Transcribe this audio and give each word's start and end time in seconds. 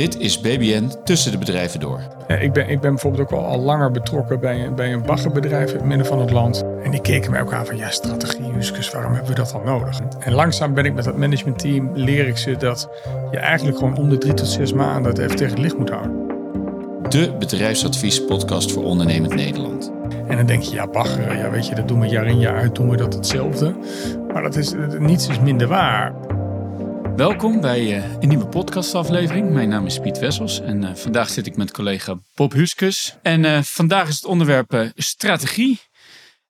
Dit 0.00 0.18
is 0.18 0.40
BBN 0.40 0.90
Tussen 1.04 1.32
de 1.32 1.38
Bedrijven 1.38 1.80
Door. 1.80 2.00
ik, 2.40 2.52
ben, 2.52 2.68
ik 2.68 2.80
ben 2.80 2.90
bijvoorbeeld 2.90 3.22
ook 3.22 3.38
al, 3.38 3.44
al 3.44 3.58
langer 3.58 3.90
betrokken 3.90 4.40
bij, 4.40 4.64
een- 4.64 4.74
bij 4.74 4.92
een 4.92 5.02
baggerbedrijf 5.02 5.70
in 5.70 5.76
het 5.76 5.84
midden 5.84 6.06
van 6.06 6.20
het 6.20 6.30
land. 6.30 6.64
En 6.84 6.90
die 6.90 7.00
keken 7.00 7.30
mij 7.30 7.40
ook 7.40 7.52
aan 7.52 7.66
van, 7.66 7.76
ja, 7.76 7.90
strategie, 7.90 8.52
Juskus, 8.54 8.90
waarom 8.90 9.12
hebben 9.12 9.30
we 9.30 9.36
dat 9.36 9.50
dan 9.52 9.64
nodig? 9.64 9.98
En 10.18 10.32
langzaam 10.32 10.74
ben 10.74 10.84
ik 10.84 10.94
met 10.94 11.04
dat 11.04 11.16
managementteam, 11.16 11.90
leer 11.94 12.26
ik 12.28 12.36
ze 12.36 12.56
dat 12.56 12.88
je 13.30 13.38
eigenlijk 13.38 13.78
gewoon 13.78 13.96
om 13.96 14.08
de 14.08 14.18
drie 14.18 14.34
tot 14.34 14.48
zes 14.48 14.72
maanden 14.72 15.10
het 15.10 15.18
even 15.20 15.36
tegen 15.36 15.52
het 15.52 15.62
licht 15.62 15.78
moet 15.78 15.90
houden. 15.90 16.28
De 17.08 17.32
bedrijfsadviespodcast 17.38 18.72
voor 18.72 18.84
ondernemend 18.84 19.34
Nederland. 19.34 19.92
En 20.28 20.36
dan 20.36 20.46
denk 20.46 20.62
je, 20.62 20.74
ja, 20.74 20.86
bagger, 20.86 21.36
ja, 21.36 21.50
weet 21.50 21.66
je, 21.66 21.74
dat 21.74 21.88
doen 21.88 22.00
we 22.00 22.06
jaar 22.06 22.26
in 22.26 22.38
jaar 22.38 22.56
uit, 22.56 22.74
doen 22.74 22.90
we 22.90 22.96
dat 22.96 23.14
hetzelfde. 23.14 23.74
Maar 24.32 24.42
dat 24.42 24.56
is, 24.56 24.74
niets 24.98 25.28
is 25.28 25.40
minder 25.40 25.68
waar. 25.68 26.12
Welkom 27.20 27.60
bij 27.60 27.96
eh, 27.96 28.12
een 28.20 28.28
nieuwe 28.28 28.46
podcastaflevering. 28.46 29.50
Mijn 29.50 29.68
naam 29.68 29.86
is 29.86 29.98
Piet 29.98 30.18
Wessels 30.18 30.60
en 30.60 30.84
eh, 30.84 30.94
vandaag 30.94 31.28
zit 31.28 31.46
ik 31.46 31.56
met 31.56 31.70
collega 31.70 32.18
Bob 32.34 32.52
Huskus. 32.52 33.16
En 33.22 33.44
eh, 33.44 33.62
vandaag 33.62 34.08
is 34.08 34.14
het 34.14 34.24
onderwerp 34.24 34.90
strategie. 34.94 35.80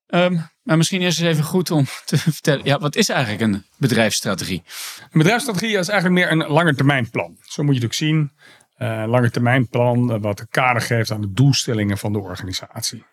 Ehm, 0.06 0.36
maar 0.62 0.76
misschien 0.76 1.00
eerst 1.00 1.20
eens 1.20 1.28
even 1.28 1.44
goed 1.44 1.70
om 1.70 1.84
te 2.04 2.18
vertellen, 2.18 2.64
ja, 2.64 2.78
wat 2.78 2.96
is 2.96 3.08
eigenlijk 3.08 3.42
een 3.42 3.64
bedrijfsstrategie? 3.76 4.62
Een 5.00 5.18
bedrijfsstrategie 5.18 5.78
is 5.78 5.88
eigenlijk 5.88 6.20
meer 6.20 6.32
een 6.32 6.52
langetermijnplan. 6.52 7.36
Zo 7.42 7.62
moet 7.62 7.74
je 7.74 7.80
het 7.80 7.88
ook 7.88 7.94
zien. 7.94 8.32
Een 8.76 9.08
langetermijnplan 9.08 10.20
wat 10.20 10.40
een 10.40 10.48
kader 10.50 10.82
geeft 10.82 11.10
aan 11.10 11.20
de 11.20 11.32
doelstellingen 11.32 11.98
van 11.98 12.12
de 12.12 12.18
organisatie. 12.18 13.04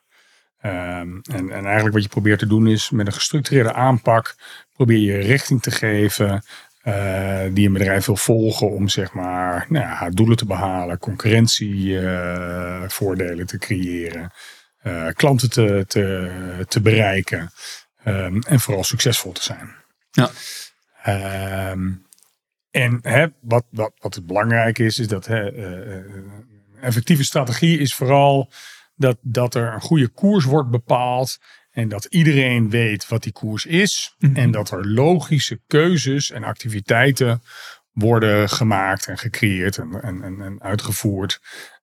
Ehm, 0.58 1.20
en, 1.22 1.50
en 1.50 1.66
eigenlijk 1.66 1.94
wat 1.94 2.04
je 2.04 2.10
probeert 2.10 2.40
te 2.40 2.48
doen 2.48 2.68
is 2.68 2.90
met 2.90 3.08
een 3.08 3.14
gestructureerde 3.14 3.74
aanpak 3.74 4.36
probeer 4.74 5.00
je 5.00 5.18
richting 5.18 5.62
te 5.62 5.72
geven 5.72 6.44
eh, 6.88 7.44
die 7.52 7.68
een 7.68 7.74
bedrijf 7.74 8.06
wil 8.06 8.16
volgen 8.16 8.72
om 8.72 8.90
zeg 8.90 9.14
maar 9.14 9.66
nou 9.70 9.86
ja, 9.86 9.92
haar 9.92 10.12
doelen 10.12 10.38
te 10.38 10.46
behalen, 10.46 11.00
concurrentievoordelen 11.00 13.46
te 13.46 13.58
creëren, 13.58 14.32
eh, 14.78 15.08
klanten 15.14 15.50
te, 15.50 15.84
te, 15.88 16.66
te 16.68 16.82
bereiken 16.82 17.52
ehm, 18.04 18.40
en 18.40 18.60
vooral 18.60 18.84
succesvol 18.84 19.32
te 19.32 19.44
zijn. 19.44 19.76
Ja. 20.12 20.30
Ehm, 21.04 21.92
en 22.72 23.00
hè, 23.02 23.28
wat, 23.42 23.66
wat, 23.70 23.94
wat 24.00 24.16
het 24.16 24.26
belangrijk 24.26 24.80
is, 24.80 25.00
is 25.00 25.08
dat 25.08 25.26
hè, 25.26 25.52
eh, 25.52 25.98
eh, 25.98 26.04
effectieve 26.82 27.24
strategie 27.24 27.80
is 27.80 27.96
vooral 27.96 28.52
dat, 28.96 29.18
dat 29.22 29.56
er 29.56 29.74
een 29.74 29.82
goede 29.82 30.08
koers 30.08 30.46
wordt 30.46 30.70
bepaald. 30.70 31.38
En 31.78 31.90
dat 31.90 32.06
iedereen 32.06 32.70
weet 32.70 33.08
wat 33.08 33.24
die 33.24 33.32
koers 33.32 33.66
is. 33.66 34.16
En 34.34 34.52
dat 34.52 34.72
er 34.72 34.88
logische 34.88 35.62
keuzes 35.68 36.32
en 36.32 36.44
activiteiten 36.44 37.44
worden 37.92 38.50
gemaakt 38.50 39.08
en 39.08 39.18
gecreëerd 39.18 39.78
en, 39.78 40.02
en, 40.02 40.24
en, 40.24 40.42
en 40.42 40.62
uitgevoerd. 40.62 41.40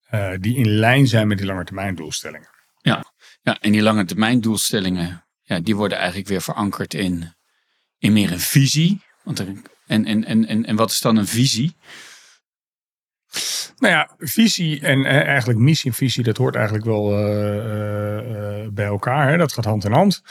eh, 0.08 0.32
die 0.40 0.56
in 0.56 0.68
lijn 0.68 1.06
zijn 1.06 1.28
met 1.28 1.38
die 1.38 1.46
langetermijndoelstellingen. 1.46 2.48
Ja, 2.80 3.04
ja 3.42 3.60
en 3.60 3.72
die 3.72 3.82
lange 3.82 4.04
termijn 4.04 4.40
doelstellingen, 4.40 5.24
ja, 5.42 5.60
die 5.60 5.76
worden 5.76 5.98
eigenlijk 5.98 6.28
weer 6.28 6.42
verankerd 6.42 6.94
in, 6.94 7.34
in 7.98 8.12
meer 8.12 8.32
een 8.32 8.40
visie. 8.40 9.02
Want 9.22 9.38
er, 9.38 9.46
en, 9.86 10.04
en, 10.04 10.24
en, 10.24 10.46
en, 10.46 10.64
en 10.64 10.76
wat 10.76 10.90
is 10.90 11.00
dan 11.00 11.16
een 11.16 11.26
visie? 11.26 11.76
Nou 13.78 13.94
ja, 13.94 14.10
visie 14.18 14.80
en 14.80 15.04
eh, 15.04 15.26
eigenlijk 15.26 15.58
missie 15.58 15.90
en 15.90 15.96
visie, 15.96 16.24
dat 16.24 16.36
hoort 16.36 16.54
eigenlijk 16.54 16.84
wel 16.84 17.12
eh, 17.12 17.56
eh, 17.56 18.62
eh, 18.62 18.68
bij 18.72 18.86
elkaar. 18.86 19.30
Hè? 19.30 19.36
Dat 19.36 19.52
gaat 19.52 19.64
hand 19.64 19.84
in 19.84 19.92
hand. 19.92 20.22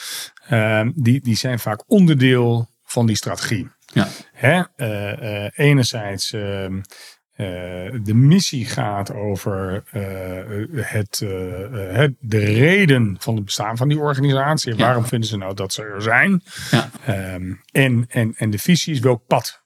Ehm, 0.47 0.91
die, 0.95 1.21
die 1.21 1.35
zijn 1.35 1.59
vaak 1.59 1.83
onderdeel 1.87 2.69
van 2.83 3.05
die 3.05 3.15
strategie. 3.15 3.69
Ja. 3.85 4.07
Hè? 4.33 4.61
Enerzijds, 5.55 6.33
ehm, 6.33 6.81
eh, 7.33 7.45
de 8.03 8.13
missie 8.13 8.65
gaat 8.65 9.13
over 9.13 9.83
het, 10.75 11.23
het, 11.93 12.13
de 12.19 12.37
reden 12.37 13.15
van 13.19 13.35
het 13.35 13.45
bestaan 13.45 13.77
van 13.77 13.87
die 13.87 13.99
organisatie. 13.99 14.75
Ja. 14.75 14.85
waarom 14.85 15.05
vinden 15.05 15.29
ze 15.29 15.37
nou 15.37 15.53
dat 15.53 15.73
ze 15.73 15.83
er 15.83 16.01
zijn? 16.01 16.43
Ja. 16.71 16.89
Ehm, 17.05 17.53
en, 17.71 18.05
en, 18.09 18.33
en 18.37 18.49
de 18.49 18.59
visie 18.59 18.93
is 18.93 18.99
welk 18.99 19.27
pad 19.27 19.62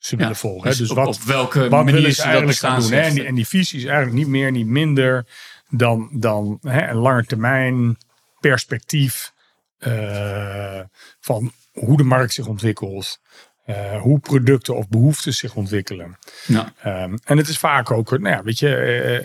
ze 0.00 0.16
willen 0.16 0.36
volgen. 0.36 0.62
Hè? 0.62 0.68
Dus, 0.68 0.78
Dus 0.78 0.90
op, 0.90 0.96
wat, 0.96 1.06
op 1.06 1.22
welke 1.22 1.60
wat 1.60 1.70
manier 1.70 1.94
willen 1.94 2.14
ze 2.14 2.22
eigenlijk 2.22 2.58
gaan 2.58 2.80
doen? 2.80 2.92
Hè? 2.92 3.00
En, 3.00 3.14
die, 3.14 3.24
en 3.24 3.34
die 3.34 3.46
visie 3.46 3.78
is 3.78 3.84
eigenlijk 3.84 4.16
niet 4.16 4.26
meer, 4.28 4.50
niet 4.50 4.66
minder 4.66 5.26
dan, 5.68 6.08
dan 6.12 6.58
hè, 6.62 6.88
een 6.88 6.96
langetermijn 6.96 7.98
perspectief 8.40 9.32
eh, 9.78 10.80
van 11.20 11.52
hoe 11.72 11.96
de 11.96 12.02
markt 12.02 12.32
zich 12.32 12.46
ontwikkelt. 12.46 13.20
eh, 13.64 14.00
hoe 14.00 14.18
producten 14.18 14.76
of 14.76 14.88
behoeften 14.88 15.34
zich 15.34 15.54
ontwikkelen. 15.54 16.18
Ja. 16.46 16.72
Ehm, 16.82 17.16
en 17.24 17.36
het 17.36 17.48
is 17.48 17.58
vaak 17.58 17.90
ook, 17.90 18.10
nou 18.10 18.36
ja, 18.36 18.42
weet 18.42 18.58
je, 18.58 18.74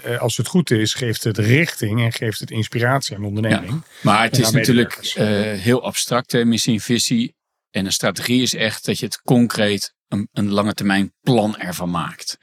eh, 0.04 0.22
als 0.22 0.38
het 0.38 0.48
goed 0.48 0.72
is, 0.72 0.94
geeft 0.94 1.24
het 1.24 1.38
richting 1.38 2.02
en 2.02 2.12
geeft 2.12 2.40
het 2.40 2.52
inspiratie 2.52 3.16
aan 3.16 3.22
de 3.22 3.28
onderneming. 3.28 3.82
Maar 4.02 4.24
het 4.24 4.38
is 4.38 4.52
natuurlijk 4.52 4.94
heel 5.60 5.84
abstract, 5.84 6.32
hè, 6.32 6.46
missie 6.46 6.74
en 6.74 6.80
visie. 6.80 7.36
En 7.72 7.86
een 7.86 7.92
strategie 7.92 8.42
is 8.42 8.54
echt 8.56 8.86
dat 8.86 9.00
je 9.00 9.06
het 9.06 9.22
concreet 9.22 9.94
een, 10.16 10.30
een 10.34 10.52
lange 10.52 10.74
termijn 10.74 11.14
plan 11.22 11.58
ervan 11.58 11.90
maakt. 11.90 12.40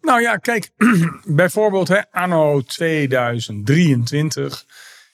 Nou 0.00 0.20
ja, 0.20 0.36
kijk, 0.36 0.70
bijvoorbeeld 1.24 1.88
hè, 1.88 2.10
anno 2.10 2.60
2023 2.60 4.64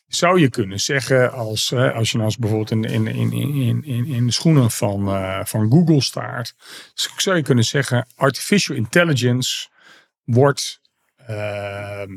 zou 0.06 0.40
je 0.40 0.50
kunnen 0.50 0.80
zeggen, 0.80 1.32
als, 1.32 1.70
hè, 1.70 1.92
als 1.92 2.10
je 2.10 2.16
nou 2.16 2.28
eens 2.28 2.38
bijvoorbeeld 2.38 2.70
in, 2.70 2.84
in, 2.84 3.06
in, 3.06 3.32
in, 3.32 3.84
in, 3.84 4.06
in 4.06 4.26
de 4.26 4.32
schoenen 4.32 4.70
van, 4.70 5.08
eh, 5.08 5.44
van 5.44 5.70
Google 5.70 6.02
staart, 6.02 6.54
zou 6.94 7.36
je 7.36 7.42
kunnen 7.42 7.64
zeggen, 7.64 8.06
artificial 8.14 8.76
intelligence 8.76 9.68
wordt 10.24 10.80
ehm, 11.16 12.12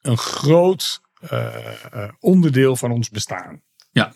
een 0.00 0.18
groot 0.18 1.00
eh, 1.20 1.84
eh, 1.92 2.08
onderdeel 2.20 2.76
van 2.76 2.90
ons 2.90 3.10
bestaan. 3.10 3.62
Ja. 3.90 4.12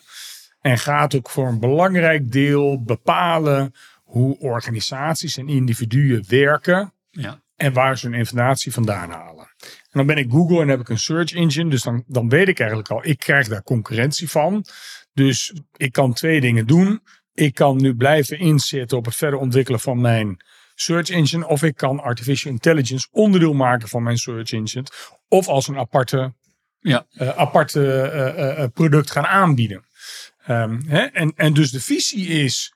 En 0.60 0.78
gaat 0.78 1.14
ook 1.14 1.30
voor 1.30 1.48
een 1.48 1.60
belangrijk 1.60 2.32
deel 2.32 2.82
bepalen 2.82 3.74
hoe 4.12 4.38
organisaties 4.38 5.36
en 5.36 5.48
individuen 5.48 6.24
werken 6.28 6.92
Ja. 7.10 7.42
en 7.56 7.72
waar 7.72 7.98
ze 7.98 8.06
hun 8.06 8.18
informatie 8.18 8.72
vandaan 8.72 9.10
halen. 9.10 9.44
En 9.60 9.98
dan 9.98 10.06
ben 10.06 10.16
ik 10.16 10.30
Google 10.30 10.60
en 10.62 10.68
heb 10.68 10.80
ik 10.80 10.88
een 10.88 10.98
search 10.98 11.32
engine, 11.32 11.70
dus 11.70 11.82
dan, 11.82 12.04
dan 12.06 12.28
weet 12.28 12.48
ik 12.48 12.58
eigenlijk 12.58 12.90
al, 12.90 13.06
ik 13.06 13.18
krijg 13.18 13.48
daar 13.48 13.62
concurrentie 13.62 14.30
van. 14.30 14.64
Dus 15.12 15.54
ik 15.76 15.92
kan 15.92 16.12
twee 16.12 16.40
dingen 16.40 16.66
doen. 16.66 17.02
Ik 17.34 17.54
kan 17.54 17.76
nu 17.76 17.94
blijven 17.96 18.38
inzetten 18.38 18.98
op 18.98 19.04
het 19.04 19.14
verder 19.16 19.38
ontwikkelen 19.38 19.80
van 19.80 20.00
mijn 20.00 20.36
search 20.74 21.08
engine, 21.10 21.46
of 21.48 21.62
ik 21.62 21.76
kan 21.76 22.00
artificial 22.00 22.52
intelligence 22.52 23.08
onderdeel 23.10 23.52
maken 23.54 23.88
van 23.88 24.02
mijn 24.02 24.16
search 24.18 24.52
engine, 24.52 24.86
of 25.28 25.48
als 25.48 25.68
een 25.68 25.78
aparte, 25.78 26.34
Ja. 26.80 27.06
eh, 27.10 27.28
aparte 27.28 28.02
eh, 28.02 28.62
eh, 28.62 28.70
product 28.72 29.10
gaan 29.10 29.26
aanbieden. 29.26 29.84
Ehm, 30.44 30.80
hè? 30.86 31.00
En, 31.00 31.32
en 31.36 31.52
dus 31.54 31.70
de 31.70 31.80
visie 31.80 32.26
is, 32.26 32.74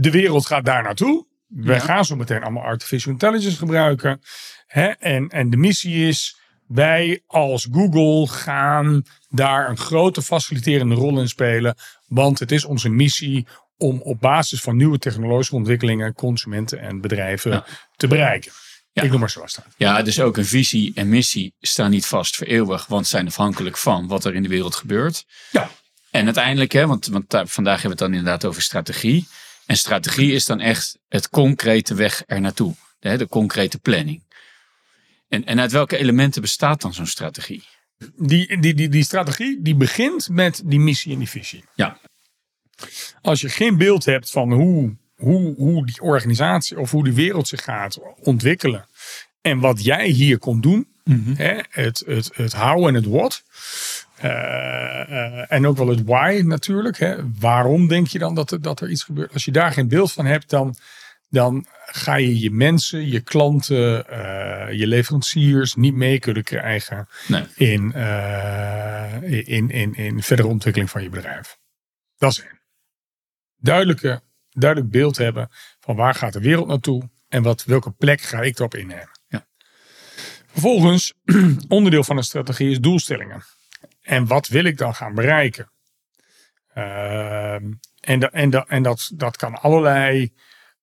de 0.00 0.10
wereld 0.10 0.46
gaat 0.46 0.64
daar 0.64 0.82
naartoe. 0.82 1.26
We 1.46 1.72
Ja. 1.72 1.78
gaan 1.78 2.04
zo 2.04 2.16
meteen 2.16 2.42
allemaal 2.42 2.62
artificial 2.62 3.12
intelligence 3.12 3.56
gebruiken. 3.56 4.20
Hè? 4.66 4.86
En, 4.88 5.28
en 5.28 5.50
de 5.50 5.56
missie 5.56 6.08
is, 6.08 6.36
wij 6.66 7.22
als 7.26 7.68
Google 7.72 8.26
gaan 8.34 9.02
daar 9.28 9.68
een 9.68 9.76
grote 9.78 10.22
faciliterende 10.22 10.94
rol 10.94 11.20
in 11.20 11.28
spelen. 11.28 11.74
Want 12.06 12.38
het 12.38 12.52
is 12.52 12.64
onze 12.64 12.88
missie 12.88 13.46
om 13.76 14.00
op 14.02 14.20
basis 14.20 14.60
van 14.60 14.76
nieuwe 14.76 14.98
technologische 14.98 15.54
ontwikkelingen 15.54 16.14
consumenten 16.14 16.80
en 16.80 17.00
bedrijven 17.00 17.50
Ja. 17.50 17.64
te 17.96 18.06
bereiken. 18.06 18.52
Ja. 18.92 19.02
Ik 19.02 19.10
noem 19.10 19.20
maar 19.20 19.30
zo 19.30 19.42
staan. 19.46 19.64
ja, 19.76 20.02
dus 20.02 20.20
ook 20.20 20.36
een 20.36 20.44
visie 20.44 20.92
en 20.94 21.08
missie 21.08 21.54
staan 21.60 21.90
niet 21.90 22.06
vast 22.06 22.36
voor 22.36 22.46
eeuwig, 22.46 22.86
want 22.86 23.06
zijn 23.06 23.26
afhankelijk 23.26 23.76
van 23.78 24.06
wat 24.08 24.24
er 24.24 24.34
in 24.34 24.42
de 24.42 24.48
wereld 24.48 24.74
gebeurt. 24.74 25.24
Ja. 25.50 25.70
En 26.10 26.24
uiteindelijk, 26.24 26.72
hè, 26.72 26.86
want, 26.86 27.06
want 27.06 27.24
vandaag 27.44 27.82
hebben 27.82 27.82
we 27.82 27.88
het 27.88 27.98
dan 27.98 28.12
inderdaad 28.12 28.44
over 28.44 28.62
strategie. 28.62 29.28
En 29.68 29.76
strategie 29.76 30.32
is 30.32 30.46
dan 30.46 30.60
echt 30.60 30.98
het 31.08 31.28
concrete 31.28 31.94
weg 31.94 32.22
er 32.26 32.40
naartoe. 32.40 32.74
Hè, 33.00 33.18
de 33.18 33.28
concrete 33.28 33.78
planning. 33.78 34.22
En, 35.28 35.44
en 35.44 35.60
uit 35.60 35.72
welke 35.72 35.96
elementen 35.96 36.42
bestaat 36.42 36.80
dan 36.80 36.94
zo'n 36.94 37.06
strategie? 37.06 37.64
Die, 38.16 38.60
die, 38.60 38.74
die, 38.74 38.88
die 38.88 39.04
strategie 39.04 39.62
die 39.62 39.74
begint 39.74 40.28
met 40.28 40.62
die 40.64 40.78
missie 40.80 41.12
en 41.12 41.18
die 41.18 41.28
visie. 41.28 41.64
Ja. 41.74 41.98
Als 43.20 43.40
je 43.40 43.48
geen 43.48 43.76
beeld 43.76 44.04
hebt 44.04 44.30
van 44.30 44.52
hoe, 44.52 44.96
hoe, 45.14 45.54
hoe 45.54 45.86
die 45.86 46.00
organisatie 46.00 46.78
of 46.78 46.90
hoe 46.90 47.04
die 47.04 47.12
wereld 47.12 47.48
zich 47.48 47.64
gaat 47.64 47.98
ontwikkelen. 48.22 48.88
En 49.40 49.58
wat 49.58 49.84
jij 49.84 50.08
hier 50.08 50.38
komt 50.38 50.62
doen. 50.62 50.88
Hè, 51.36 51.60
het, 51.68 52.02
het, 52.06 52.30
het 52.32 52.52
how 52.52 52.86
en 52.86 52.94
het 52.94 53.06
what. 53.06 53.42
Eh, 54.18 55.00
eh, 55.10 55.44
en 55.48 55.66
ook 55.66 55.76
wel 55.76 55.88
het 55.88 56.04
why 56.04 56.42
natuurlijk. 56.44 56.98
Hè. 56.98 57.16
Waarom 57.38 57.88
denk 57.88 58.06
je 58.06 58.18
dan 58.18 58.34
dat 58.34 58.50
er, 58.50 58.62
dat 58.62 58.80
er 58.80 58.90
iets 58.90 59.04
gebeurt? 59.04 59.32
Als 59.32 59.44
je 59.44 59.50
daar 59.50 59.72
geen 59.72 59.88
beeld 59.88 60.12
van 60.12 60.26
hebt, 60.26 60.50
dan, 60.50 60.76
dan 61.28 61.66
ga 61.86 62.14
je 62.14 62.38
je 62.38 62.50
mensen, 62.50 63.08
je 63.08 63.20
klanten, 63.20 64.08
eh, 64.08 64.78
je 64.78 64.86
leveranciers 64.86 65.74
niet 65.74 65.94
mee 65.94 66.18
kunnen 66.18 66.42
krijgen 66.42 67.08
Nee. 67.26 67.44
in, 67.54 67.92
in, 69.46 69.70
in, 69.70 69.94
in 69.94 70.22
verdere 70.22 70.48
ontwikkeling 70.48 70.90
van 70.90 71.02
je 71.02 71.08
bedrijf. 71.08 71.58
Dat 72.16 72.30
is 72.30 72.40
één. 72.40 72.60
Duidelijke, 73.56 74.20
duidelijk 74.50 74.90
beeld 74.92 75.16
hebben 75.16 75.48
van 75.80 75.96
waar 75.96 76.14
gaat 76.14 76.32
de 76.32 76.40
wereld 76.40 76.66
naartoe 76.66 77.10
en 77.28 77.42
wat, 77.42 77.64
welke 77.64 77.90
plek 77.90 78.20
ga 78.20 78.40
ik 78.40 78.58
erop 78.58 78.74
innemen. 78.74 79.20
Ja. 79.28 79.46
Vervolgens, 80.46 81.14
onderdeel 81.68 82.04
van 82.04 82.16
een 82.16 82.22
strategie 82.22 82.70
is 82.70 82.80
doelstellingen. 82.80 83.42
En 84.08 84.26
wat 84.26 84.48
wil 84.48 84.64
ik 84.64 84.78
dan 84.78 84.94
gaan 84.94 85.14
bereiken? 85.14 85.70
Ehm, 86.74 87.64
en 88.00 88.18
da- 88.20 88.30
en, 88.32 88.50
da- 88.50 88.64
en 88.68 88.82
dat, 88.82 89.10
dat 89.14 89.36
kan 89.36 89.60
allerlei 89.60 90.32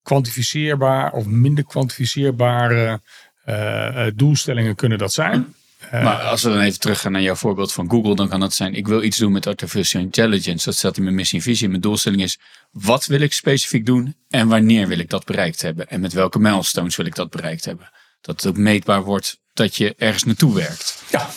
kwantificeerbaar 0.03 1.11
of 1.13 1.25
minder 1.25 1.65
kwantificeerbare 1.65 3.01
eh, 3.43 4.07
eh, 4.07 4.13
doelstellingen 4.15 4.75
kunnen 4.75 4.97
dat 4.97 5.13
zijn. 5.13 5.55
Maar 5.91 6.19
als 6.19 6.43
we 6.43 6.49
dan 6.49 6.59
even 6.59 6.79
teruggaan 6.79 7.11
naar 7.11 7.21
jouw 7.21 7.35
voorbeeld 7.35 7.73
van 7.73 7.89
Google, 7.89 8.15
dan 8.15 8.29
kan 8.29 8.39
dat 8.39 8.53
zijn: 8.53 8.73
ik 8.73 8.87
wil 8.87 9.03
iets 9.03 9.17
doen 9.17 9.31
met 9.31 9.47
artificial 9.47 10.01
intelligence. 10.01 10.65
Dat 10.65 10.75
staat 10.75 10.97
in 10.97 11.03
mijn 11.03 11.15
missie 11.15 11.37
en 11.39 11.43
visie. 11.45 11.69
Mijn 11.69 11.81
doelstelling 11.81 12.21
is: 12.21 12.39
wat 12.71 13.05
wil 13.05 13.21
ik 13.21 13.33
specifiek 13.33 13.85
doen 13.85 14.15
en 14.29 14.47
wanneer 14.47 14.87
wil 14.87 14.99
ik 14.99 15.09
dat 15.09 15.25
bereikt 15.25 15.61
hebben? 15.61 15.87
En 15.87 15.99
met 15.99 16.13
welke 16.13 16.39
milestones 16.39 16.95
wil 16.95 17.05
ik 17.05 17.15
dat 17.15 17.29
bereikt 17.29 17.65
hebben? 17.65 17.89
Dat 18.21 18.35
het 18.41 18.45
ook 18.51 18.57
meetbaar 18.57 19.03
wordt 19.03 19.39
dat 19.53 19.75
je 19.75 19.95
ergens 19.97 20.23
naartoe 20.23 20.55
werkt. 20.55 21.03
Ja, 21.09 21.29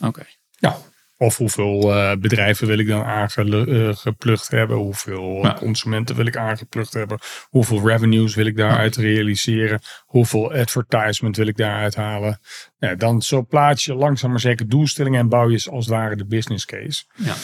Oké. 0.00 0.26
Ja. 0.58 0.78
Of 1.22 1.36
hoeveel 1.36 1.94
eh, 1.94 2.16
bedrijven 2.16 2.66
wil 2.66 2.78
ik 2.78 2.86
dan 2.86 3.02
aangeplukt 3.04 4.48
hebben? 4.50 4.76
Hoeveel 4.76 5.38
Ja. 5.42 5.54
consumenten 5.54 6.16
wil 6.16 6.26
ik 6.26 6.36
aangeplukt 6.36 6.92
hebben? 6.92 7.18
Hoeveel 7.48 7.88
revenues 7.88 8.34
wil 8.34 8.46
ik 8.46 8.56
daaruit 8.56 8.96
realiseren? 8.96 9.80
Hoeveel 10.04 10.52
advertisement 10.52 11.36
wil 11.36 11.46
ik 11.46 11.56
daaruit 11.56 11.94
halen? 11.94 12.40
Ja, 12.78 12.94
dan 12.94 13.22
zo 13.22 13.42
plaats 13.42 13.84
je 13.84 13.94
langzaam 13.94 14.30
maar 14.30 14.40
zeker 14.40 14.68
doelstellingen 14.68 15.20
en 15.20 15.28
bouw 15.28 15.48
je 15.50 15.70
als 15.70 15.86
het 15.86 15.94
ware 15.94 16.16
de 16.16 16.26
business 16.26 16.64
case. 16.66 17.04
Ja. 17.16 17.34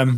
Ehm, 0.00 0.14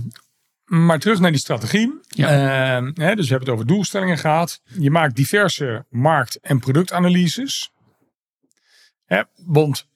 maar 0.65 0.99
terug 0.99 1.21
naar 1.21 1.31
die 1.31 1.41
strategie. 1.41 2.01
Ja. 2.09 2.29
Ehm, 2.29 2.85
hè, 2.95 3.15
dus 3.15 3.25
we 3.25 3.31
hebben 3.31 3.39
het 3.39 3.49
over 3.49 3.67
doelstellingen 3.67 4.19
gehad. 4.19 4.61
Je 4.65 4.91
maakt 4.91 5.17
diverse 5.17 5.87
markt- 5.91 6.39
en 6.41 6.59
productanalyses. 6.59 7.71
Hè, 9.05 9.23
want 9.47 9.87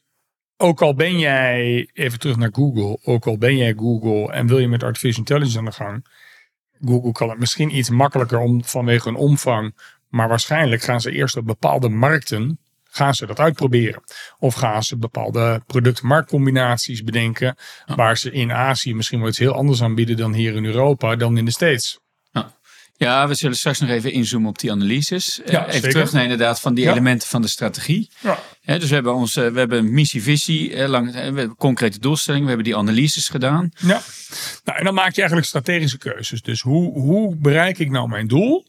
ook 0.62 0.82
al 0.82 0.94
ben 0.94 1.18
jij, 1.18 1.88
even 1.92 2.18
terug 2.18 2.36
naar 2.36 2.50
Google, 2.52 2.98
ook 3.04 3.26
al 3.26 3.38
ben 3.38 3.56
jij 3.56 3.74
Google 3.74 4.32
en 4.32 4.46
wil 4.46 4.58
je 4.58 4.68
met 4.68 4.82
artificial 4.82 5.18
intelligence 5.18 5.58
aan 5.58 5.64
de 5.64 5.72
gang. 5.72 6.06
Google 6.84 7.12
kan 7.12 7.28
het 7.28 7.38
misschien 7.38 7.76
iets 7.76 7.90
makkelijker 7.90 8.38
om, 8.38 8.64
vanwege 8.64 9.08
hun 9.08 9.18
omvang. 9.18 9.76
Maar 10.08 10.28
waarschijnlijk 10.28 10.82
gaan 10.82 11.00
ze 11.00 11.12
eerst 11.12 11.36
op 11.36 11.46
bepaalde 11.46 11.88
markten 11.88 12.58
gaan 12.84 13.14
ze 13.14 13.26
dat 13.26 13.38
uitproberen. 13.38 14.02
Of 14.38 14.54
gaan 14.54 14.82
ze 14.82 14.96
bepaalde 14.96 15.62
product-marktcombinaties 15.66 17.04
bedenken. 17.04 17.56
Waar 17.86 18.16
ze 18.16 18.30
in 18.30 18.52
Azië 18.52 18.94
misschien 18.94 19.18
wel 19.18 19.28
iets 19.28 19.38
heel 19.38 19.54
anders 19.54 19.82
aanbieden 19.82 20.16
dan 20.16 20.32
hier 20.32 20.54
in 20.54 20.64
Europa, 20.64 21.16
dan 21.16 21.36
in 21.36 21.44
de 21.44 21.50
States. 21.50 22.01
Ja. 23.02 23.28
We 23.28 23.34
zullen 23.34 23.56
straks 23.56 23.80
nog 23.80 23.90
even 23.90 24.12
inzoomen 24.12 24.48
op 24.48 24.58
die 24.58 24.70
analyses. 24.70 25.40
Eh, 25.42 25.52
Ja, 25.52 25.60
even 25.62 25.72
zeker. 25.72 25.90
terug 25.90 26.12
naar 26.12 26.22
inderdaad 26.22 26.60
van 26.60 26.74
die 26.74 26.84
Ja. 26.84 26.90
elementen 26.90 27.28
van 27.28 27.42
de 27.42 27.48
strategie. 27.48 28.10
Ja. 28.20 28.38
Dus 28.78 28.88
we 28.88 28.94
hebben, 28.94 29.14
ons, 29.14 29.36
eh, 29.36 29.48
we 29.48 29.58
hebben 29.58 29.78
een 29.78 29.92
missie, 29.94 30.22
visie, 30.22 30.74
eh, 30.74 30.88
lang, 30.88 31.12
we 31.12 31.18
hebben 31.18 31.56
concrete 31.56 31.98
doelstellingen. 31.98 32.46
We 32.46 32.52
hebben 32.54 32.72
die 32.72 32.80
analyses 32.80 33.28
gedaan. 33.28 33.70
Ja, 33.78 34.00
nou, 34.64 34.78
en 34.78 34.84
dan 34.84 34.94
maak 34.94 35.10
je 35.12 35.18
eigenlijk 35.18 35.46
strategische 35.48 35.98
keuzes. 35.98 36.42
Dus 36.42 36.60
hoe, 36.60 36.92
hoe 37.00 37.36
bereik 37.36 37.78
ik 37.78 37.90
nou 37.90 38.08
mijn 38.08 38.26
doel? 38.28 38.66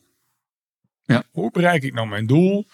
Ja. 1.06 1.24
Hoe 1.32 1.52
bereik 1.52 1.84
ik 1.84 1.94
nou 1.94 2.08
mijn 2.08 2.26
doel? 2.28 2.68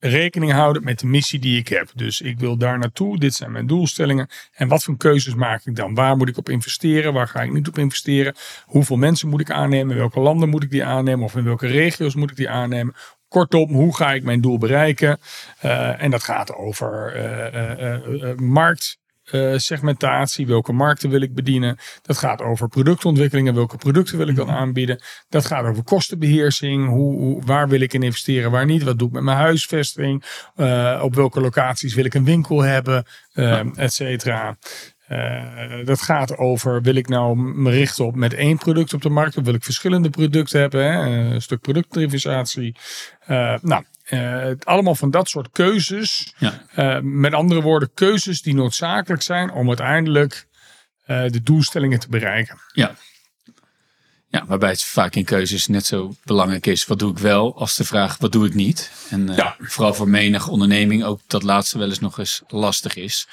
Rekening 0.00 0.52
houden 0.52 0.84
met 0.84 0.98
de 0.98 1.06
missie 1.06 1.38
die 1.38 1.58
ik 1.58 1.68
heb. 1.68 1.90
Dus 1.94 2.20
ik 2.20 2.38
wil 2.38 2.56
daar 2.56 2.78
naartoe. 2.78 3.18
Dit 3.18 3.34
zijn 3.34 3.52
mijn 3.52 3.66
doelstellingen. 3.66 4.28
En 4.52 4.68
wat 4.68 4.82
voor 4.82 4.96
keuzes 4.96 5.34
maak 5.34 5.64
ik 5.64 5.76
dan? 5.76 5.94
Waar 5.94 6.16
moet 6.16 6.28
ik 6.28 6.36
op 6.36 6.48
investeren? 6.48 7.12
Waar 7.12 7.28
ga 7.28 7.42
ik 7.42 7.52
niet 7.52 7.68
op 7.68 7.78
investeren? 7.78 8.34
Hoeveel 8.64 8.96
mensen 8.96 9.28
moet 9.28 9.40
ik 9.40 9.50
aannemen? 9.50 9.96
Welke 9.96 10.20
landen 10.20 10.48
moet 10.48 10.62
ik 10.62 10.70
die 10.70 10.84
aannemen? 10.84 11.24
Of 11.24 11.36
in 11.36 11.44
welke 11.44 11.66
regio's 11.66 12.14
moet 12.14 12.30
ik 12.30 12.36
die 12.36 12.48
aannemen? 12.48 12.94
Kortom, 13.28 13.72
hoe 13.72 13.96
ga 13.96 14.12
ik 14.12 14.22
mijn 14.22 14.40
doel 14.40 14.58
bereiken? 14.58 15.18
Eh, 15.58 16.02
en 16.02 16.10
dat 16.10 16.22
gaat 16.22 16.54
over 16.54 17.14
eh, 17.14 17.94
eh, 17.94 18.38
markt. 18.38 18.98
Eh, 19.30 19.52
segmentatie, 19.56 20.46
welke 20.46 20.72
markten 20.72 21.10
wil 21.10 21.20
ik 21.20 21.34
bedienen? 21.34 21.76
Dat 22.02 22.18
gaat 22.18 22.42
over 22.42 22.68
productontwikkelingen, 22.68 23.54
welke 23.54 23.76
producten 23.76 24.18
wil 24.18 24.28
ik 24.28 24.36
dan 24.36 24.50
aanbieden? 24.50 25.00
Dat 25.28 25.46
gaat 25.46 25.64
over 25.64 25.82
kostenbeheersing, 25.82 26.88
hoe, 26.88 27.18
hoe, 27.18 27.42
waar 27.44 27.68
wil 27.68 27.80
ik 27.80 27.92
in 27.92 28.02
investeren, 28.02 28.50
waar 28.50 28.66
niet? 28.66 28.82
Wat 28.82 28.98
doe 28.98 29.08
ik 29.08 29.14
met 29.14 29.22
mijn 29.22 29.36
huisvesting? 29.36 30.24
Eh, 30.56 31.00
op 31.02 31.14
welke 31.14 31.40
locaties 31.40 31.94
wil 31.94 32.04
ik 32.04 32.14
een 32.14 32.24
winkel 32.24 32.62
hebben, 32.62 33.04
uh, 33.34 33.78
et 33.78 33.92
cetera. 33.92 34.56
Uh, 35.08 35.84
dat 35.84 36.00
gaat 36.00 36.36
over, 36.36 36.82
wil 36.82 36.94
ik 36.94 37.08
nou 37.08 37.36
me 37.36 37.70
richten 37.70 38.04
op 38.04 38.14
met 38.14 38.34
één 38.34 38.58
product 38.58 38.94
op 38.94 39.02
de 39.02 39.08
markt? 39.08 39.36
Of 39.36 39.44
wil 39.44 39.54
ik 39.54 39.64
verschillende 39.64 40.10
producten 40.10 40.60
hebben? 40.60 40.84
Hè? 40.84 41.00
Een 41.32 41.42
stuk 41.42 41.60
productdiversificatie. 41.60 42.76
Uh, 43.28 43.54
nou, 43.62 43.84
uh, 44.10 44.50
allemaal 44.62 44.94
van 44.94 45.10
dat 45.10 45.28
soort 45.28 45.48
keuzes. 45.52 46.34
Ja. 46.38 46.62
Uh, 46.76 46.98
met 47.02 47.32
andere 47.32 47.62
woorden, 47.62 47.90
keuzes 47.94 48.42
die 48.42 48.54
noodzakelijk 48.54 49.22
zijn 49.22 49.50
om 49.50 49.68
uiteindelijk 49.68 50.46
uh, 51.06 51.28
de 51.28 51.42
doelstellingen 51.42 51.98
te 51.98 52.08
bereiken. 52.08 52.58
Ja. 52.72 52.94
Ja, 54.30 54.44
waarbij 54.46 54.70
het 54.70 54.82
vaak 54.84 55.14
in 55.14 55.24
keuzes 55.24 55.66
net 55.66 55.86
zo 55.86 56.14
belangrijk 56.24 56.66
is. 56.66 56.86
Wat 56.86 56.98
doe 56.98 57.10
ik 57.10 57.18
wel 57.18 57.56
als 57.58 57.76
de 57.76 57.84
vraag 57.84 58.16
wat 58.18 58.32
doe 58.32 58.46
ik 58.46 58.54
niet? 58.54 58.90
En 59.10 59.26
Ja. 59.34 59.56
vooral 59.58 59.94
voor 59.94 60.08
menig 60.08 60.48
onderneming 60.48 61.04
ook 61.04 61.20
dat 61.26 61.42
laatste 61.42 61.78
wel 61.78 61.88
eens 61.88 61.98
nog 61.98 62.18
eens 62.18 62.42
lastig 62.48 62.94
is. 62.96 63.28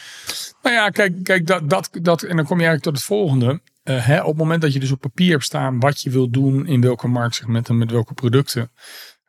Nou 0.62 0.76
ja, 0.76 0.90
kijk, 0.90 1.24
kijk 1.24 1.48
dat, 1.48 1.70
dat, 1.70 1.90
dat, 1.92 2.24
en 2.24 2.36
dan 2.36 2.46
kom 2.46 2.60
je 2.60 2.66
eigenlijk 2.66 2.84
tot 2.84 2.94
het 2.94 3.04
volgende. 3.04 3.62
Hè, 3.84 4.22
op 4.22 4.28
het 4.28 4.38
moment 4.38 4.62
dat 4.62 4.74
je 4.74 4.80
dus 4.80 4.92
op 4.92 5.02
papier 5.02 5.32
hebt 5.32 5.44
staan 5.44 5.80
wat 5.80 6.02
je 6.02 6.10
wil 6.10 6.30
doen, 6.30 6.68
in 6.68 6.82
welke 6.82 7.08
marktsegmenten 7.08 7.74
en 7.74 7.80
met 7.80 7.92
welke 7.92 8.14
producten, 8.14 8.72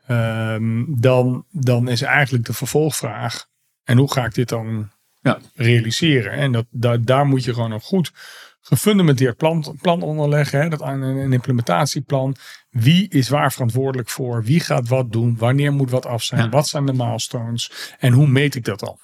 um, 0.09 1.01
dan, 1.01 1.45
dan 1.51 1.89
is 1.89 2.03
eigenlijk 2.03 2.45
de 2.45 2.53
vervolgvraag: 2.53 3.47
en 3.85 3.99
hoe 3.99 4.13
ga 4.13 4.25
ik 4.25 4.35
dit 4.35 4.49
dan 4.49 4.91
Ja. 5.21 5.39
realiseren? 5.55 6.33
En 6.33 6.53
dat, 6.53 6.67
daar, 6.71 7.05
daar 7.05 7.27
moet 7.27 7.45
je 7.45 7.55
gewoon 7.55 7.73
een 7.73 7.81
goed 7.81 8.13
gefundamenteerd 8.61 9.37
plan, 9.37 9.79
plan 9.81 10.03
onderleggen. 10.03 10.61
Hè? 10.61 10.69
Dat 10.69 10.81
een, 10.81 11.03
een 11.03 11.33
implementatieplan. 11.33 12.37
Wie 12.71 13.09
is 13.09 13.29
waar 13.29 13.53
verantwoordelijk 13.53 14.09
voor? 14.09 14.45
Wie 14.45 14.61
gaat 14.61 14.89
wat 14.89 15.13
doen? 15.13 15.37
Wanneer 15.39 15.73
moet 15.73 15.91
wat 15.91 16.07
af 16.07 16.23
zijn? 16.23 16.43
Ja. 16.43 16.49
Wat 16.49 16.69
zijn 16.69 16.87
de 16.87 16.93
milestones? 16.93 17.95
En 17.99 18.13
hoe 18.13 18.27
meet 18.27 18.55
ik 18.55 18.65
dat 18.65 18.81
dan? 18.81 18.99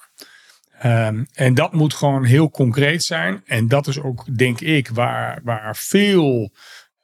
Um, 0.85 1.27
en 1.33 1.53
dat 1.53 1.73
moet 1.73 1.93
gewoon 1.93 2.23
heel 2.23 2.49
concreet 2.49 3.03
zijn. 3.03 3.41
En 3.45 3.67
dat 3.67 3.87
is 3.87 3.99
ook, 3.99 4.37
denk 4.37 4.61
ik, 4.61 4.89
waar, 4.89 5.39
waar 5.43 5.75
veel 5.75 6.51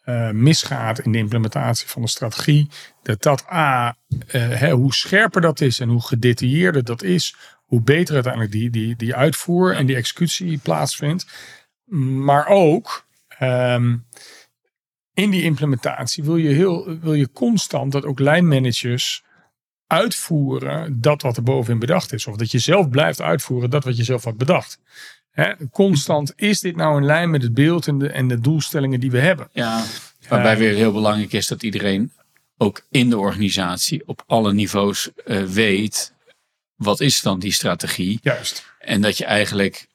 uh, 0.09 0.29
misgaat 0.29 0.99
in 0.99 1.11
de 1.11 1.17
implementatie 1.17 1.87
van 1.87 2.01
de 2.01 2.07
strategie. 2.07 2.69
Dat 3.01 3.21
dat 3.21 3.51
A, 3.51 3.87
uh, 3.87 4.25
hè, 4.31 4.71
hoe 4.71 4.93
scherper 4.93 5.41
dat 5.41 5.61
is 5.61 5.79
en 5.79 5.89
hoe 5.89 6.05
gedetailleerder 6.05 6.83
dat 6.83 7.03
is, 7.03 7.35
hoe 7.65 7.81
beter 7.81 8.13
uiteindelijk 8.13 8.51
die, 8.51 8.69
die, 8.69 8.95
die 8.95 9.15
uitvoer 9.15 9.75
en 9.75 9.85
die 9.85 9.95
executie 9.95 10.57
plaatsvindt. 10.57 11.25
Maar 12.23 12.47
ook 12.47 13.05
um, 13.41 14.05
in 15.13 15.29
die 15.29 15.43
implementatie 15.43 16.23
wil 16.23 16.37
je, 16.37 16.49
heel, 16.49 16.99
wil 16.99 17.13
je 17.13 17.31
constant 17.31 17.91
dat 17.91 18.05
ook 18.05 18.19
lijnmanagers 18.19 19.23
uitvoeren 19.87 21.01
dat 21.01 21.21
wat 21.21 21.37
er 21.37 21.43
bovenin 21.43 21.79
bedacht 21.79 22.13
is. 22.13 22.27
Of 22.27 22.35
dat 22.35 22.51
je 22.51 22.59
zelf 22.59 22.89
blijft 22.89 23.21
uitvoeren 23.21 23.69
dat 23.69 23.83
wat 23.83 23.97
je 23.97 24.03
zelf 24.03 24.23
had 24.23 24.37
bedacht. 24.37 24.79
Constant, 25.71 26.33
is 26.35 26.59
dit 26.59 26.75
nou 26.75 26.97
in 26.97 27.05
lijn 27.05 27.29
met 27.29 27.41
het 27.41 27.53
beeld 27.53 27.87
en 27.87 27.97
de, 27.97 28.09
en 28.09 28.27
de 28.27 28.39
doelstellingen 28.39 28.99
die 28.99 29.11
we 29.11 29.19
hebben? 29.19 29.49
Ja, 29.51 29.83
waarbij 30.27 30.53
uh, 30.53 30.59
weer 30.59 30.73
heel 30.73 30.91
belangrijk 30.91 31.33
is 31.33 31.47
dat 31.47 31.63
iedereen 31.63 32.11
ook 32.57 32.85
in 32.89 33.09
de 33.09 33.17
organisatie 33.17 34.07
op 34.07 34.23
alle 34.27 34.53
niveaus 34.53 35.09
uh, 35.25 35.43
weet 35.43 36.13
wat 36.75 36.99
is 36.99 37.21
dan 37.21 37.39
die 37.39 37.51
strategie. 37.51 38.19
Juist. 38.21 38.65
En 38.79 39.01
dat 39.01 39.17
je 39.17 39.25
eigenlijk 39.25 39.87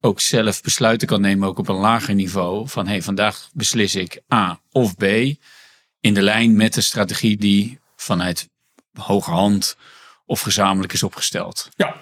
ook 0.00 0.20
zelf 0.20 0.62
besluiten 0.62 1.08
kan 1.08 1.20
nemen, 1.20 1.48
ook 1.48 1.58
op 1.58 1.68
een 1.68 1.76
lager 1.76 2.14
niveau. 2.14 2.68
Van 2.68 2.86
hey, 2.86 3.02
vandaag 3.02 3.48
beslis 3.52 3.94
ik 3.94 4.20
A 4.34 4.60
of 4.72 4.96
B. 4.96 5.02
In 6.00 6.14
de 6.14 6.22
lijn 6.22 6.56
met 6.56 6.74
de 6.74 6.80
strategie 6.80 7.36
die 7.36 7.78
vanuit 7.96 8.48
hogerhand 8.92 9.76
of 10.24 10.40
gezamenlijk 10.40 10.92
is 10.92 11.02
opgesteld. 11.02 11.68
Ja, 11.76 11.96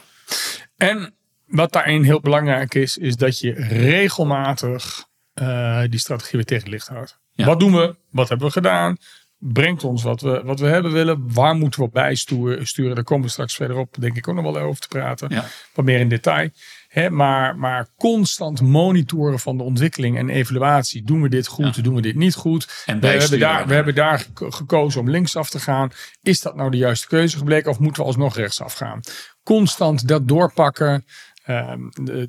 en 0.77 1.15
wat 1.47 1.73
daarin 1.73 2.03
heel 2.03 2.21
belangrijk 2.21 2.75
is, 2.75 2.99
is 2.99 3.17
dat 3.17 3.39
je 3.39 3.53
regelmatig 3.69 5.05
uh, 5.35 5.83
die 5.91 5.99
strategie 5.99 6.37
weer 6.37 6.45
tegen 6.45 6.63
het 6.63 6.73
licht 6.73 6.89
houdt. 6.89 7.19
Ja. 7.31 7.47
Wat 7.47 7.61
doen 7.61 7.73
we? 7.73 7.97
Wat 8.11 8.29
hebben 8.29 8.47
we 8.47 8.53
gedaan? 8.53 8.97
Brengt 9.39 9.85
ons 9.85 10.03
wat 10.03 10.21
we, 10.21 10.43
wat 10.45 10.61
we 10.61 10.67
hebben 10.67 10.93
willen? 10.93 11.33
Waar 11.33 11.55
moeten 11.55 11.81
we 11.81 11.87
op 11.87 11.93
bijsturen? 11.93 12.67
Sturen? 12.67 12.95
Daar 12.95 13.05
komen 13.05 13.25
we 13.25 13.31
straks 13.31 13.55
verderop, 13.55 13.97
denk 13.99 14.17
ik, 14.17 14.29
ook 14.29 14.35
nog 14.35 14.45
wel 14.45 14.59
over 14.59 14.81
te 14.81 14.89
praten. 14.89 15.29
Ja. 15.31 15.45
Wat 15.75 15.85
meer 15.85 16.01
in 16.01 16.09
detail. 16.09 16.49
He, 16.89 17.11
maar, 17.11 17.57
maar 17.57 17.89
constant 17.97 18.61
monitoren 18.61 19.39
van 19.39 19.57
de 19.57 19.63
ontwikkeling 19.63 20.19
en 20.19 20.29
evaluatie. 20.29 21.03
Doen 21.03 21.23
we 21.23 21.29
dit 21.29 21.47
goed? 21.47 21.77
Ja. 21.77 21.83
Doen 21.83 21.95
we 21.95 22.01
dit 22.01 22.15
niet 22.15 22.35
goed? 22.35 22.83
En 22.87 23.01
we, 23.01 23.07
hebben 23.07 23.39
daar, 23.39 23.67
we 23.67 23.75
hebben 23.75 23.95
daar 23.95 24.27
gekozen 24.35 25.01
om 25.01 25.11
linksaf 25.11 25.51
te 25.51 25.61
gaan. 25.61 25.91
Is 26.23 26.41
dat 26.41 26.55
nou 26.57 26.71
de 26.71 26.77
juiste 26.77 27.07
keuze 27.07 27.37
gebleken? 27.37 27.71
Of 27.71 27.79
moeten 27.79 28.03
we 28.03 28.09
alsnog 28.09 28.37
rechtsaf 28.37 28.75
gaan? 28.75 29.01
Constant 29.43 30.09
dat 30.09 30.29
doorpakken. 30.29 31.05
Uh, 31.47 31.73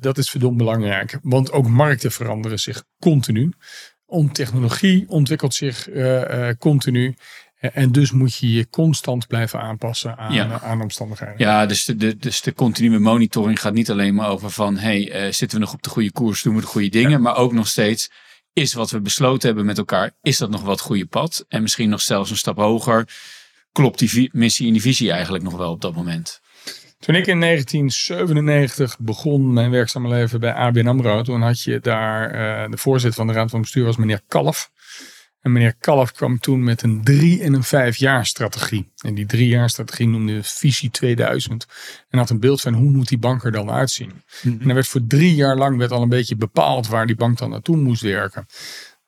dat 0.00 0.18
is 0.18 0.30
verdomd 0.30 0.56
belangrijk. 0.56 1.18
Want 1.22 1.52
ook 1.52 1.68
markten 1.68 2.12
veranderen 2.12 2.58
zich 2.58 2.84
continu. 2.98 3.52
On 4.06 4.32
technologie 4.32 5.08
ontwikkelt 5.08 5.54
zich 5.54 5.88
uh, 5.88 6.20
uh, 6.20 6.48
continu. 6.58 7.14
En 7.60 7.92
dus 7.92 8.10
moet 8.10 8.36
je 8.36 8.52
je 8.52 8.68
constant 8.70 9.26
blijven 9.26 9.60
aanpassen 9.60 10.18
aan, 10.18 10.32
Ja. 10.32 10.60
aan 10.60 10.80
omstandigheden. 10.82 11.34
Ja, 11.38 11.66
dus 11.66 11.84
de, 11.84 11.96
de, 11.96 12.16
dus 12.16 12.40
de 12.40 12.52
continue 12.52 12.98
monitoring 12.98 13.60
gaat 13.60 13.72
niet 13.72 13.90
alleen 13.90 14.14
maar 14.14 14.28
over 14.28 14.50
van... 14.50 14.76
hey, 14.76 15.10
eh, 15.10 15.32
zitten 15.32 15.58
we 15.58 15.64
nog 15.64 15.74
op 15.74 15.82
de 15.82 15.90
goede 15.90 16.12
koers, 16.12 16.42
doen 16.42 16.54
we 16.54 16.60
de 16.60 16.66
goede 16.66 16.88
dingen... 16.88 17.22
maar 17.22 17.36
ook 17.36 17.52
nog 17.52 17.68
steeds, 17.68 18.10
is 18.52 18.74
wat 18.74 18.90
we 18.90 19.00
besloten 19.00 19.46
hebben 19.46 19.66
met 19.66 19.78
elkaar... 19.78 20.10
is 20.22 20.38
dat 20.38 20.50
nog 20.50 20.62
wat 20.62 20.80
goede 20.80 21.06
pad? 21.06 21.44
En 21.48 21.62
misschien 21.62 21.88
nog 21.88 22.00
zelfs 22.00 22.30
een 22.30 22.36
stap 22.36 22.56
hoger... 22.56 23.08
klopt 23.72 23.98
die 23.98 24.30
missie 24.32 24.66
en 24.66 24.72
die 24.72 24.82
visie 24.82 25.10
eigenlijk 25.12 25.44
nog 25.44 25.56
wel 25.56 25.70
op 25.70 25.80
dat 25.80 25.94
moment? 25.94 26.40
Toen 27.06 27.14
ik 27.14 27.26
in 27.26 27.40
1997 27.40 28.98
begon 28.98 29.52
mijn 29.52 29.70
werkzame 29.70 30.08
leven 30.08 30.40
bij 30.40 30.52
ABN 30.52 30.86
AMRO, 30.86 31.22
toen 31.22 31.42
had 31.42 31.62
je 31.62 31.80
daar 31.80 32.30
eh, 32.30 32.70
de 32.70 32.76
voorzitter 32.76 33.18
van 33.18 33.26
de 33.26 33.32
raad 33.32 33.50
van 33.50 33.60
bestuur 33.60 33.84
was 33.84 33.96
meneer 33.96 34.20
Kalf. 34.28 34.70
En 35.40 35.52
meneer 35.52 35.74
Kalf 35.74 36.12
kwam 36.12 36.38
toen 36.38 36.64
met 36.64 36.82
een 36.82 37.04
drie 37.04 37.42
en 37.42 37.54
een 37.54 37.62
vijf 37.62 37.96
jaar 37.96 38.26
strategie. 38.26 38.92
En 39.02 39.14
die 39.14 39.26
drie 39.26 39.48
jaar 39.48 39.70
strategie 39.70 40.08
noemde 40.08 40.42
Visie 40.42 40.90
2000. 40.90 41.66
En 42.08 42.18
had 42.18 42.30
een 42.30 42.40
beeld 42.40 42.60
van 42.60 42.74
hoe 42.74 42.90
moet 42.90 43.08
die 43.08 43.18
bank 43.18 43.44
er 43.44 43.52
dan 43.52 43.70
uitzien. 43.70 44.12
En 44.42 44.68
er 44.68 44.74
werd 44.74 44.88
voor 44.88 45.06
drie 45.06 45.34
jaar 45.34 45.56
lang 45.56 45.78
werd 45.78 45.90
al 45.90 46.02
een 46.02 46.08
beetje 46.08 46.36
bepaald 46.36 46.88
waar 46.88 47.06
die 47.06 47.16
bank 47.16 47.38
dan 47.38 47.50
naartoe 47.50 47.76
moest 47.76 48.02
werken. 48.02 48.46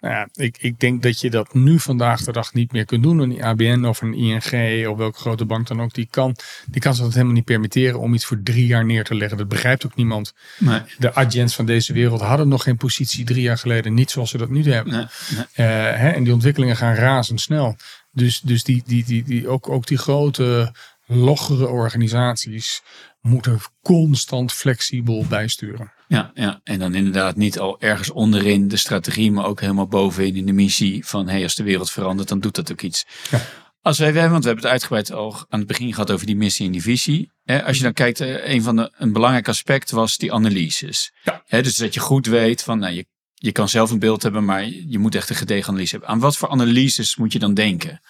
Nou 0.00 0.14
ja, 0.14 0.28
ik, 0.34 0.56
ik 0.60 0.80
denk 0.80 1.02
dat 1.02 1.20
je 1.20 1.30
dat 1.30 1.54
nu 1.54 1.78
vandaag 1.78 2.24
de 2.24 2.32
dag 2.32 2.54
niet 2.54 2.72
meer 2.72 2.84
kunt 2.84 3.02
doen. 3.02 3.18
Een 3.18 3.42
ABN 3.42 3.84
of 3.84 4.00
een 4.02 4.14
ING 4.14 4.86
of 4.88 4.96
welke 4.96 5.18
grote 5.18 5.44
bank 5.44 5.66
dan 5.66 5.82
ook. 5.82 5.94
Die 5.94 6.08
kan, 6.10 6.36
die 6.66 6.80
kan 6.80 6.94
zich 6.94 7.04
dat 7.04 7.12
helemaal 7.12 7.34
niet 7.34 7.44
permitteren 7.44 8.00
om 8.00 8.14
iets 8.14 8.24
voor 8.24 8.40
drie 8.42 8.66
jaar 8.66 8.84
neer 8.84 9.04
te 9.04 9.14
leggen. 9.14 9.38
Dat 9.38 9.48
begrijpt 9.48 9.86
ook 9.86 9.96
niemand. 9.96 10.34
Nee, 10.58 10.80
De 10.98 11.14
agents 11.14 11.54
van 11.54 11.66
deze 11.66 11.92
wereld 11.92 12.20
hadden 12.20 12.48
nog 12.48 12.62
geen 12.62 12.76
positie 12.76 13.24
drie 13.24 13.42
jaar 13.42 13.58
geleden. 13.58 13.94
Niet 13.94 14.10
zoals 14.10 14.30
ze 14.30 14.38
dat 14.38 14.50
nu 14.50 14.72
hebben. 14.72 14.92
nee, 14.92 15.06
nee. 15.36 15.66
Eh, 15.66 15.98
hè, 15.98 16.08
en 16.10 16.24
die 16.24 16.32
ontwikkelingen 16.32 16.76
gaan 16.76 16.94
razendsnel. 16.94 17.76
Dus, 18.12 18.40
dus 18.40 18.64
die, 18.64 18.82
die, 18.86 19.04
die, 19.04 19.22
die, 19.22 19.48
ook, 19.48 19.68
ook 19.68 19.86
die 19.86 19.98
grote, 19.98 20.72
loggere 21.06 21.68
organisaties 21.68 22.82
moeten 23.20 23.60
constant 23.82 24.52
flexibel 24.52 25.26
bijsturen. 25.28 25.92
Ja, 26.08 26.30
ja, 26.34 26.60
en 26.64 26.78
dan 26.78 26.94
inderdaad 26.94 27.36
niet 27.36 27.58
al 27.58 27.80
ergens 27.80 28.10
onderin 28.10 28.68
de 28.68 28.76
strategie, 28.76 29.32
maar 29.32 29.46
ook 29.46 29.60
helemaal 29.60 29.88
bovenin 29.88 30.36
in 30.36 30.46
de 30.46 30.52
missie 30.52 31.06
van 31.06 31.28
hey, 31.28 31.42
als 31.42 31.54
de 31.54 31.62
wereld 31.62 31.90
verandert, 31.90 32.28
dan 32.28 32.40
doet 32.40 32.54
dat 32.54 32.72
ook 32.72 32.82
iets. 32.82 33.06
Ja. 33.30 33.40
Als 33.82 33.98
wij, 33.98 34.12
want 34.12 34.28
we 34.28 34.30
hebben 34.30 34.64
het 34.64 34.72
uitgebreid 34.72 35.12
al 35.12 35.44
aan 35.48 35.58
het 35.58 35.68
begin 35.68 35.92
gehad 35.92 36.10
over 36.10 36.26
die 36.26 36.36
missie 36.36 36.66
en 36.66 36.72
die 36.72 36.82
visie. 36.82 37.32
Als 37.44 37.76
je 37.76 37.82
dan 37.82 37.92
kijkt, 37.92 38.20
eh, 38.20 38.48
een 38.48 38.62
van 38.62 38.76
de 38.76 38.92
een 38.96 39.12
belangrijk 39.12 39.48
aspect 39.48 39.90
was 39.90 40.16
die 40.16 40.32
analyses. 40.32 41.12
Ja. 41.22 41.60
Dus 41.60 41.76
dat 41.76 41.94
je 41.94 42.00
goed 42.00 42.26
weet 42.26 42.62
van, 42.62 42.78
nou, 42.78 42.92
je, 42.94 43.06
je 43.34 43.52
kan 43.52 43.68
zelf 43.68 43.90
een 43.90 43.98
beeld 43.98 44.22
hebben, 44.22 44.44
maar 44.44 44.64
je 44.64 44.98
moet 44.98 45.14
echt 45.14 45.30
een 45.30 45.36
gedegen 45.36 45.68
analyse 45.68 45.90
hebben. 45.90 46.08
Aan 46.08 46.18
wat 46.18 46.36
voor 46.36 46.48
analyses 46.48 47.16
moet 47.16 47.32
je 47.32 47.38
dan 47.38 47.54
denken? 47.54 48.00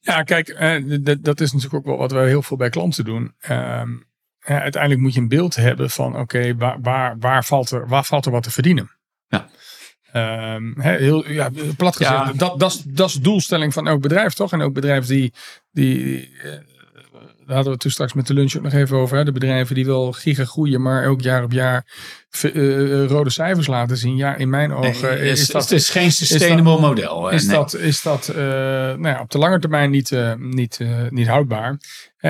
Ja, 0.00 0.22
kijk, 0.22 0.48
eh, 0.48 0.98
dat 1.20 1.40
is 1.40 1.52
natuurlijk 1.52 1.74
ook 1.74 1.84
wel 1.86 1.98
wat 1.98 2.10
wij 2.12 2.26
heel 2.26 2.42
veel 2.42 2.56
bij 2.56 2.68
klanten 2.68 3.04
doen. 3.04 3.34
Ehm, 3.40 3.90
ja, 4.38 4.60
uiteindelijk 4.60 5.02
moet 5.02 5.14
je 5.14 5.20
een 5.20 5.28
beeld 5.28 5.54
hebben 5.54 5.90
van, 5.90 6.16
oké, 6.16 6.56
waar, 6.56 6.80
waar, 6.80 7.18
waar, 7.18 7.44
valt 7.44 7.70
er, 7.70 7.88
waar 7.88 8.04
valt 8.04 8.26
er 8.26 8.32
wat 8.32 8.42
te 8.42 8.50
verdienen? 8.50 8.90
Ja. 9.28 9.48
Hè, 10.74 10.96
heel, 10.96 11.30
ja, 11.30 11.50
plat 11.76 11.96
gezegd, 11.96 12.14
Ja. 12.14 12.32
dat, 12.32 12.58
dat, 12.58 12.70
is, 12.70 12.82
dat 12.82 13.08
is 13.08 13.14
de 13.14 13.20
doelstelling 13.20 13.72
van 13.72 13.88
elk 13.88 14.00
bedrijf, 14.00 14.32
toch? 14.32 14.52
En 14.52 14.60
ook 14.60 14.74
bedrijf 14.74 15.06
die, 15.06 15.32
die 15.72 16.30
eh, 16.42 16.50
daar 17.50 17.58
hadden 17.58 17.64
we 17.64 17.70
het 17.70 17.80
toen 17.80 17.90
straks 17.90 18.12
met 18.12 18.26
de 18.26 18.34
lunch 18.34 18.56
ook 18.56 18.62
nog 18.62 18.72
even 18.72 18.96
over. 18.96 19.16
Hè? 19.16 19.24
De 19.24 19.32
bedrijven 19.32 19.74
die 19.74 19.86
wel 19.86 20.12
giga 20.12 20.44
groeien, 20.44 20.82
maar 20.82 21.06
ook 21.06 21.20
jaar 21.20 21.42
op 21.42 21.52
jaar 21.52 21.84
v- 22.30 22.44
eh, 22.44 23.04
rode 23.06 23.30
cijfers 23.30 23.66
laten 23.66 23.96
zien. 23.96 24.16
Ja, 24.16 24.34
in 24.36 24.50
mijn 24.50 24.72
ogen 24.72 25.08
Nee, 25.08 25.30
is, 25.30 25.40
is, 25.40 25.46
dat, 25.46 25.62
het 25.62 25.72
is 25.72 25.88
geen 25.88 26.12
sustainable 26.12 26.80
model. 26.80 27.28
is 27.30 27.46
Nee. 27.46 27.56
dat, 27.56 27.74
is 27.74 28.02
dat 28.02 28.28
eh, 28.28 28.36
nou 28.36 29.06
ja, 29.08 29.20
op 29.20 29.30
de 29.30 29.38
lange 29.38 29.58
termijn 29.58 29.90
niet, 29.90 30.12
eh, 30.12 30.34
niet, 30.34 30.78
eh, 30.80 30.88
niet 31.08 31.26
houdbaar. 31.28 31.78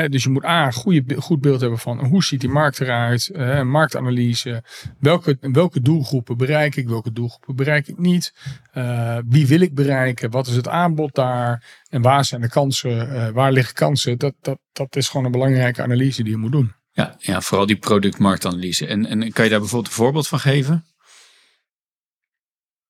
Dus 0.09 0.23
je 0.23 0.31
moet 0.31 0.45
A, 0.45 0.67
een 0.67 0.73
goede, 0.73 1.21
goed 1.21 1.41
beeld 1.41 1.61
hebben 1.61 1.79
van 1.79 2.05
hoe 2.07 2.25
ziet 2.25 2.41
die 2.41 2.49
markt 2.51 2.81
eruit. 2.81 3.29
eh, 3.29 3.63
marktanalyse. 3.63 4.63
Welke, 4.99 5.37
welke 5.41 5.81
doelgroepen 5.81 6.37
bereik 6.37 6.77
ik, 6.77 6.89
welke 6.89 7.13
doelgroepen 7.13 7.57
bereik 7.57 7.89
ik 7.89 7.99
niet. 7.99 8.33
Eh, 8.73 9.17
wie 9.29 9.47
wil 9.47 9.61
ik 9.61 9.75
bereiken, 9.75 10.31
wat 10.31 10.47
is 10.47 10.57
het 10.57 10.69
aanbod 10.69 11.15
daar. 11.15 11.65
En 11.89 12.03
waar 12.03 12.25
zijn 12.25 12.41
de 12.41 12.49
kansen, 12.49 13.15
eh, 13.15 13.29
waar 13.29 13.53
liggen 13.53 13.75
kansen. 13.75 14.19
Dat, 14.19 14.35
dat, 14.41 14.59
dat 14.73 14.97
is 14.97 15.09
gewoon 15.09 15.27
een 15.27 15.33
belangrijke 15.33 15.83
analyse 15.83 16.23
die 16.23 16.33
je 16.33 16.39
moet 16.39 16.53
doen. 16.53 16.73
Ja, 16.93 17.17
ja, 17.19 17.41
vooral 17.41 17.67
die 17.67 17.77
productmarktanalyse. 17.77 18.87
En, 18.87 19.07
en 19.07 19.33
kan 19.33 19.45
je 19.45 19.51
daar 19.51 19.61
bijvoorbeeld 19.61 19.93
een 19.93 19.99
voorbeeld 19.99 20.29
van 20.29 20.41
geven? 20.41 20.85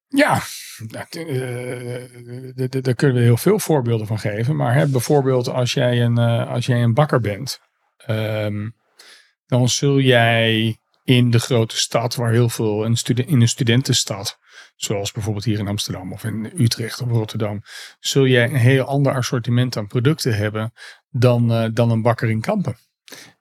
Ja, 0.07 0.43
eh, 0.89 0.93
daar 2.83 2.95
kunnen 2.95 3.17
we 3.17 3.21
heel 3.21 3.37
veel 3.37 3.59
voorbeelden 3.59 4.07
van 4.07 4.19
geven. 4.19 4.57
Maar 4.57 4.75
hè, 4.75 4.87
bijvoorbeeld 4.87 5.49
als 5.49 5.73
jij 5.73 6.03
een, 6.03 6.19
eh, 6.19 6.51
als 6.51 6.67
jij 6.67 6.83
een 6.83 6.95
bakker 6.95 7.21
bent, 7.21 7.61
ehm, 7.97 8.69
dan 9.47 9.69
zul 9.69 9.99
jij 9.99 10.79
in 11.05 11.31
de 11.31 11.39
grote 11.39 11.77
stad, 11.77 12.15
waar 12.15 12.33
heel 12.33 12.49
veel 12.49 12.85
in 12.85 13.41
een 13.41 13.49
studentenstad, 13.49 14.39
zoals 14.77 15.13
bijvoorbeeld 15.13 15.45
hier 15.45 15.59
in 15.59 15.69
Amsterdam 15.69 16.13
of 16.13 16.25
in 16.25 16.53
Utrecht 16.57 17.03
of 17.03 17.09
Rotterdam, 17.09 17.63
zul 18.01 18.27
jij 18.27 18.45
een 18.45 18.57
heel 18.57 18.85
ander 18.85 19.15
assortiment 19.15 19.77
aan 19.77 19.87
producten 19.87 20.37
hebben 20.37 20.73
dan, 21.11 21.53
eh, 21.53 21.69
dan 21.73 21.91
een 21.91 22.03
bakker 22.03 22.31
in 22.31 22.41
Kampen. 22.41 22.77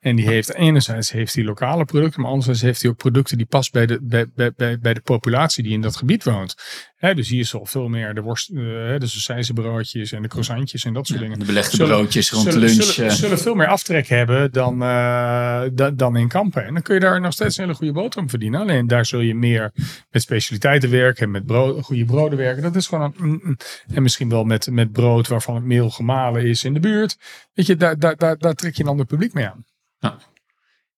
En 0.00 0.16
die 0.16 0.26
heeft 0.26 0.54
enerzijds 0.54 1.10
heeft 1.12 1.34
hij 1.34 1.44
lokale 1.44 1.84
producten, 1.84 2.20
maar 2.20 2.30
anderzijds 2.30 2.60
heeft 2.62 2.82
hij 2.82 2.90
ook 2.90 2.96
producten 2.96 3.36
die 3.36 3.46
passen 3.46 3.72
bij 3.72 3.86
de, 3.86 3.98
bij, 4.02 4.26
bij, 4.34 4.52
bij, 4.56 4.78
bij 4.78 4.94
de 4.94 5.00
populatie 5.00 5.62
die 5.62 5.72
in 5.72 5.80
dat 5.80 5.96
gebied 5.96 6.24
woont. 6.24 6.56
Hè, 6.96 7.14
dus 7.14 7.28
hier 7.28 7.44
zal 7.44 7.66
veel 7.66 7.88
meer 7.88 8.14
de 8.14 8.20
worst, 8.20 8.48
hè, 8.48 8.98
de 8.98 9.06
sausijzenbroodjes 9.06 10.12
en 10.12 10.22
de 10.22 10.28
croissantjes 10.28 10.84
en 10.84 10.92
dat 10.92 11.06
soort 11.06 11.20
dingen. 11.20 11.38
De 11.38 11.44
belegde 11.44 11.76
Zullen- 11.76 11.96
broodjes 11.96 12.30
rond 12.30 12.52
de 12.52 12.58
lunch. 12.58 12.82
Zullen, 12.82 13.12
zullen 13.12 13.38
veel 13.38 13.54
meer 13.54 13.66
aftrek 13.66 14.06
hebben 14.06 14.52
dan, 14.52 14.72
eh, 14.72 15.62
da- 15.72 15.90
dan 15.94 16.16
in 16.16 16.28
Kampen. 16.28 16.64
En 16.66 16.72
dan 16.74 16.82
kun 16.82 16.94
je 16.94 17.00
daar 17.00 17.20
nog 17.20 17.32
steeds 17.32 17.56
een 17.56 17.64
hele 17.64 17.76
goede 17.76 17.92
boterham 17.92 18.28
verdienen. 18.28 18.60
Alleen 18.60 18.86
daar 18.86 19.06
zul 19.06 19.20
je 19.20 19.34
meer 19.34 19.72
met 20.10 20.22
specialiteiten 20.22 20.90
werken 20.90 21.22
en 21.24 21.30
met 21.30 21.46
brood, 21.46 21.84
goede 21.84 22.04
broden 22.04 22.38
werken. 22.38 22.62
Dat 22.62 22.76
is 22.76 22.86
gewoon 22.86 23.14
een, 23.18 23.28
mm, 23.28 23.40
mm. 23.42 23.56
en 23.94 24.02
misschien 24.02 24.28
wel 24.28 24.44
met, 24.44 24.70
met 24.70 24.92
brood 24.92 25.28
waarvan 25.28 25.54
het 25.54 25.64
meel 25.64 25.90
gemalen 25.90 26.44
is 26.46 26.64
in 26.64 26.74
de 26.74 26.80
buurt. 26.80 27.16
Weet 27.54 27.66
je, 27.66 27.76
daar, 27.76 27.98
daar, 27.98 28.16
daar, 28.16 28.38
daar 28.38 28.54
trek 28.54 28.74
je 28.76 28.82
een 28.82 28.88
ander 28.88 29.06
publiek 29.06 29.32
mee 29.32 29.46
aan. 29.46 29.59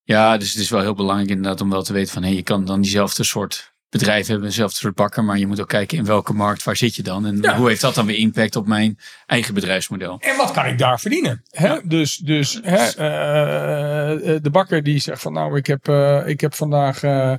Ja, 0.05 0.37
dus 0.37 0.53
het 0.53 0.63
is 0.63 0.71
wel 0.71 0.81
heel 0.81 0.95
belangrijk 0.95 1.31
inderdaad 1.31 1.61
om 1.61 1.71
wel 1.71 1.83
te 1.83 1.93
weten 1.93 2.13
van... 2.13 2.23
Hey, 2.23 2.35
je 2.35 2.43
kan 2.43 2.65
dan 2.65 2.81
diezelfde 2.81 3.25
soort 3.25 3.73
bedrijf 3.89 4.27
hebben, 4.27 4.47
dezelfde 4.47 4.77
soort 4.77 4.95
bakker... 4.95 5.25
maar 5.25 5.39
je 5.39 5.47
moet 5.47 5.61
ook 5.61 5.69
kijken 5.69 5.99
in 5.99 6.05
welke 6.05 6.33
markt, 6.33 6.63
waar 6.63 6.77
zit 6.77 6.95
je 6.95 7.03
dan? 7.03 7.27
En 7.27 7.39
Ja. 7.41 7.57
hoe 7.57 7.69
heeft 7.69 7.81
dat 7.81 7.95
dan 7.95 8.07
weer 8.07 8.17
impact 8.17 8.57
op 8.57 8.67
mijn 8.67 8.99
eigen 9.27 9.55
bedrijfsmodel? 9.55 10.19
En 10.21 10.37
wat 10.37 10.51
kan 10.51 10.67
ik 10.67 10.79
daar 10.79 11.01
verdienen? 11.01 11.43
Hè? 11.51 11.79
Dus, 11.85 12.17
dus 12.17 12.61
hè, 12.63 12.77
eh, 12.77 14.35
eh, 14.35 14.43
de 14.43 14.51
bakker 14.51 14.83
die 14.83 14.99
zegt 14.99 15.23
van 15.23 15.33
nou, 15.33 15.57
ik 15.57 15.67
heb, 15.67 15.89
eh, 15.89 16.23
ik 16.27 16.41
heb 16.41 16.55
vandaag, 16.55 17.03
eh, 17.03 17.35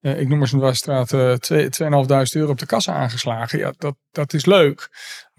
ik 0.00 0.28
noem 0.28 0.38
maar 0.38 0.48
zo'n 0.48 0.72
twee- 1.38 1.68
2.500 1.68 2.34
euro 2.34 2.50
op 2.50 2.58
de 2.58 2.66
kassa 2.66 2.92
aangeslagen. 2.94 3.58
Ja, 3.58 3.72
dat, 3.78 3.96
dat 4.10 4.32
is 4.32 4.46
leuk. 4.46 4.88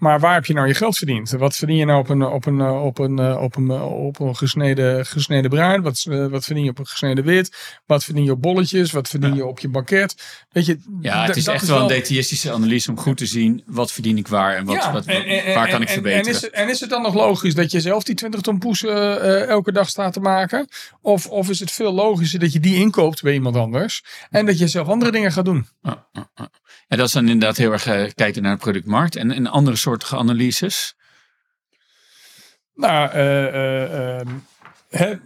Maar 0.02 0.20
waar 0.20 0.34
heb 0.34 0.44
je 0.46 0.52
nou 0.54 0.66
je 0.66 0.74
geld 0.74 0.96
verdiend? 0.96 1.30
Wat 1.30 1.56
verdien 1.56 1.76
je 1.76 1.84
nou 1.84 1.98
op 1.98 2.08
een, 2.08 2.22
op 2.22 2.46
een, 2.46 2.60
eh, 2.60 2.84
op 2.84 2.98
een, 2.98 3.18
eh, 3.18 3.42
op 3.42 3.56
een, 3.56 3.70
eh, 3.70 4.04
op 4.04 4.20
een 4.20 4.36
gesneden, 4.36 5.06
gesneden 5.06 5.50
bruin? 5.50 5.82
Wat, 5.82 6.04
wat 6.30 6.44
verdien 6.44 6.64
je 6.64 6.70
op 6.70 6.78
een 6.78 6.86
gesneden 6.86 7.24
wit? 7.24 7.56
Wat 7.86 8.04
verdien 8.04 8.24
je 8.24 8.30
op 8.30 8.42
bolletjes? 8.42 8.92
Wat 8.92 9.08
verdien 9.08 9.34
je 9.34 9.46
op 9.46 9.58
je 9.58 9.68
banket? 9.68 10.14
Weet 10.50 10.66
je, 10.66 10.78
Ja, 11.00 11.26
het 11.26 11.36
is 11.36 11.46
echt 11.46 11.66
wel 11.66 11.80
een 11.80 11.88
detailistische 11.88 12.52
analyse 12.52 12.90
om 12.90 12.98
goed 12.98 13.16
te 13.16 13.26
zien... 13.26 13.62
wat 13.66 13.92
verdien 13.92 14.16
ik 14.18 14.28
waar 14.28 14.56
en, 14.56 14.64
wat, 14.64 14.90
wat, 14.92 15.06
en- 15.06 15.24
en- 15.24 15.54
waar 15.54 15.68
kan 15.68 15.74
en- 15.76 15.82
ik 15.82 15.88
en- 15.88 15.92
verbeteren? 15.94 16.24
En 16.26 16.30
is, 16.30 16.40
het, 16.40 16.50
en 16.50 16.68
is 16.68 16.80
het 16.80 16.90
dan 16.90 17.02
nog 17.02 17.14
logisch 17.14 17.54
dat 17.54 17.70
je 17.70 17.80
zelf 17.80 18.02
die 18.02 18.14
20 18.14 18.40
ton 18.40 18.58
poes 18.58 18.84
eh, 18.84 19.46
elke 19.48 19.72
dag 19.72 19.88
staat 19.88 20.12
te 20.12 20.20
maken? 20.20 20.68
Of, 21.00 21.26
of 21.26 21.48
is 21.48 21.60
het 21.60 21.70
veel 21.70 21.92
logischer 21.92 22.38
dat 22.40 22.52
je 22.52 22.60
die 22.60 22.76
inkoopt 22.76 23.22
bij 23.22 23.32
iemand 23.32 23.56
anders 23.56 24.04
en 24.30 24.46
dat 24.46 24.58
je 24.58 24.68
zelf 24.68 24.88
andere 24.88 25.10
dingen 25.10 25.32
gaat 25.32 25.44
doen? 25.44 25.66
Ja, 26.88 26.98
dat 26.98 27.06
is 27.06 27.12
dan 27.12 27.28
inderdaad 27.28 27.56
heel 27.56 27.72
erg 27.72 28.14
kijken 28.14 28.42
naar 28.42 28.54
de 28.54 28.60
productmarkt... 28.60 29.16
en, 29.16 29.30
en 29.30 29.46
andere 29.46 29.76
soortige 29.92 30.16
analyses. 30.16 30.94
Nou, 32.74 33.10
eh, 33.10 33.46
eh, 33.46 34.20
ehm, 34.90 35.16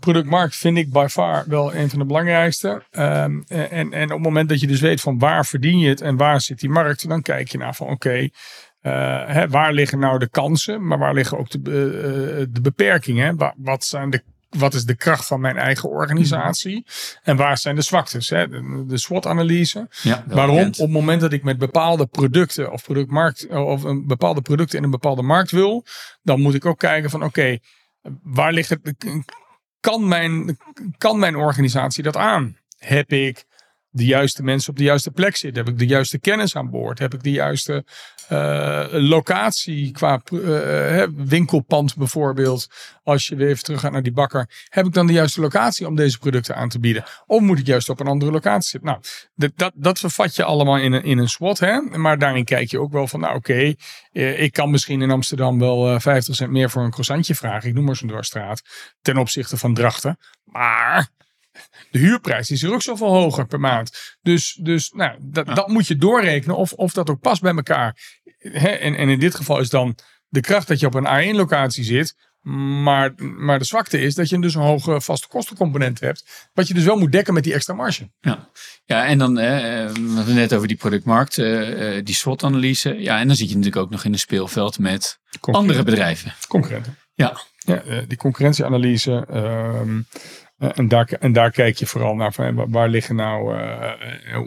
productmarkt 0.00 0.56
vind 0.56 0.76
ik 0.78 0.92
by 0.92 1.06
far 1.10 1.44
wel 1.48 1.74
een 1.74 1.90
van 1.90 1.98
de 1.98 2.04
belangrijkste. 2.04 2.82
Ehm, 2.90 3.40
en, 3.48 3.92
en 3.92 4.04
op 4.04 4.10
het 4.10 4.22
moment 4.22 4.48
dat 4.48 4.60
je 4.60 4.66
dus 4.66 4.80
weet 4.80 5.00
van 5.00 5.18
waar 5.18 5.46
verdien 5.46 5.78
je 5.78 5.88
het 5.88 6.00
en 6.00 6.16
waar 6.16 6.40
zit 6.40 6.60
die 6.60 6.70
markt, 6.70 7.08
dan 7.08 7.22
kijk 7.22 7.48
je 7.48 7.58
naar 7.58 7.74
van 7.74 7.88
oké, 7.88 8.28
eh, 8.80 9.44
waar 9.48 9.72
liggen 9.72 9.98
nou 9.98 10.18
de 10.18 10.28
kansen, 10.28 10.86
maar 10.86 10.98
waar 10.98 11.14
liggen 11.14 11.38
ook 11.38 11.50
de, 11.50 12.48
de 12.50 12.60
beperkingen? 12.60 13.36
Wa- 13.36 13.54
Wat, 13.56 13.84
zijn 13.84 14.10
de, 14.10 14.22
wat 14.58 14.74
is 14.74 14.84
de 14.84 14.96
kracht 14.96 15.26
van 15.26 15.40
mijn 15.40 15.56
eigen 15.56 15.88
organisatie? 15.88 16.86
En 17.22 17.36
waar 17.36 17.58
zijn 17.58 17.74
de 17.74 17.82
zwaktes? 17.82 18.28
Hè? 18.28 18.48
De, 18.48 18.84
de 18.86 18.98
SWOT-analyse. 18.98 19.88
Ja, 20.02 20.24
Waarom? 20.26 20.56
bekend. 20.56 20.78
Op 20.78 20.84
het 20.84 20.94
moment 20.94 21.20
dat 21.20 21.32
ik 21.32 21.42
met 21.42 21.58
bepaalde 21.58 22.06
producten 22.06 22.72
of 22.72 22.82
productmarkt 22.82 23.46
of 23.48 23.82
een 23.82 24.06
bepaalde 24.06 24.42
producten 24.42 24.78
in 24.78 24.84
een 24.84 24.90
bepaalde 24.90 25.22
markt 25.22 25.50
wil, 25.50 25.84
dan 26.22 26.40
moet 26.40 26.54
ik 26.54 26.66
ook 26.66 26.78
kijken 26.78 27.10
van 27.10 27.24
oké, 27.24 27.58
waar 28.22 28.52
ligt 28.52 28.68
het? 28.68 28.80
Kan 29.80 30.08
mijn, 30.08 30.58
kan 30.98 31.18
mijn 31.18 31.36
organisatie 31.36 32.02
dat 32.02 32.16
aan? 32.16 32.56
Heb 32.78 33.12
ik 33.12 33.44
de 33.92 34.04
juiste 34.04 34.42
mensen 34.42 34.70
op 34.70 34.76
de 34.76 34.84
juiste 34.84 35.10
plek 35.10 35.36
zitten? 35.36 35.64
Heb 35.64 35.72
ik 35.72 35.78
de 35.78 35.86
juiste 35.86 36.18
kennis 36.18 36.56
aan 36.56 36.70
boord? 36.70 36.98
Heb 36.98 37.14
ik 37.14 37.22
de 37.22 37.30
juiste 37.30 37.84
uh, 38.32 38.86
locatie 38.90 39.90
qua 39.90 40.22
uh, 40.32 41.04
winkelpand 41.16 41.96
bijvoorbeeld? 41.96 42.66
Als 43.02 43.26
je 43.26 43.36
weer 43.36 43.48
even 43.48 43.64
terug 43.64 43.80
gaat 43.80 43.92
naar 43.92 44.02
die 44.02 44.12
bakker. 44.12 44.66
Heb 44.68 44.86
ik 44.86 44.92
dan 44.92 45.06
de 45.06 45.12
juiste 45.12 45.40
locatie 45.40 45.86
om 45.86 45.96
deze 45.96 46.18
producten 46.18 46.56
aan 46.56 46.68
te 46.68 46.78
bieden? 46.78 47.04
Of 47.26 47.40
moet 47.40 47.58
ik 47.58 47.66
juist 47.66 47.88
op 47.88 48.00
een 48.00 48.06
andere 48.06 48.30
locatie 48.30 48.68
zitten? 48.68 48.90
Nou, 48.90 49.02
dat, 49.56 49.72
dat, 49.74 49.98
vervat 49.98 50.36
je 50.36 50.44
allemaal 50.44 50.78
in 50.78 50.92
een, 50.92 51.04
in 51.04 51.18
een 51.18 51.28
SWOT. 51.28 51.58
Hè? 51.58 51.80
Maar 51.80 52.18
daarin 52.18 52.44
kijk 52.44 52.70
je 52.70 52.80
ook 52.80 52.92
wel 52.92 53.06
van, 53.06 53.20
nou 53.20 53.34
oké, 53.34 53.74
ik 54.12 54.52
kan 54.52 54.70
misschien 54.70 55.02
in 55.02 55.10
Amsterdam 55.10 55.58
wel 55.58 56.00
50 56.00 56.34
cent 56.34 56.50
meer 56.50 56.70
voor 56.70 56.82
een 56.82 56.90
croissantje 56.90 57.34
vragen. 57.34 57.68
Ik 57.68 57.74
noem 57.74 57.84
maar 57.84 57.96
zo'n 57.96 58.08
dwarsstraat. 58.08 58.62
Ten 59.02 59.16
opzichte 59.16 59.56
van 59.56 59.74
Drachten. 59.74 60.18
Maar 60.44 61.08
de 61.90 61.98
huurprijs 61.98 62.50
is 62.50 62.62
er 62.62 62.72
ook 62.72 62.82
zoveel 62.82 63.12
hoger 63.12 63.46
per 63.46 63.60
maand. 63.60 64.16
Dus, 64.22 64.58
dus 64.62 64.90
nou, 64.90 65.18
dat, 65.20 65.46
dat 65.46 65.68
moet 65.68 65.86
je 65.86 65.96
doorrekenen 65.96 66.56
of, 66.56 66.72
of 66.72 66.92
dat 66.92 67.10
ook 67.10 67.20
past 67.20 67.42
bij 67.42 67.54
elkaar. 67.54 67.96
en, 68.52 68.94
en 68.94 69.08
in 69.08 69.18
dit 69.18 69.34
geval 69.34 69.58
is 69.58 69.70
dan 69.70 69.96
de 70.28 70.40
kracht 70.40 70.68
dat 70.68 70.80
je 70.80 70.86
op 70.86 70.94
een 70.94 71.34
A1-locatie 71.34 71.84
zit. 71.84 72.14
Maar, 72.82 73.12
maar 73.16 73.58
de 73.58 73.64
zwakte 73.64 74.00
is 74.00 74.14
dat 74.14 74.28
je 74.28 74.38
dus 74.38 74.54
een 74.54 74.62
hoge 74.62 75.00
vaste 75.00 75.28
kostencomponent 75.28 76.00
hebt. 76.00 76.50
Wat 76.54 76.68
je 76.68 76.74
dus 76.74 76.84
wel 76.84 76.96
moet 76.96 77.12
dekken 77.12 77.34
met 77.34 77.44
die 77.44 77.52
extra 77.54 77.74
marge. 77.74 78.10
Ja, 78.20 78.50
ja 78.84 79.06
en 79.06 79.18
dan, 79.18 79.38
eh, 79.38 79.46
we 79.92 80.12
hadden 80.14 80.34
net 80.34 80.54
over 80.54 80.68
die 80.68 80.76
productmarkt, 80.76 81.36
uh, 81.36 82.04
die 82.04 82.14
SWOT-analyse. 82.14 82.94
Ja, 82.98 83.20
en 83.20 83.26
dan 83.26 83.36
zit 83.36 83.48
je 83.48 83.56
natuurlijk 83.56 83.82
ook 83.82 83.90
nog 83.90 84.04
in 84.04 84.12
een 84.12 84.18
speelveld 84.18 84.78
met 84.78 85.18
andere 85.40 85.82
bedrijven. 85.82 86.34
Concurrenten. 86.48 86.96
Ja. 87.14 87.40
ja 87.56 87.82
die 88.08 88.18
concurrentieanalyse. 88.18 89.26
Eh, 89.28 89.80
en, 90.70 90.88
daar, 90.88 91.08
en 91.20 91.32
daar 91.32 91.50
kijk 91.50 91.76
je 91.76 91.86
vooral 91.86 92.14
naar 92.14 92.32
van 92.32 92.70
waar 92.70 92.88
liggen 92.88 93.16
nou, 93.16 93.56
uh, 93.56 93.92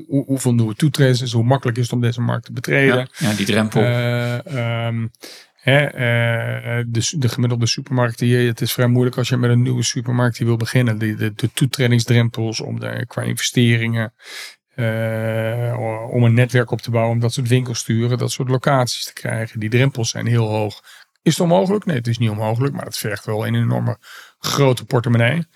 hoe, 0.07 0.25
hoeveel 0.25 0.53
nieuwe 0.53 0.75
toetreders 0.75 1.21
is, 1.21 1.31
hoe 1.31 1.43
makkelijk 1.43 1.77
is 1.77 1.83
het 1.83 1.93
om 1.93 2.01
deze 2.01 2.21
markt 2.21 2.45
te 2.45 2.53
betreden. 2.53 3.09
Ja, 3.17 3.33
die 3.33 3.45
drempel. 3.45 3.81
Um, 3.81 5.11
hè, 5.53 5.85
de, 6.87 7.13
de, 7.17 7.29
gemiddelde 7.29 7.67
supermarkt 7.67 8.19
hier, 8.19 8.47
het 8.47 8.61
is 8.61 8.73
vrij 8.73 8.87
moeilijk 8.87 9.17
als 9.17 9.29
je 9.29 9.37
met 9.37 9.49
een 9.49 9.61
nieuwe 9.61 9.83
supermarkt 9.83 10.37
die 10.37 10.45
wil 10.45 10.57
beginnen. 10.57 10.97
De, 10.97 11.15
de, 11.15 11.33
de 11.33 11.51
toetredingsdrempels 11.53 12.61
om 12.61 12.79
de, 12.79 13.05
qua 13.07 13.21
investeringen, 13.21 14.13
om 16.09 16.23
een 16.23 16.33
netwerk 16.33 16.71
op 16.71 16.81
te 16.81 16.91
bouwen, 16.91 17.13
om 17.13 17.19
dat 17.19 17.33
soort 17.33 17.47
winkels 17.47 17.79
sturen, 17.79 18.17
dat 18.17 18.31
soort 18.31 18.49
locaties 18.49 19.05
te 19.05 19.13
krijgen. 19.13 19.59
Die 19.59 19.69
drempels 19.69 20.09
zijn 20.09 20.25
heel 20.25 20.47
hoog. 20.47 20.81
Is 21.21 21.31
het 21.31 21.41
onmogelijk? 21.41 21.85
Nee, 21.85 21.97
het 21.97 22.07
is 22.07 22.17
niet 22.17 22.29
onmogelijk, 22.29 22.73
maar 22.73 22.85
het 22.85 22.97
vergt 22.97 23.25
wel 23.25 23.47
een 23.47 23.55
enorme 23.55 23.97
grote 24.39 24.85
portemonnee. 24.85 25.47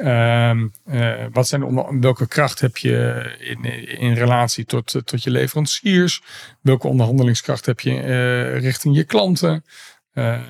Um, 0.00 0.72
uh, 0.86 1.24
wat 1.32 1.48
zijn 1.48 2.00
welke 2.00 2.28
kracht 2.28 2.60
heb 2.60 2.76
je 2.76 3.22
in, 3.38 3.64
in 3.98 4.12
relatie 4.12 4.64
tot, 4.64 5.00
tot 5.04 5.22
je 5.22 5.30
leveranciers? 5.30 6.22
Welke 6.60 6.88
onderhandelingskracht 6.88 7.66
heb 7.66 7.80
je 7.80 7.90
uh, 7.90 8.58
richting 8.58 8.96
je 8.96 9.04
klanten? 9.04 9.64
Uh, 10.14 10.42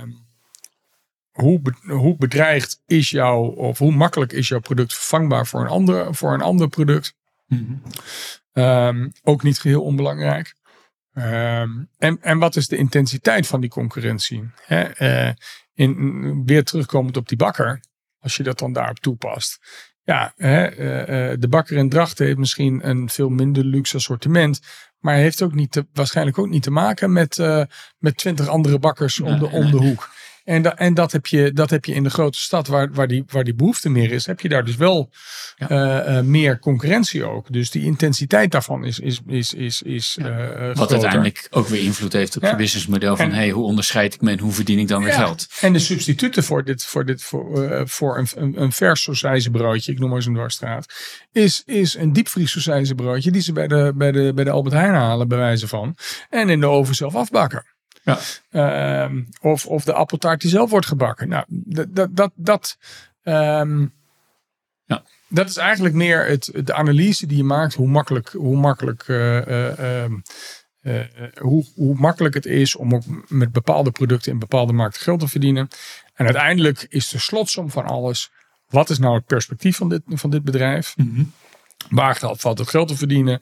hoe, 1.31 1.61
hoe 1.87 2.17
bedreigd 2.17 2.83
is 2.87 3.11
jouw, 3.11 3.43
of 3.45 3.79
hoe 3.79 3.93
makkelijk 3.93 4.33
is 4.33 4.49
jouw 4.49 4.61
product 4.61 4.95
vervangbaar 4.95 5.47
voor 5.47 5.61
een 5.61 5.69
ander, 5.69 6.15
voor 6.15 6.33
een 6.35 6.43
ander 6.43 6.69
product? 6.69 7.15
Mm 7.47 7.83
-hmm. 8.53 8.65
um, 8.65 9.13
ook 9.23 9.43
niet 9.43 9.59
geheel 9.59 9.83
onbelangrijk. 9.83 10.55
Um, 11.15 11.89
en, 11.99 12.19
en 12.21 12.39
wat 12.39 12.57
is 12.57 12.69
de 12.69 12.77
intensiteit 12.77 13.47
van 13.47 13.61
die 13.61 13.71
concurrentie? 13.71 14.51
Hè? 14.67 15.03
Uh, 15.29 15.33
in, 15.75 16.45
weer 16.47 16.65
terugkomend 16.65 17.17
op 17.17 17.29
die 17.29 17.37
bakker 17.37 17.81
als 18.21 18.37
je 18.37 18.43
dat 18.43 18.59
dan 18.59 18.73
daarop 18.73 18.99
toepast. 18.99 19.59
Ja, 20.03 20.33
hè, 20.37 20.71
uh, 20.71 21.37
de 21.39 21.49
bakker 21.49 21.77
in 21.77 21.89
Drachten 21.89 22.27
heeft 22.27 22.39
misschien 22.39 22.89
een 22.89 23.09
veel 23.09 23.29
minder 23.29 23.65
luxe 23.65 23.97
assortiment. 23.97 24.61
Maar 24.99 25.15
heeft 25.15 25.43
ook 25.43 25.55
niet 25.55 25.73
te, 25.73 25.87
waarschijnlijk 25.93 26.39
ook 26.39 26.49
niet 26.49 26.63
te 26.63 26.71
maken 26.71 27.13
met, 27.13 27.39
uh, 27.39 27.63
met 27.99 28.17
twintig 28.17 28.49
andere 28.49 28.79
bakkers 28.79 29.21
om, 29.21 29.39
de, 29.39 29.49
om 29.49 29.71
de 29.71 29.77
hoek. 29.77 30.11
En, 30.49 30.63
da, 30.63 30.77
en 30.77 30.95
dat, 30.95 31.13
heb 31.13 31.27
je, 31.27 31.53
dat 31.53 31.71
heb 31.71 31.85
je 31.85 31.95
in 31.95 32.03
de 32.03 32.11
grote 32.11 32.39
stad 32.39 32.67
waar, 32.67 32.93
waar, 32.93 33.09
die, 33.09 33.25
waar 33.27 33.45
die 33.45 33.55
behoefte 33.55 33.89
meer 33.89 34.13
is, 34.13 34.27
heb 34.27 34.41
je 34.41 34.49
daar 34.49 34.65
dus 34.65 34.77
wel 34.77 35.11
ja. 35.57 36.07
uh, 36.07 36.17
uh, 36.17 36.23
meer 36.23 36.59
concurrentie 36.59 37.25
ook. 37.25 37.53
Dus 37.53 37.71
die 37.71 37.83
intensiteit 37.83 38.51
daarvan 38.51 38.85
is, 38.85 38.99
is, 38.99 39.21
is, 39.27 39.55
is, 39.55 39.83
is 39.83 40.17
ja. 40.21 40.29
uh, 40.29 40.67
Wat 40.67 40.77
groter. 40.77 40.93
uiteindelijk 40.93 41.47
ook 41.51 41.69
weer 41.69 41.83
invloed 41.83 42.13
heeft 42.13 42.37
op 42.37 42.43
ja. 42.43 42.51
je 42.51 42.57
businessmodel 42.57 43.17
van 43.17 43.25
en, 43.25 43.33
hey, 43.33 43.51
hoe 43.51 43.65
onderscheid 43.65 44.15
ik 44.15 44.21
me 44.21 44.31
en 44.31 44.39
hoe 44.39 44.53
verdien 44.53 44.79
ik 44.79 44.89
dan 44.89 45.03
weer 45.03 45.13
geld. 45.13 45.47
En 45.61 45.73
de 45.73 45.79
substituten 45.79 46.45
voor 46.45 46.65
dit, 46.65 46.85
voor 46.85 47.05
dit 47.05 47.23
voor, 47.23 47.83
voor 47.89 48.19
een, 48.19 48.27
een, 48.37 48.63
een 48.63 48.73
vers 48.73 49.09
broodje, 49.53 49.93
ik 49.93 49.99
noem 49.99 50.11
maar 50.11 50.23
zo'n 50.23 50.35
dwarsstraat, 50.35 50.95
is, 51.33 51.63
is 51.67 51.95
een 51.95 52.13
diepvries 52.13 52.93
broodje 52.97 53.31
die 53.31 53.43
ze 53.43 53.53
bij 53.53 53.69
de, 53.69 53.93
bij, 53.95 54.13
de, 54.13 54.33
bij 54.35 54.45
de 54.45 54.51
Albert 54.51 54.75
Heijn 54.75 54.95
halen, 54.95 55.29
bij 55.29 55.39
wijze 55.39 55.69
van. 55.69 55.97
En 56.29 56.49
in 56.49 56.61
de 56.61 56.67
oven 56.67 56.95
zelf 56.95 57.15
afbakken. 57.15 57.77
Ja. 58.51 59.05
Um, 59.05 59.29
of, 59.41 59.67
of 59.67 59.85
de 59.85 59.93
appeltaart 59.93 60.41
die 60.41 60.51
zelf 60.51 60.71
wordt 60.71 60.87
gebakken. 60.87 61.29
Nou, 61.29 61.45
dat, 61.49 61.95
dat, 61.95 62.17
dat, 62.17 62.33
dat, 62.35 62.79
um, 63.23 63.93
ja. 64.85 65.03
dat 65.29 65.49
is 65.49 65.57
eigenlijk 65.57 65.95
meer 65.95 66.27
het, 66.27 66.51
de 66.65 66.75
analyse 66.75 67.27
die 67.27 67.37
je 67.37 67.45
maakt, 67.45 67.75
hoe 67.75 67.89
makkelijk, 67.89 68.29
hoe 68.29 68.57
makkelijk, 68.57 69.09
uh, 69.09 69.47
uh, 69.47 70.05
uh, 70.83 71.01
hoe, 71.39 71.65
hoe 71.75 71.95
makkelijk 71.95 72.35
het 72.35 72.47
is 72.47 72.77
om 72.77 72.95
ook 72.95 73.05
met 73.29 73.53
bepaalde 73.53 73.91
producten 73.91 74.33
in 74.33 74.39
bepaalde 74.39 74.73
markten 74.73 75.03
geld 75.03 75.21
te 75.21 75.29
verdienen. 75.29 75.69
En 76.15 76.25
uiteindelijk 76.25 76.87
is 76.89 77.09
de 77.09 77.19
slotsom 77.19 77.71
van 77.71 77.85
alles, 77.85 78.31
wat 78.69 78.91
is 78.91 78.99
nou 78.99 79.15
het 79.15 79.27
perspectief 79.27 79.77
van 79.77 79.89
dit, 79.89 80.03
van 80.07 80.31
dit 80.31 80.45
bedrijf? 80.45 80.97
Mm 80.97 81.15
-hmm. 81.15 81.33
Waar 81.91 82.17
valt 82.37 82.59
het 82.59 82.69
geld 82.69 82.89
te 82.89 82.97
verdienen? 82.97 83.41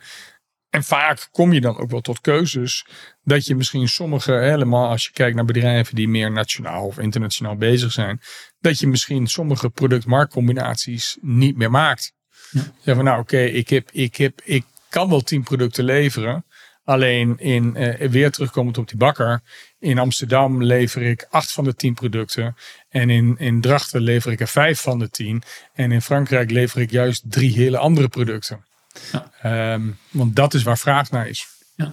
En 0.77 0.85
vaak 0.85 1.29
kom 1.33 1.53
je 1.53 1.61
dan 1.61 1.79
ook 1.79 1.91
wel 1.91 2.01
tot 2.01 2.21
keuzes 2.21 2.87
dat 3.25 3.47
je 3.47 3.55
misschien 3.55 3.89
sommige, 3.89 4.33
helemaal 4.33 4.89
als 4.89 5.05
je 5.05 5.11
kijkt 5.13 5.37
naar 5.37 5.45
bedrijven 5.45 5.95
die 5.95 6.09
meer 6.09 6.33
nationaal 6.33 6.87
of 6.87 6.99
internationaal 6.99 7.57
bezig 7.57 7.93
zijn, 7.93 8.21
dat 8.61 8.79
je 8.79 8.87
misschien 8.87 9.27
sommige 9.27 9.71
product-marktcombinaties 9.71 11.17
niet 11.21 11.57
meer 11.57 11.71
maakt. 11.71 12.13
Ja. 12.51 12.61
Zeg 12.81 12.95
van 12.95 13.05
nou 13.05 13.21
oké, 13.21 13.35
okay, 13.35 13.47
ik, 13.47 13.69
heb, 13.69 13.91
ik, 13.91 14.17
heb, 14.17 14.41
ik 14.45 14.65
kan 14.89 15.09
wel 15.09 15.21
tien 15.21 15.43
producten 15.43 15.85
leveren. 15.85 16.45
Alleen 16.85 17.39
in, 17.39 17.75
uh, 17.77 18.09
weer 18.09 18.31
terugkomend 18.31 18.79
op 18.79 18.89
die 18.89 18.99
bakker. 18.99 19.41
In 19.79 19.99
Amsterdam 19.99 20.63
lever 20.63 21.03
ik 21.03 21.27
acht 21.31 21.53
van 21.53 21.65
de 21.65 21.75
tien 21.75 21.95
producten. 21.95 22.57
En 22.89 23.11
in, 23.11 23.35
in 23.39 23.61
Drachten 23.61 24.01
lever 24.01 24.33
ik 24.33 24.41
er 24.41 24.49
vijf 24.49 24.81
van 24.81 24.99
de 24.99 25.11
tien. 25.11 25.43
En 25.75 25.93
in 25.93 26.03
Frankrijk 26.03 26.51
lever 26.51 26.81
ik 26.81 26.91
juist 26.91 27.23
drie 27.31 27.53
hele 27.53 27.79
andere 27.79 28.09
producten. 28.09 28.65
Ja. 29.13 29.73
Um, 29.75 29.99
want 30.11 30.37
dat 30.37 30.55
is 30.55 30.63
waar 30.63 30.79
vraag 30.79 31.11
naar 31.11 31.29
is. 31.29 31.47
Ja. 31.77 31.93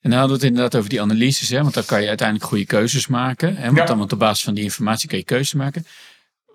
En 0.00 0.10
dan 0.10 0.18
hadden 0.18 0.38
we 0.38 0.44
het 0.44 0.52
inderdaad 0.52 0.76
over 0.76 0.90
die 0.90 1.00
analyses, 1.00 1.48
hè? 1.48 1.62
want 1.62 1.74
dan 1.74 1.84
kan 1.84 2.02
je 2.02 2.08
uiteindelijk 2.08 2.48
goede 2.48 2.66
keuzes 2.66 3.06
maken. 3.06 3.56
Hè? 3.56 3.64
Want, 3.64 3.76
ja. 3.76 3.84
dan, 3.84 4.00
op 4.00 4.18
basis 4.18 4.44
van 4.44 4.54
die 4.54 4.64
informatie 4.64 5.08
kan 5.08 5.18
je 5.18 5.24
keuzes 5.24 5.54
maken. 5.54 5.86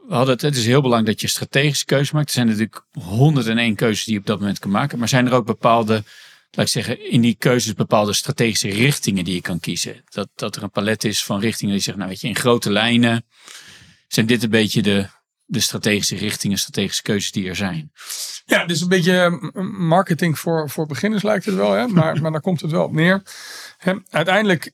We 0.07 0.15
hadden 0.15 0.33
het, 0.33 0.41
het 0.41 0.55
is 0.55 0.65
heel 0.65 0.81
belangrijk 0.81 1.19
dat 1.19 1.21
je 1.21 1.35
strategische 1.35 1.85
keuzes 1.85 2.11
maakt. 2.11 2.27
Er 2.27 2.33
zijn 2.33 2.47
natuurlijk 2.47 2.85
101 2.91 3.75
keuzes 3.75 4.05
die 4.05 4.13
je 4.13 4.19
op 4.19 4.25
dat 4.25 4.39
moment 4.39 4.59
kan 4.59 4.71
maken. 4.71 4.99
Maar 4.99 5.09
zijn 5.09 5.27
er 5.27 5.33
ook 5.33 5.45
bepaalde, 5.45 5.93
laat 6.51 6.65
ik 6.65 6.71
zeggen, 6.71 7.11
in 7.11 7.21
die 7.21 7.35
keuzes 7.39 7.73
bepaalde 7.73 8.13
strategische 8.13 8.69
richtingen 8.69 9.23
die 9.23 9.33
je 9.33 9.41
kan 9.41 9.59
kiezen? 9.59 10.03
Dat, 10.09 10.29
dat 10.35 10.55
er 10.55 10.63
een 10.63 10.71
palet 10.71 11.03
is 11.03 11.23
van 11.23 11.39
richtingen 11.39 11.73
die 11.73 11.83
zeggen, 11.83 12.03
nou 12.03 12.09
weet 12.09 12.21
je, 12.21 12.27
in 12.27 12.35
grote 12.35 12.71
lijnen 12.71 13.25
zijn 14.07 14.25
dit 14.25 14.43
een 14.43 14.49
beetje 14.49 14.81
de, 14.81 15.07
de 15.49 15.59
strategische 15.59 16.15
richtingen, 16.15 16.57
strategische 16.57 17.01
keuzes 17.01 17.31
die 17.31 17.49
er 17.49 17.55
zijn. 17.55 17.91
Ja, 18.45 18.65
dus 18.65 18.81
een 18.81 18.87
beetje 18.87 19.51
marketing 19.77 20.39
voor, 20.39 20.69
voor 20.69 20.85
beginners 20.85 21.23
lijkt 21.23 21.45
het 21.45 21.55
wel, 21.55 21.71
hè? 21.71 21.87
Maar, 21.87 22.17
maar 22.21 22.31
daar 22.31 22.41
komt 22.41 22.61
het 22.61 22.71
wel 22.71 22.83
op 22.83 22.91
neer. 22.91 23.21
Hè, 23.77 23.93
uiteindelijk, 24.09 24.71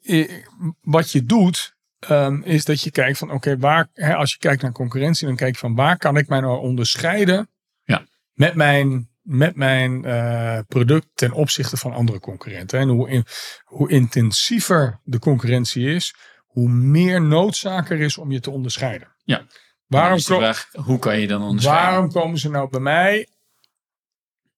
wat 0.81 1.11
je 1.11 1.23
doet, 1.23 1.75
um, 2.09 2.43
is 2.43 2.65
dat 2.65 2.81
je 2.81 2.91
kijkt 2.91 3.17
van, 3.17 3.31
oké, 3.31 3.57
waar, 3.57 3.89
hè, 3.93 4.15
als 4.15 4.31
je 4.31 4.37
kijkt 4.37 4.61
naar 4.61 4.71
concurrentie, 4.71 5.27
dan 5.27 5.35
kijk 5.35 5.53
je 5.53 5.59
van, 5.59 5.75
waar 5.75 5.97
kan 5.97 6.17
ik 6.17 6.27
mij 6.27 6.39
nou 6.39 6.59
onderscheiden 6.59 7.49
ja. 7.83 8.05
met 8.33 8.55
mijn, 8.55 9.09
met 9.21 9.55
mijn 9.55 10.05
uh, 10.05 10.59
product 10.67 11.07
ten 11.13 11.31
opzichte 11.31 11.77
van 11.77 11.93
andere 11.93 12.19
concurrenten. 12.19 12.79
En 12.79 12.87
hoe, 12.87 13.09
in, 13.09 13.23
hoe 13.63 13.89
intensiever 13.89 14.99
de 15.03 15.19
concurrentie 15.19 15.85
is, 15.85 16.15
hoe 16.45 16.69
meer 16.69 17.21
noodzaak 17.21 17.89
er 17.89 17.99
is 17.99 18.17
om 18.17 18.31
je 18.31 18.39
te 18.39 18.51
onderscheiden. 18.51 19.15
Ja. 19.23 19.45
Waarom 19.87 20.19
vraag, 20.19 20.69
hoe 20.73 20.99
kan 20.99 21.19
je 21.19 21.27
dan 21.27 21.41
onderscheiden? 21.41 21.91
Waarom 21.91 22.11
komen 22.11 22.39
ze 22.39 22.49
nou 22.49 22.69
bij 22.69 22.79
mij 22.79 23.27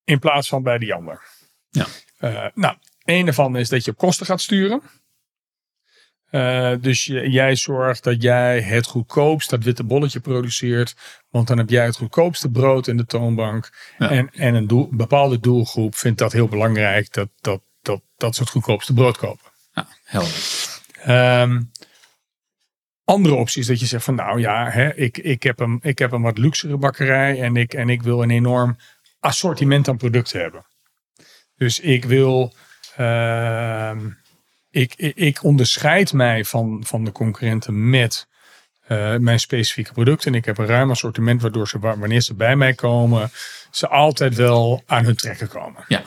in 0.03 0.19
plaats 0.19 0.47
van 0.47 0.63
bij 0.63 0.77
die 0.77 0.93
ander? 0.93 1.23
Ja. 1.69 1.85
Uh, 2.19 2.45
nou, 2.53 2.77
een 3.03 3.27
ervan 3.27 3.55
is 3.55 3.69
dat 3.69 3.85
je 3.85 3.91
op 3.91 3.97
kosten 3.97 4.25
gaat 4.25 4.41
sturen. 4.41 4.81
Uh, 6.31 6.73
dus 6.81 7.05
je, 7.05 7.29
jij 7.29 7.55
zorgt 7.55 8.03
dat 8.03 8.21
jij 8.21 8.61
het 8.61 8.85
goedkoopst, 8.85 9.49
dat 9.49 9.63
witte 9.63 9.83
bolletje 9.83 10.19
produceert. 10.19 10.95
Want 11.29 11.47
dan 11.47 11.57
heb 11.57 11.69
jij 11.69 11.85
het 11.85 11.95
goedkoopste 11.95 12.49
brood 12.49 12.87
in 12.87 12.97
de 12.97 13.05
toonbank. 13.05 13.69
Ja. 13.97 14.09
En, 14.09 14.29
en 14.33 14.55
een 14.55 14.67
doel, 14.67 14.89
bepaalde 14.91 15.39
doelgroep 15.39 15.95
vindt 15.95 16.19
dat 16.19 16.31
heel 16.31 16.47
belangrijk 16.47 17.13
dat, 17.13 17.29
dat, 17.41 17.61
dat, 17.81 18.01
dat 18.17 18.35
ze 18.35 18.41
het 18.41 18.51
goedkoopste 18.51 18.93
brood 18.93 19.17
kopen. 19.17 19.51
Ja, 19.73 19.87
helder. 20.03 20.33
Um, 21.41 21.71
andere 23.07 23.35
opties 23.35 23.67
dat 23.67 23.79
je 23.79 23.85
zegt 23.85 24.03
van 24.03 24.15
nou 24.15 24.39
ja, 24.39 24.69
hè, 24.69 24.95
ik, 24.95 25.17
ik, 25.17 25.43
heb 25.43 25.59
een, 25.59 25.79
ik 25.81 25.99
heb 25.99 26.11
een 26.11 26.21
wat 26.21 26.37
luxere 26.37 26.77
bakkerij 26.77 27.41
en 27.41 27.55
ik, 27.55 27.73
en 27.73 27.89
ik 27.89 28.01
wil 28.01 28.23
een 28.23 28.29
enorm 28.31 28.77
assortiment 29.19 29.87
aan 29.87 29.97
producten 29.97 30.41
hebben. 30.41 30.65
Dus 31.55 31.79
ik 31.79 32.05
wil. 32.05 32.53
ehm, 32.95 33.99
ik, 34.71 34.93
ik, 34.95 35.43
onderscheid 35.43 36.13
mij 36.13 36.45
van, 36.45 36.83
van 36.85 37.03
de 37.03 37.11
concurrenten 37.11 37.89
met 37.89 38.27
eh, 38.87 39.15
mijn 39.15 39.39
specifieke 39.39 39.91
producten. 39.93 40.31
En 40.31 40.37
ik 40.37 40.45
heb 40.45 40.57
een 40.57 40.65
ruim 40.65 40.89
assortiment 40.89 41.41
waardoor 41.41 41.67
ze, 41.67 41.79
wa- 41.79 41.97
wanneer 41.97 42.21
ze 42.21 42.33
bij 42.33 42.55
mij 42.55 42.73
komen, 42.73 43.31
ze 43.71 43.87
altijd 43.87 44.35
wel 44.35 44.83
aan 44.85 45.03
hun 45.05 45.15
trekken 45.15 45.47
komen. 45.47 45.85
Ja. 45.87 46.03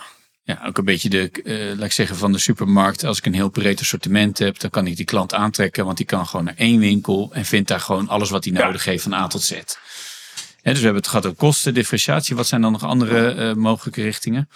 Ja, 0.50 0.66
ook 0.66 0.78
een 0.78 0.84
beetje 0.84 1.08
de, 1.08 1.30
eh, 1.44 1.76
laat 1.76 1.86
ik 1.86 1.92
zeggen, 1.92 2.16
van 2.16 2.32
de 2.32 2.38
supermarkt. 2.38 3.04
Als 3.04 3.18
ik 3.18 3.26
een 3.26 3.34
heel 3.34 3.50
breed 3.50 3.80
assortiment 3.80 4.38
heb, 4.38 4.58
dan 4.58 4.70
kan 4.70 4.86
ik 4.86 4.96
die 4.96 5.04
klant 5.04 5.34
aantrekken. 5.34 5.84
Want 5.84 5.96
die 5.96 6.06
kan 6.06 6.26
gewoon 6.26 6.44
naar 6.44 6.56
één 6.56 6.80
winkel 6.80 7.30
en 7.32 7.44
vindt 7.44 7.68
daar 7.68 7.80
gewoon 7.80 8.08
alles 8.08 8.30
wat 8.30 8.44
hij 8.44 8.52
nodig 8.52 8.84
heeft 8.84 9.02
van 9.02 9.12
A 9.12 9.26
tot 9.26 9.42
Z. 9.42 9.50
Dus 9.50 10.78
we 10.78 10.84
hebben 10.84 10.94
het 10.94 11.06
gehad 11.06 11.26
over 11.26 11.38
kosten, 11.38 11.74
differentiatie. 11.74 12.36
Wat 12.36 12.46
zijn 12.46 12.60
dan 12.60 12.72
nog 12.72 12.84
andere 12.84 13.34
eh, 13.34 13.54
mogelijke 13.54 14.02
richtingen? 14.02 14.48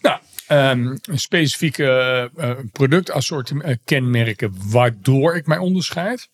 Nou, 0.00 0.20
ehm, 0.46 0.96
specifieke 1.14 2.30
eh 2.36 2.50
productassortiment 2.72 3.80
kenmerken 3.84 4.70
waardoor 4.70 5.36
ik 5.36 5.46
mij 5.46 5.58
onderscheid. 5.58 6.28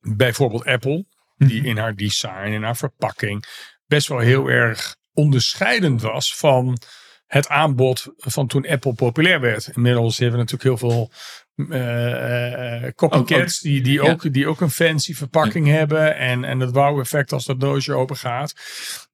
Bijvoorbeeld 0.00 0.64
Apple, 0.64 1.04
die 1.36 1.64
in 1.64 1.76
haar 1.76 1.94
design 1.94 2.52
en 2.52 2.62
haar 2.62 2.76
verpakking 2.76 3.44
best 3.86 4.08
wel 4.08 4.18
heel 4.18 4.48
erg 4.48 4.96
onderscheidend 5.12 6.02
was 6.02 6.36
van 6.36 6.78
het 7.30 7.48
aanbod 7.48 8.06
van 8.16 8.46
toen 8.46 8.68
Apple 8.68 8.94
populair 8.94 9.40
werd. 9.40 9.70
Inmiddels 9.74 10.18
hebben 10.18 10.38
we 10.38 10.44
natuurlijk 10.44 10.80
heel 10.80 10.90
veel 10.90 11.10
eh, 11.68 12.84
eh, 12.84 12.94
copycats 12.94 13.60
die, 13.60 13.82
die, 13.82 14.02
ja. 14.02 14.10
ook, 14.10 14.32
die 14.32 14.46
ook 14.46 14.60
een 14.60 14.70
fancy 14.70 15.14
verpakking 15.14 15.66
hebben 15.66 16.16
en, 16.16 16.44
en 16.44 16.60
het 16.60 16.72
wow-effect 16.72 17.32
als 17.32 17.44
dat 17.44 17.60
doosje 17.60 17.92
open 17.92 18.16
gaat. 18.16 18.54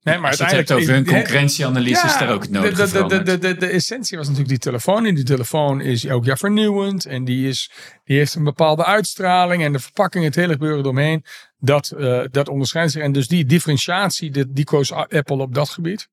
Nee, 0.03 0.19
maar 0.19 0.31
Als 0.31 0.51
je 0.51 0.57
het 0.57 0.73
over 0.73 0.93
hun 0.93 1.07
concurrentieanalyse, 1.07 2.07
is 2.07 2.19
daar 2.19 2.33
ook 2.33 2.43
het 2.43 2.53
de, 2.53 2.61
de, 2.61 2.69
de, 2.69 2.77
de, 2.77 2.89
veranderd. 2.89 3.27
de, 3.27 3.39
de, 3.39 3.57
de 3.57 3.67
essentie 3.67 4.17
was 4.17 4.27
natuurlijk 4.27 4.53
die 4.55 4.71
telefoon. 4.71 5.07
En 5.07 5.15
die 5.15 5.25
telefoon 5.25 5.81
is 5.81 6.05
elk 6.05 6.25
jaar 6.25 6.39
vernieuwend. 6.39 7.07
En 7.07 7.25
die, 7.25 7.49
is, 7.49 7.71
die 8.05 8.17
heeft 8.17 8.35
een 8.35 8.45
bepaalde 8.45 8.85
uitstraling. 8.85 9.63
En 9.63 9.73
de 9.73 9.79
verpakking, 9.79 10.25
het 10.25 10.35
hele 10.35 10.53
gebeuren 10.53 10.79
eromheen. 10.79 11.25
Dat, 11.59 11.91
eh, 11.91 12.23
dat 12.31 12.49
onderscheidt 12.49 12.93
zich. 12.93 13.03
En 13.03 13.13
dus 13.13 13.29
die 13.29 13.45
differentiatie, 13.45 14.31
die, 14.31 14.53
die 14.53 14.65
koos 14.65 14.93
Apple 14.93 15.37
op 15.37 15.55
dat 15.55 15.69
gebied. 15.69 16.09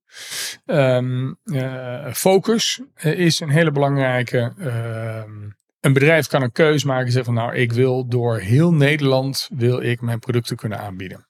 Ehm, 0.66 1.34
eh, 1.44 2.14
focus 2.14 2.82
eh, 2.94 3.20
is 3.20 3.40
een 3.40 3.50
hele 3.50 3.72
belangrijke. 3.72 4.54
ehm, 4.60 5.50
een 5.80 5.94
bedrijf 5.94 6.28
kan 6.28 6.42
een 6.42 6.52
keuze 6.52 6.88
maken 6.88 7.06
en 7.06 7.12
zeggen 7.12 7.34
van 7.34 7.44
nou, 7.44 7.56
ik 7.56 7.72
wil 7.72 8.08
door 8.08 8.38
heel 8.38 8.74
Nederland 8.74 9.50
wil 9.54 9.82
ik 9.82 10.02
mijn 10.02 10.20
producten 10.20 10.56
kunnen 10.56 10.80
aanbieden. 10.80 11.28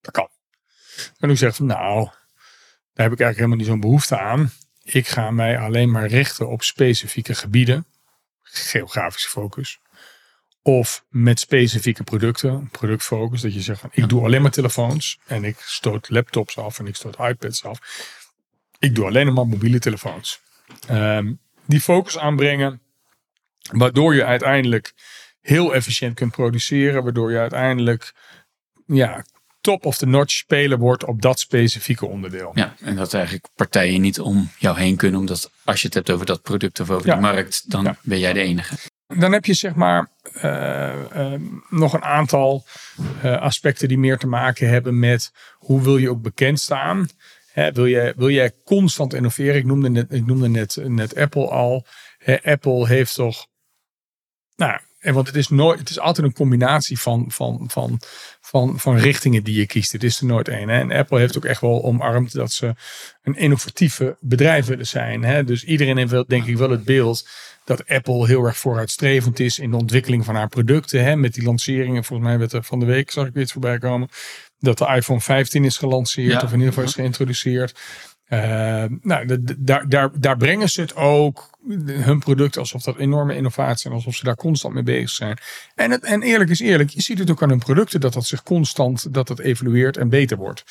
Dat 0.00 0.12
kan. 0.12 0.28
En 1.18 1.30
ik 1.30 1.36
zeg 1.36 1.54
van 1.54 1.66
nou, 1.66 2.04
daar 2.92 3.06
heb 3.06 3.12
ik 3.12 3.20
eigenlijk 3.20 3.36
helemaal 3.36 3.56
niet 3.56 3.66
zo'n 3.66 3.80
behoefte 3.80 4.18
aan. 4.18 4.50
Ik 4.82 5.08
ga 5.08 5.30
mij 5.30 5.58
alleen 5.58 5.90
maar 5.90 6.06
richten 6.06 6.48
op 6.48 6.62
specifieke 6.62 7.34
gebieden. 7.34 7.86
Geografische 8.42 9.28
focus. 9.28 9.80
Of 10.62 11.04
met 11.08 11.40
specifieke 11.40 12.02
producten. 12.04 12.68
Productfocus. 12.70 13.40
Dat 13.40 13.54
je 13.54 13.60
zegt 13.60 13.80
van 13.80 13.90
ik 13.92 14.08
doe 14.08 14.24
alleen 14.24 14.42
maar 14.42 14.50
telefoons. 14.50 15.18
En 15.26 15.44
ik 15.44 15.56
stoot 15.58 16.10
laptops 16.10 16.58
af 16.58 16.78
en 16.78 16.86
ik 16.86 16.96
stoot 16.96 17.16
iPads 17.18 17.64
af. 17.64 17.78
Ik 18.78 18.94
doe 18.94 19.06
alleen 19.06 19.32
maar 19.32 19.46
mobiele 19.46 19.78
telefoons. 19.78 20.40
Ehm, 20.88 21.32
die 21.66 21.80
focus 21.80 22.18
aanbrengen. 22.18 22.80
Waardoor 23.70 24.14
je 24.14 24.24
uiteindelijk 24.24 24.92
heel 25.40 25.74
efficiënt 25.74 26.14
kunt 26.14 26.32
produceren. 26.32 27.02
Waardoor 27.02 27.32
je 27.32 27.38
uiteindelijk 27.38 28.12
ja, 28.86 29.24
top 29.60 29.84
of 29.86 29.96
the 29.98 30.06
notch 30.06 30.32
speler 30.34 30.78
wordt 30.78 31.04
op 31.04 31.22
dat 31.22 31.40
specifieke 31.40 32.06
onderdeel. 32.06 32.50
Ja, 32.54 32.74
en 32.80 32.96
dat 32.96 33.14
eigenlijk 33.14 33.48
partijen 33.54 34.00
niet 34.00 34.20
om 34.20 34.50
jou 34.58 34.78
heen 34.78 34.96
kunnen. 34.96 35.20
Omdat 35.20 35.50
als 35.64 35.80
je 35.80 35.86
het 35.86 35.94
hebt 35.94 36.10
over 36.10 36.26
dat 36.26 36.42
product 36.42 36.80
of 36.80 36.90
over 36.90 37.06
Ja. 37.06 37.14
de 37.14 37.20
markt, 37.20 37.70
dan 37.70 37.84
Ja. 37.84 37.96
ben 38.02 38.18
jij 38.18 38.32
de 38.32 38.40
enige. 38.40 38.76
Dan 39.18 39.32
heb 39.32 39.44
je 39.44 39.54
zeg 39.54 39.74
maar 39.74 40.08
eh, 40.32 41.32
eh, 41.32 41.40
nog 41.68 41.92
een 41.92 42.04
aantal 42.04 42.64
eh, 43.22 43.40
aspecten 43.40 43.88
die 43.88 43.98
meer 43.98 44.18
te 44.18 44.26
maken 44.26 44.68
hebben 44.68 44.98
met 44.98 45.32
hoe 45.58 45.82
wil 45.82 45.96
je 45.96 46.10
ook 46.10 46.22
bekend 46.22 46.60
staan. 46.60 47.08
Wil, 47.54 47.86
je, 47.86 48.14
wil 48.16 48.30
jij 48.30 48.52
constant 48.64 49.14
innoveren? 49.14 49.56
Ik 49.56 49.64
noemde 49.64 49.90
net, 49.90 50.12
ik 50.12 50.26
noemde 50.26 50.48
net, 50.48 50.76
net 50.86 51.16
Apple 51.16 51.48
al. 51.48 51.86
Apple 52.42 52.86
heeft 52.86 53.14
toch. 53.14 53.46
Nou, 54.56 54.80
en 55.02 55.14
want 55.14 55.26
het 55.26 55.36
is, 55.36 55.48
nooit, 55.48 55.78
het 55.78 55.90
is 55.90 55.98
altijd 55.98 56.26
een 56.26 56.32
combinatie 56.32 56.98
van, 56.98 57.24
van, 57.28 57.64
van, 57.68 58.00
van, 58.40 58.78
van 58.80 58.96
richtingen 58.96 59.44
die 59.44 59.54
je 59.54 59.66
kiest. 59.66 59.92
Het 59.92 60.02
is 60.02 60.20
er 60.20 60.26
nooit 60.26 60.48
één. 60.48 60.70
En 60.70 60.92
Apple 60.92 61.18
heeft 61.18 61.36
ook 61.36 61.44
echt 61.44 61.60
wel 61.60 61.84
omarmd 61.84 62.32
dat 62.32 62.52
ze 62.52 62.74
een 63.22 63.36
innovatieve 63.36 64.16
bedrijf 64.20 64.66
willen 64.66 64.86
zijn. 64.86 65.24
Hè? 65.24 65.44
Dus 65.44 65.64
iedereen 65.64 65.96
heeft 65.96 66.10
wel, 66.10 66.24
denk 66.26 66.46
ik 66.46 66.56
wel 66.56 66.70
het 66.70 66.84
beeld 66.84 67.28
dat 67.64 67.88
Apple 67.88 68.26
heel 68.26 68.44
erg 68.44 68.56
vooruitstrevend 68.58 69.40
is 69.40 69.58
in 69.58 69.70
de 69.70 69.76
ontwikkeling 69.76 70.24
van 70.24 70.34
haar 70.34 70.48
producten. 70.48 71.04
Hè? 71.04 71.16
Met 71.16 71.34
die 71.34 71.44
lanceringen, 71.44 72.04
volgens 72.04 72.28
mij 72.28 72.38
werd 72.38 72.52
er 72.52 72.62
van 72.62 72.80
de 72.80 72.86
week, 72.86 73.10
zag 73.10 73.26
ik 73.26 73.32
weer 73.32 73.42
iets 73.42 73.52
voorbij 73.52 73.78
komen, 73.78 74.08
dat 74.58 74.78
de 74.78 74.86
iPhone 74.86 75.20
15 75.20 75.64
is 75.64 75.76
gelanceerd 75.76 76.32
Ja. 76.32 76.40
of 76.40 76.52
in 76.52 76.58
ieder 76.58 76.68
geval 76.68 76.84
is 76.84 76.94
geïntroduceerd. 76.94 77.80
Eh, 78.32 78.84
nou, 79.02 79.38
daar, 79.58 79.88
daar, 79.88 80.10
daar 80.20 80.36
brengen 80.36 80.68
ze 80.70 80.80
het 80.80 80.96
ook, 80.96 81.50
hun 81.86 82.18
product, 82.18 82.56
alsof 82.58 82.82
dat 82.82 82.96
enorme 82.96 83.36
innovatie 83.36 83.78
zijn, 83.78 83.94
alsof 83.94 84.14
ze 84.14 84.24
daar 84.24 84.36
constant 84.36 84.74
mee 84.74 84.82
bezig 84.82 85.10
zijn. 85.10 85.38
En, 85.74 85.90
het, 85.90 86.04
en 86.04 86.22
eerlijk 86.22 86.50
is 86.50 86.60
eerlijk, 86.60 86.90
je 86.90 87.02
ziet 87.02 87.18
het 87.18 87.30
ook 87.30 87.42
aan 87.42 87.48
hun 87.48 87.58
producten 87.58 88.00
dat 88.00 88.12
dat 88.12 88.26
zich 88.26 88.42
constant, 88.42 89.14
dat 89.14 89.28
het 89.28 89.38
evolueert 89.40 89.96
en 89.96 90.08
beter 90.08 90.36
wordt. 90.36 90.64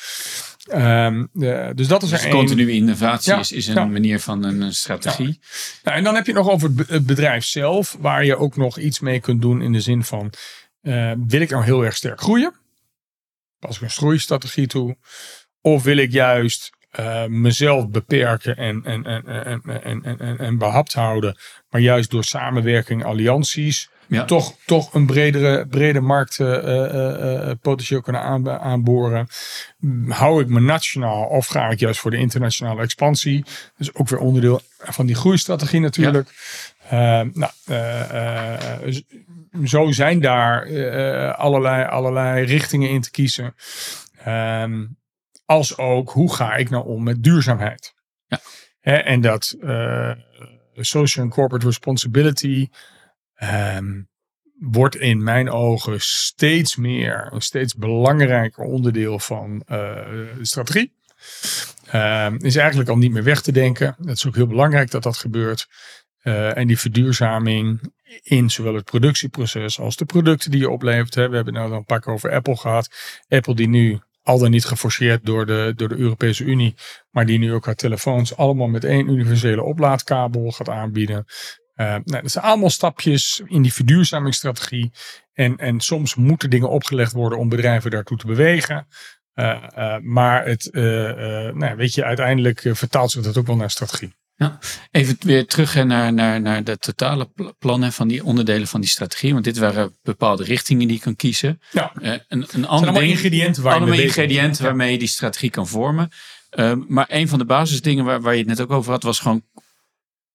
Ehm, 0.68 1.26
de- 1.32 1.72
dus 1.74 1.86
dat 1.88 2.02
is 2.02 2.10
Dus 2.10 2.22
één. 2.22 2.30
continue 2.32 2.70
innovatie 2.72 3.32
Ja, 3.32 3.38
is, 3.38 3.52
is 3.52 3.66
een 3.66 3.74
ja. 3.74 3.84
manier 3.84 4.20
van 4.20 4.44
een, 4.44 4.60
een 4.60 4.74
strategie. 4.74 5.40
Nou, 5.82 5.96
en 5.96 6.04
dan 6.04 6.14
heb 6.14 6.26
je 6.26 6.32
nog 6.32 6.48
over 6.50 6.68
het 6.68 6.76
be- 6.76 6.92
het 6.94 7.06
bedrijf 7.06 7.44
zelf, 7.44 7.96
waar 8.00 8.24
je 8.24 8.36
ook 8.36 8.56
nog 8.56 8.78
iets 8.78 9.00
mee 9.00 9.20
kunt 9.20 9.40
doen 9.42 9.62
in 9.62 9.72
de 9.72 9.80
zin 9.80 10.04
van, 10.04 10.32
eh, 10.80 11.12
wil 11.26 11.40
ik 11.40 11.50
nou 11.50 11.64
heel 11.64 11.84
erg 11.84 11.96
sterk 11.96 12.20
groeien? 12.20 12.52
Pas 13.58 13.76
ik 13.76 13.82
een 13.82 13.90
groeistrategie 13.90 14.66
toe? 14.66 14.96
Of 15.60 15.82
wil 15.82 15.96
ik 15.96 16.12
juist 16.12 16.70
eh, 16.92 17.26
mezelf 17.26 17.88
beperken 17.88 18.56
en, 18.56 18.80
en, 18.84 19.04
en, 19.04 19.24
en, 19.26 19.82
en, 19.82 20.18
en, 20.18 20.38
en, 20.38 20.58
behapt 20.58 20.92
houden, 20.94 21.36
maar 21.70 21.80
juist 21.80 22.10
door 22.10 22.24
samenwerking, 22.24 23.04
allianties, 23.04 23.90
Ja. 24.06 24.24
toch, 24.24 24.54
toch 24.66 24.94
een 24.94 25.06
bredere, 25.06 25.66
brede 25.66 26.00
markt 26.00 26.40
eh, 26.40 27.48
eh, 27.48 27.56
potentieel 27.60 28.00
kunnen 28.00 28.22
aan, 28.22 28.50
aanboren. 28.50 29.28
Hou 30.08 30.42
ik 30.42 30.48
me 30.48 30.60
nationaal 30.60 31.24
of 31.24 31.46
ga 31.46 31.70
ik 31.70 31.78
juist 31.78 32.00
voor 32.00 32.10
de 32.10 32.16
internationale 32.16 32.82
expansie? 32.82 33.44
Dus 33.76 33.94
ook 33.94 34.08
weer 34.08 34.20
onderdeel 34.20 34.60
van 34.78 35.06
die 35.06 35.16
groeistrategie 35.16 35.80
natuurlijk. 35.80 36.28
Nou, 37.32 37.50
zo 39.64 39.92
zijn 39.92 40.20
daar 40.20 40.66
allerlei, 41.34 41.84
allerlei 41.84 42.44
richtingen 42.44 42.90
in 42.90 43.00
te 43.00 43.10
kiezen. 43.10 43.54
Ehm, 44.24 44.84
als 45.44 45.76
ook, 45.76 46.10
hoe 46.10 46.34
ga 46.34 46.54
ik 46.54 46.70
nou 46.70 46.86
om 46.86 47.02
met 47.02 47.22
duurzaamheid? 47.22 47.94
Ja. 48.26 48.40
En 49.04 49.20
dat 49.20 49.56
eh, 49.60 50.12
social 50.74 51.24
and 51.24 51.34
corporate 51.34 51.66
responsibility 51.66 52.68
ehm, 53.34 54.02
wordt 54.58 54.96
in 54.96 55.22
mijn 55.22 55.50
ogen 55.50 56.00
steeds 56.00 56.76
meer, 56.76 57.28
een 57.32 57.42
steeds 57.42 57.74
belangrijker 57.74 58.64
onderdeel 58.64 59.18
van 59.18 59.62
eh, 59.66 59.78
de 60.36 60.38
strategie. 60.40 60.92
Ehm, 61.86 62.36
is 62.38 62.56
eigenlijk 62.56 62.88
al 62.88 62.96
niet 62.96 63.12
meer 63.12 63.24
weg 63.24 63.42
te 63.42 63.52
denken. 63.52 63.96
Het 63.98 64.16
is 64.16 64.26
ook 64.26 64.34
heel 64.34 64.46
belangrijk 64.46 64.90
dat 64.90 65.02
dat 65.02 65.16
gebeurt. 65.16 65.68
Eh, 66.22 66.56
en 66.56 66.66
die 66.66 66.78
verduurzaming 66.78 67.92
in 68.22 68.50
zowel 68.50 68.74
het 68.74 68.84
productieproces 68.84 69.80
als 69.80 69.96
de 69.96 70.04
producten 70.04 70.50
die 70.50 70.60
je 70.60 70.70
oplevert. 70.70 71.14
Hè. 71.14 71.28
We 71.28 71.34
hebben 71.34 71.54
het 71.54 71.62
nou 71.62 71.68
dan 71.68 71.84
een 71.88 72.00
keer 72.00 72.12
over 72.12 72.32
Apple 72.32 72.56
gehad. 72.56 72.90
Apple 73.28 73.54
die 73.54 73.68
nu 73.68 74.00
al 74.22 74.38
dan 74.38 74.50
niet 74.50 74.64
geforceerd 74.64 75.24
door 75.24 75.46
de, 75.46 75.72
door 75.76 75.88
de 75.88 75.96
Europese 75.96 76.44
Unie, 76.44 76.74
maar 77.10 77.26
die 77.26 77.38
nu 77.38 77.52
ook 77.52 77.66
haar 77.66 77.74
telefoons 77.74 78.36
allemaal 78.36 78.68
met 78.68 78.84
één 78.84 79.08
universele 79.08 79.62
oplaadkabel 79.62 80.50
gaat 80.50 80.68
aanbieden. 80.68 81.26
Eh, 81.74 81.86
nou, 81.86 82.22
dat 82.22 82.30
zijn 82.30 82.44
allemaal 82.44 82.70
stapjes 82.70 83.42
in 83.46 83.62
die 83.62 83.72
verduurzamingsstrategie. 83.72 84.92
En, 85.32 85.56
en 85.56 85.80
soms 85.80 86.14
moeten 86.14 86.50
dingen 86.50 86.68
opgelegd 86.68 87.12
worden 87.12 87.38
om 87.38 87.48
bedrijven 87.48 87.90
daartoe 87.90 88.18
te 88.18 88.26
bewegen. 88.26 88.86
Eh, 89.34 89.62
eh, 89.74 90.02
maar 90.02 90.46
het, 90.46 90.68
nou, 91.54 91.76
weet 91.76 91.94
je, 91.94 92.04
uiteindelijk 92.04 92.60
vertaalt 92.72 93.10
zich 93.10 93.22
dat 93.22 93.36
ook 93.36 93.46
wel 93.46 93.56
naar 93.56 93.70
strategie. 93.70 94.14
Even 94.90 95.16
weer 95.20 95.46
terug 95.46 95.72
hè, 95.74 95.84
naar, 95.84 96.12
naar, 96.12 96.40
naar 96.40 96.64
de 96.64 96.78
totale 96.78 97.24
pl- 97.34 97.48
plannen 97.58 97.92
van 97.92 98.08
die 98.08 98.24
onderdelen 98.24 98.66
van 98.68 98.80
die 98.80 98.90
strategie. 98.90 99.32
Want 99.32 99.44
dit 99.44 99.58
waren 99.58 99.96
bepaalde 100.02 100.44
richtingen 100.44 100.86
die 100.86 100.96
je 100.96 101.02
kan 101.02 101.16
kiezen. 101.16 101.60
Ja, 101.70 101.92
Eh, 102.00 102.10
een, 102.10 102.20
een 102.28 102.46
zijn 102.50 102.66
ander 102.66 102.68
allemaal 102.88 103.00
ding, 103.00 103.12
ingrediënten 103.12 103.62
waar 103.62 103.74
allemaal 103.74 103.98
ingrediënten 103.98 104.62
Ja. 104.62 104.68
waarmee 104.68 104.92
je 104.92 104.98
die 104.98 105.08
strategie 105.08 105.50
kan 105.50 105.68
vormen. 105.68 106.08
Ehm, 106.50 106.80
maar 106.88 107.06
een 107.08 107.28
van 107.28 107.38
de 107.38 107.44
basisdingen 107.44 108.04
waar, 108.04 108.20
waar 108.20 108.32
je 108.32 108.38
het 108.38 108.48
net 108.48 108.60
ook 108.60 108.70
over 108.70 108.92
had, 108.92 109.02
was 109.02 109.18
gewoon 109.18 109.42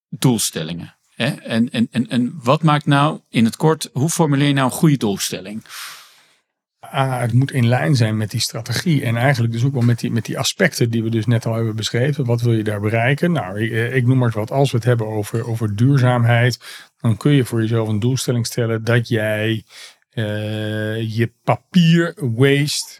doelstellingen. 0.10 0.96
Hè? 1.16 1.26
En, 1.28 1.70
en, 1.72 1.88
en, 1.92 2.10
en 2.10 2.40
wat 2.44 2.64
maakt 2.64 2.86
nou 2.86 3.20
in 3.30 3.46
het 3.46 3.56
kort, 3.56 3.90
hoe 3.94 4.10
formuleer 4.10 4.48
je 4.48 4.54
nou 4.54 4.66
een 4.66 4.78
goede 4.78 4.98
doelstelling? 4.98 5.64
Ah, 6.91 7.19
het 7.19 7.34
moet 7.34 7.52
in 7.52 7.67
lijn 7.67 7.95
zijn 7.95 8.17
met 8.17 8.32
die 8.32 8.39
strategie. 8.39 9.04
En 9.04 9.15
eigenlijk 9.15 9.54
dus 9.54 9.65
ook 9.65 9.73
wel 9.73 9.82
met 9.82 10.00
die, 10.00 10.12
met 10.12 10.26
die 10.26 10.39
aspecten 10.39 10.89
die 10.89 11.04
we 11.04 11.10
dus 11.10 11.26
net 11.26 11.45
al 11.45 11.54
hebben 11.54 11.76
beschreven. 11.76 12.26
Wat 12.26 12.41
wil 12.41 12.54
je 12.54 12.63
daar 12.63 12.80
bereiken? 12.80 13.32
Nou, 13.32 13.62
ik, 13.62 13.71
eh, 13.71 14.06
noem 14.06 14.17
maar 14.17 14.32
wat. 14.32 14.52
Als 14.52 14.71
we 14.71 14.78
het 14.78 14.86
hebben 14.86 15.08
over, 15.08 15.47
over 15.47 15.76
duurzaamheid, 15.76 16.60
dan 17.02 17.17
kun 17.17 17.32
je 17.32 17.45
voor 17.45 17.62
jezelf 17.62 17.88
een 17.88 18.00
doelstelling 18.00 18.45
stellen 18.45 18.84
dat 18.84 19.08
jij 19.08 19.63
uh, 20.13 21.15
je 21.15 21.32
papier 21.43 22.13
waste 22.15 23.00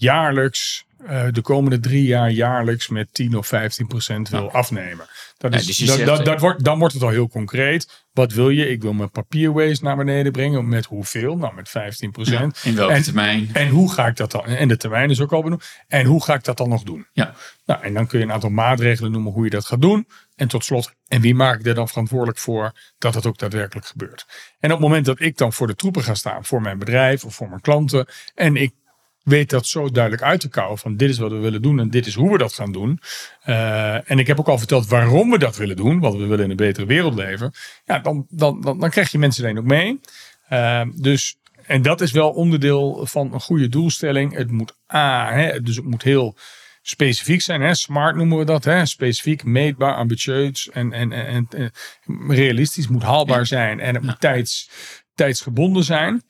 jaarlijks 0.00 0.84
uh, 1.02 1.24
de 1.30 1.40
komende 1.40 1.80
drie 1.80 2.04
jaar 2.04 2.30
jaarlijks 2.30 2.88
met 2.88 3.14
10 3.14 3.36
of 3.36 3.46
15 3.46 3.86
procent 3.86 4.28
wil 4.28 4.50
afnemen. 4.50 5.06
Dat 5.38 5.54
is, 5.54 5.66
dus 5.66 5.78
dat, 5.78 6.06
dat, 6.06 6.24
dat, 6.24 6.40
wordt, 6.40 6.64
dan 6.64 6.78
wordt 6.78 6.94
het 6.94 7.02
al 7.02 7.08
heel 7.08 7.28
concreet. 7.28 8.04
Wat 8.12 8.32
wil 8.32 8.50
je? 8.50 8.68
Ik 8.68 8.82
wil 8.82 8.92
mijn 8.92 9.10
papierwaste 9.10 9.84
naar 9.84 9.96
beneden 9.96 10.32
brengen. 10.32 10.68
Met 10.68 10.84
hoeveel? 10.84 11.36
Nou, 11.36 11.54
met 11.54 11.68
15 11.68 12.10
procent. 12.10 12.60
in 12.64 12.74
welke 12.74 13.00
termijn? 13.00 13.50
En 13.52 13.68
hoe 13.68 13.92
ga 13.92 14.06
ik 14.06 14.16
dat 14.16 14.30
dan? 14.30 14.44
En 14.44 14.68
de 14.68 14.76
termijn 14.76 15.10
is 15.10 15.20
ook 15.20 15.32
al 15.32 15.42
benoemd. 15.42 15.64
En 15.88 16.06
hoe 16.06 16.24
ga 16.24 16.34
ik 16.34 16.44
dat 16.44 16.56
dan 16.56 16.68
nog 16.68 16.82
doen? 16.82 17.06
Ja. 17.12 17.34
Nou, 17.66 17.82
en 17.82 17.94
dan 17.94 18.06
kun 18.06 18.18
je 18.18 18.24
een 18.24 18.32
aantal 18.32 18.50
maatregelen 18.50 19.12
noemen 19.12 19.32
hoe 19.32 19.44
je 19.44 19.50
dat 19.50 19.64
gaat 19.64 19.82
doen. 19.82 20.06
En 20.36 20.48
tot 20.48 20.64
slot, 20.64 20.94
en 21.08 21.20
wie 21.20 21.34
maak 21.34 21.60
ik 21.60 21.66
er 21.66 21.74
dan 21.74 21.88
verantwoordelijk 21.88 22.38
voor 22.38 22.72
dat 22.98 23.14
het 23.14 23.26
ook 23.26 23.38
daadwerkelijk 23.38 23.86
gebeurt? 23.86 24.26
En 24.58 24.72
op 24.72 24.78
het 24.78 24.88
moment 24.88 25.06
dat 25.06 25.20
ik 25.20 25.36
dan 25.36 25.52
voor 25.52 25.66
de 25.66 25.74
troepen 25.74 26.02
ga 26.02 26.14
staan, 26.14 26.44
voor 26.44 26.62
mijn 26.62 26.78
bedrijf 26.78 27.24
of 27.24 27.34
voor 27.34 27.48
mijn 27.48 27.60
klanten, 27.60 28.06
en 28.34 28.56
ik 28.56 28.72
weet 29.22 29.50
dat 29.50 29.66
zo 29.66 29.90
duidelijk 29.90 30.22
uit 30.22 30.40
te 30.40 30.48
kouwen 30.48 30.78
van 30.78 30.96
dit 30.96 31.10
is 31.10 31.18
wat 31.18 31.30
we 31.30 31.36
willen 31.36 31.62
doen 31.62 31.80
en 31.80 31.90
dit 31.90 32.06
is 32.06 32.14
hoe 32.14 32.32
we 32.32 32.38
dat 32.38 32.52
gaan 32.52 32.72
doen. 32.72 33.00
Uh, 33.46 34.10
en 34.10 34.18
ik 34.18 34.26
heb 34.26 34.38
ook 34.38 34.48
al 34.48 34.58
verteld 34.58 34.88
waarom 34.88 35.30
we 35.30 35.38
dat 35.38 35.56
willen 35.56 35.76
doen, 35.76 36.00
want 36.00 36.16
we 36.16 36.26
willen 36.26 36.44
in 36.44 36.50
een 36.50 36.56
betere 36.56 36.86
wereld 36.86 37.14
leven. 37.14 37.52
Ja, 37.84 37.98
dan, 37.98 38.26
dan, 38.28 38.60
dan, 38.60 38.80
dan 38.80 38.90
krijg 38.90 39.10
je 39.10 39.18
mensen 39.18 39.44
alleen 39.44 39.58
ook 39.58 39.64
mee. 39.64 40.00
Uh, 40.52 40.82
dus, 40.94 41.36
en 41.66 41.82
dat 41.82 42.00
is 42.00 42.12
wel 42.12 42.30
onderdeel 42.30 43.06
van 43.06 43.32
een 43.34 43.40
goede 43.40 43.68
doelstelling. 43.68 44.34
Het 44.36 44.50
moet 44.50 44.76
A, 44.94 45.32
hè, 45.32 45.60
dus 45.60 45.76
het 45.76 45.84
moet 45.84 46.02
heel 46.02 46.36
specifiek 46.82 47.40
zijn. 47.40 47.60
Hè? 47.60 47.74
Smart 47.74 48.16
noemen 48.16 48.38
we 48.38 48.44
dat. 48.44 48.64
Hè? 48.64 48.86
Specifiek, 48.86 49.44
meetbaar, 49.44 49.94
ambitieus 49.94 50.70
en, 50.70 50.92
en, 50.92 51.12
en, 51.12 51.48
en 51.50 51.72
realistisch. 52.28 52.88
moet 52.88 53.02
haalbaar 53.02 53.46
zijn 53.46 53.80
en 53.80 53.94
het 53.94 54.04
moet 54.04 54.20
tijds, 54.20 54.70
tijdsgebonden 55.14 55.84
zijn. 55.84 56.22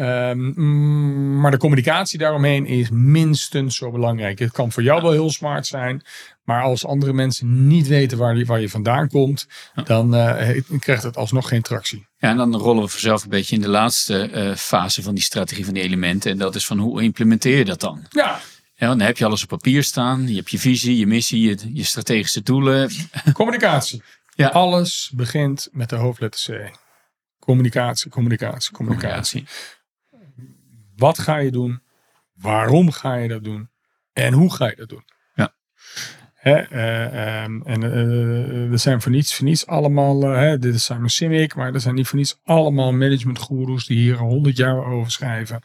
Um, 0.00 1.40
maar 1.40 1.50
de 1.50 1.56
communicatie 1.56 2.18
daaromheen 2.18 2.66
is 2.66 2.90
minstens 2.90 3.76
zo 3.76 3.90
belangrijk. 3.90 4.38
Het 4.38 4.52
kan 4.52 4.72
voor 4.72 4.82
jou 4.82 5.02
wel 5.02 5.10
heel 5.10 5.30
smart 5.30 5.66
zijn. 5.66 6.02
Maar 6.44 6.62
als 6.62 6.86
andere 6.86 7.12
mensen 7.12 7.66
niet 7.66 7.86
weten 7.86 8.18
waar 8.18 8.36
je, 8.36 8.44
waar 8.44 8.60
je 8.60 8.68
vandaan 8.68 9.08
komt, 9.08 9.46
dan 9.84 10.14
uh, 10.14 10.60
krijgt 10.78 11.02
het 11.02 11.16
alsnog 11.16 11.48
geen 11.48 11.62
tractie. 11.62 12.06
Ja, 12.18 12.30
en 12.30 12.36
dan 12.36 12.56
rollen 12.56 12.82
we 12.82 12.88
vanzelf 12.88 13.22
een 13.22 13.28
beetje 13.28 13.54
in 13.54 13.62
de 13.62 13.68
laatste 13.68 14.30
uh, 14.34 14.54
fase 14.54 15.02
van 15.02 15.14
die 15.14 15.24
strategie 15.24 15.64
van 15.64 15.74
die 15.74 15.82
elementen. 15.82 16.30
En 16.30 16.38
dat 16.38 16.54
is 16.54 16.66
van 16.66 16.78
hoe 16.78 17.02
implementeer 17.02 17.58
je 17.58 17.64
dat 17.64 17.80
dan? 17.80 18.06
Ja. 18.08 18.40
Ja, 18.74 18.86
dan 18.86 19.00
heb 19.00 19.18
je 19.18 19.24
alles 19.24 19.42
op 19.42 19.48
papier 19.48 19.82
staan. 19.82 20.28
Je 20.28 20.34
hebt 20.34 20.50
je 20.50 20.58
visie, 20.58 20.98
je 20.98 21.06
missie, 21.06 21.40
je, 21.40 21.58
je 21.72 21.84
strategische 21.84 22.42
doelen. 22.42 22.90
Communicatie. 23.32 24.02
Ja. 24.34 24.48
Alles 24.48 25.10
begint 25.14 25.68
met 25.72 25.88
de 25.88 25.96
hoofdletter 25.96 26.70
C. 26.70 26.76
Communicatie, 27.38 28.10
communicatie, 28.10 28.72
communicatie. 28.72 29.46
Wat 30.98 31.18
ga 31.18 31.36
je 31.36 31.50
doen? 31.50 31.82
Waarom 32.34 32.90
ga 32.90 33.14
je 33.14 33.28
dat 33.28 33.44
doen? 33.44 33.70
En 34.12 34.32
hoe 34.32 34.54
ga 34.54 34.66
je 34.66 34.76
dat 34.76 34.88
doen? 34.88 35.04
Ja. 35.34 35.54
Hè, 36.34 36.72
uh, 36.72 37.42
um, 37.44 37.62
en 37.62 37.82
uh, 37.82 38.72
er 38.72 38.78
zijn 38.78 39.02
voor 39.02 39.12
niets, 39.12 39.34
voor 39.34 39.44
niets 39.44 39.66
allemaal, 39.66 40.20
hè, 40.20 40.58
dit 40.58 40.74
is 40.74 40.84
Simon 40.84 41.08
Sinek, 41.08 41.54
maar 41.54 41.74
er 41.74 41.80
zijn 41.80 41.94
niet 41.94 42.08
voor 42.08 42.18
niets 42.18 42.40
allemaal 42.44 42.92
managementgoeroes 42.92 43.86
die 43.86 43.98
hier 43.98 44.16
honderd 44.16 44.56
jaar 44.56 44.84
over 44.84 45.10
schrijven. 45.10 45.62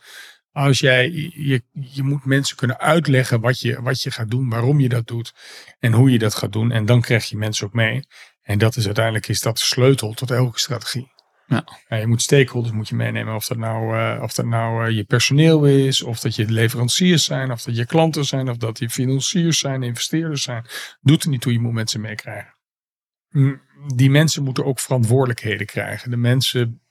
Als 0.52 0.80
jij, 0.80 1.12
je, 1.36 1.64
je 1.72 2.04
moet 2.04 2.26
mensen 2.26 2.58
kunnen 2.58 2.80
uitleggen 2.80 3.42
wat 3.42 3.60
je, 3.60 3.82
wat 3.82 4.02
je 4.02 4.12
gaat 4.12 4.32
doen, 4.32 4.50
waarom 4.50 4.80
je 4.80 4.90
dat 4.90 5.08
doet 5.08 5.34
en 5.80 5.94
hoe 5.94 6.12
je 6.12 6.20
dat 6.20 6.36
gaat 6.36 6.52
doen. 6.52 6.72
En 6.72 6.86
dan 6.86 7.02
krijg 7.02 7.26
je 7.26 7.38
mensen 7.38 7.68
ook 7.68 7.74
mee. 7.74 8.06
En 8.42 8.58
dat 8.58 8.76
is 8.76 8.86
uiteindelijk 8.86 9.28
is 9.28 9.42
dat 9.42 9.58
de 9.58 9.64
sleutel 9.64 10.14
tot 10.14 10.32
elke 10.32 10.60
strategie. 10.60 11.13
Ja. 11.48 11.66
ja. 11.88 11.98
je 11.98 12.08
moet 12.08 12.22
stakeholders 12.22 12.74
moet 12.74 12.88
je 12.88 12.96
meenemen. 12.96 13.36
Of 13.36 13.48
dat 13.48 13.58
nou, 13.58 13.98
uh, 13.98 14.22
of 14.22 14.34
dat 14.34 14.46
nou 14.46 14.88
uh, 14.88 14.96
je 14.96 15.04
personeel 15.04 15.66
is, 15.66 16.02
of 16.02 16.20
dat 16.20 16.36
je 16.36 16.52
leveranciers 16.52 17.24
zijn, 17.24 17.52
of 17.52 17.64
dat 17.64 17.76
je 17.76 17.86
klanten 17.86 18.26
zijn, 18.26 18.50
of 18.50 18.58
dat 18.58 18.80
je 18.80 18.90
financiers 18.90 19.60
zijn, 19.60 19.84
investeerders 19.84 20.44
zijn. 20.44 20.66
Doet 21.02 21.24
er 21.24 21.30
niet 21.30 21.42
toe, 21.42 21.52
je 21.52 21.60
moet 21.60 21.74
mensen 21.74 22.02
meekrijgen. 22.02 22.54
Die 23.96 24.10
mensen 24.10 24.44
moeten 24.44 24.66
ook 24.66 24.80
verantwoordelijkheden 24.80 25.66
krijgen. 25.66 26.10
De 26.10 26.18
mensen, 26.18 26.82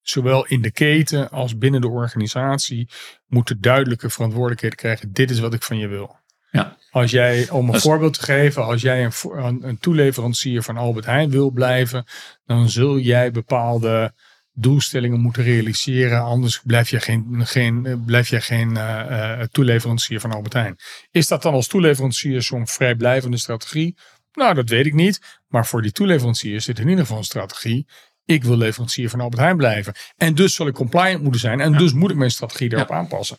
zowel 0.00 0.46
in 0.46 0.62
de 0.62 0.70
keten 0.70 1.30
als 1.30 1.58
binnen 1.58 1.80
de 1.80 1.88
organisatie, 1.88 2.88
moeten 3.26 3.60
duidelijke 3.60 4.10
verantwoordelijkheden 4.10 4.76
krijgen. 4.76 5.12
Dit 5.12 5.30
is 5.30 5.38
wat 5.38 5.54
ik 5.54 5.62
van 5.62 5.78
je 5.78 5.88
wil. 5.88 6.16
Ja. 6.50 6.76
Als 6.94 7.10
jij, 7.10 7.50
om 7.50 7.68
een 7.68 7.80
voorbeeld 7.80 8.14
te 8.14 8.22
geven, 8.22 8.64
als 8.64 8.82
jij 8.82 9.04
een, 9.04 9.68
een 9.68 9.78
toeleverancier 9.78 10.62
van 10.62 10.76
Albert 10.76 11.04
Heijn 11.04 11.30
wil 11.30 11.50
blijven, 11.50 12.04
dan 12.46 12.68
zul 12.68 12.98
jij 12.98 13.30
bepaalde 13.30 14.14
doelstellingen 14.52 15.20
moeten 15.20 15.42
realiseren. 15.42 16.20
Anders 16.20 16.60
blijf 16.64 16.90
je 16.90 17.00
geen, 17.00 17.46
geen, 17.46 18.02
blijf 18.06 18.28
je 18.28 18.40
geen 18.40 18.70
uh, 18.70 19.40
toeleverancier 19.40 20.20
van 20.20 20.32
Albert 20.32 20.52
Heijn. 20.52 20.76
Is 21.10 21.26
dat 21.26 21.42
dan 21.42 21.54
als 21.54 21.66
toeleverancier 21.66 22.42
zo'n 22.42 22.66
vrijblijvende 22.66 23.36
strategie? 23.38 23.96
Nou, 24.32 24.54
dat 24.54 24.68
weet 24.68 24.86
ik 24.86 24.94
niet. 24.94 25.40
Maar 25.48 25.66
voor 25.66 25.82
die 25.82 25.92
toeleverancier 25.92 26.60
zit 26.60 26.78
in 26.78 26.88
ieder 26.88 27.04
geval 27.04 27.18
een 27.18 27.24
strategie. 27.24 27.86
Ik 28.24 28.44
wil 28.44 28.56
leverancier 28.56 29.10
van 29.10 29.20
Albert 29.20 29.42
Heijn 29.42 29.56
blijven. 29.56 29.94
En 30.16 30.34
dus 30.34 30.54
zal 30.54 30.66
ik 30.66 30.74
compliant 30.74 31.22
moeten 31.22 31.40
zijn. 31.40 31.60
En 31.60 31.72
ja. 31.72 31.78
dus 31.78 31.92
moet 31.92 32.10
ik 32.10 32.16
mijn 32.16 32.30
strategie 32.30 32.68
daarop 32.68 32.88
ja. 32.88 32.94
aanpassen. 32.94 33.38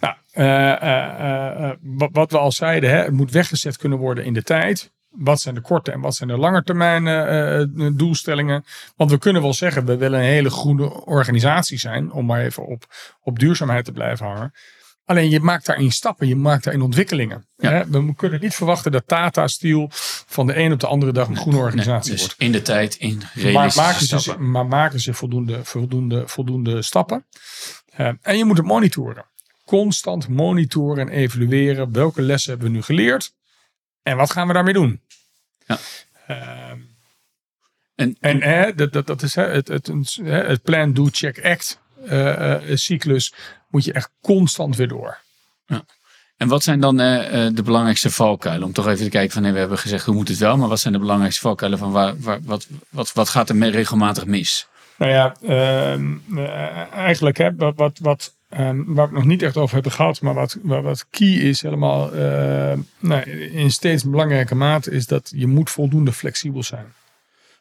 Nou, 0.00 0.14
uh, 0.34 0.44
uh, 0.82 1.70
wat, 1.80 2.08
wat, 2.12 2.30
we 2.30 2.38
al 2.38 2.52
zeiden, 2.52 2.90
hè, 2.90 2.96
het 2.96 3.12
moet 3.12 3.30
weggezet 3.30 3.76
kunnen 3.76 3.98
worden 3.98 4.24
in 4.24 4.32
de 4.32 4.42
tijd. 4.42 4.92
Wat 5.08 5.40
zijn 5.40 5.54
de 5.54 5.60
korte 5.60 5.92
en 5.92 6.00
wat 6.00 6.14
zijn 6.14 6.28
de 6.28 6.36
langetermijn 6.36 7.96
doelstellingen? 7.96 8.64
Want 8.96 9.10
we 9.10 9.18
kunnen 9.18 9.42
wel 9.42 9.54
zeggen, 9.54 9.84
we 9.84 9.96
willen 9.96 10.18
een 10.18 10.24
hele 10.24 10.50
groene 10.50 11.04
organisatie 11.04 11.78
zijn. 11.78 12.12
Om 12.12 12.26
maar 12.26 12.40
even 12.40 12.66
op, 12.66 12.84
op 13.22 13.38
duurzaamheid 13.38 13.84
te 13.84 13.92
blijven 13.92 14.26
hangen. 14.26 14.52
Alleen 15.08 15.30
je 15.30 15.40
maakt 15.40 15.66
daarin 15.66 15.92
stappen, 15.92 16.28
je 16.28 16.36
maakt 16.36 16.64
daarin 16.64 16.82
ontwikkelingen. 16.82 17.46
Ja. 17.56 17.88
We 17.88 18.14
kunnen 18.14 18.40
niet 18.40 18.54
verwachten 18.54 18.92
dat 18.92 19.06
Tata 19.06 19.46
Steel 19.46 19.88
van 20.26 20.46
de 20.46 20.56
een 20.56 20.72
op 20.72 20.80
de 20.80 20.86
andere 20.86 21.12
dag 21.12 21.28
een 21.28 21.36
groene 21.36 21.58
organisatie 21.58 22.10
nee, 22.10 22.18
dus 22.18 22.26
wordt. 22.26 22.40
In 22.40 22.52
de 22.52 22.62
tijd, 22.62 22.94
in 22.94 23.22
maar 23.52 23.72
maken, 23.76 24.06
ze, 24.06 24.18
stappen. 24.18 24.50
maar 24.50 24.66
maken 24.66 25.00
ze 25.00 25.14
voldoende, 25.14 25.64
voldoende, 25.64 26.28
voldoende 26.28 26.82
stappen. 26.82 27.26
Uh, 28.00 28.10
en 28.22 28.38
je 28.38 28.44
moet 28.44 28.56
het 28.56 28.66
monitoren. 28.66 29.24
Constant 29.64 30.28
monitoren 30.28 31.08
en 31.08 31.14
evalueren. 31.14 31.92
Welke 31.92 32.22
lessen 32.22 32.50
hebben 32.50 32.68
we 32.70 32.74
nu 32.74 32.82
geleerd? 32.82 33.32
En 34.02 34.16
wat 34.16 34.30
gaan 34.30 34.46
we 34.46 34.52
daarmee 34.52 34.72
doen? 34.72 35.00
Ja. 35.66 35.78
Uh, 36.28 36.70
en, 37.94 38.16
en 38.20 38.42
hè, 38.42 38.74
dat, 38.74 38.92
dat, 38.92 39.06
dat 39.06 39.22
is 39.22 39.34
hè, 39.34 39.44
het, 39.44 39.68
het, 39.68 39.86
het, 39.86 40.18
het 40.24 40.62
plan, 40.62 40.92
do, 40.92 41.08
check, 41.10 41.44
act 41.44 41.80
uh, 42.10 42.56
cyclus 42.74 43.34
moet 43.68 43.84
je 43.84 43.92
echt 43.92 44.10
constant 44.20 44.76
weer 44.76 44.88
door. 44.88 45.18
Ja. 45.66 45.84
En 46.36 46.48
wat 46.48 46.62
zijn 46.62 46.80
dan 46.80 47.00
uh, 47.00 47.46
de 47.54 47.62
belangrijkste 47.64 48.10
valkuilen? 48.10 48.66
Om 48.66 48.72
toch 48.72 48.88
even 48.88 49.04
te 49.04 49.10
kijken 49.10 49.32
van 49.32 49.42
nee, 49.42 49.52
we 49.52 49.58
hebben 49.58 49.78
gezegd 49.78 50.04
hoe 50.04 50.14
moet 50.14 50.28
het 50.28 50.38
wel, 50.38 50.56
maar 50.56 50.68
wat 50.68 50.80
zijn 50.80 50.92
de 50.92 50.98
belangrijkste 50.98 51.40
valkuilen 51.40 51.78
van 51.78 51.90
waar, 51.90 52.20
waar, 52.20 52.38
wat, 52.42 52.66
wat, 52.88 53.12
wat 53.12 53.28
gaat 53.28 53.48
er 53.48 53.70
regelmatig 53.70 54.26
mis? 54.26 54.66
Nou 54.96 55.12
ja, 55.12 55.36
uh, 55.42 56.92
eigenlijk 56.94 57.38
hè, 57.38 57.54
wat, 57.56 57.76
wat, 57.76 57.98
wat 57.98 58.34
um, 58.58 58.94
waar 58.94 59.08
we 59.08 59.14
nog 59.14 59.24
niet 59.24 59.42
echt 59.42 59.56
over 59.56 59.74
hebben 59.74 59.92
gehad, 59.92 60.20
maar 60.20 60.34
wat, 60.34 60.56
wat 60.62 61.06
key 61.10 61.28
is 61.28 61.62
helemaal 61.62 62.10
nou, 62.98 63.30
in 63.30 63.70
steeds 63.70 64.04
belangrijke 64.04 64.54
mate, 64.54 64.90
is 64.90 65.06
dat 65.06 65.32
je 65.34 65.46
moet 65.46 65.70
voldoende 65.70 66.12
flexibel 66.12 66.62
zijn. 66.62 66.92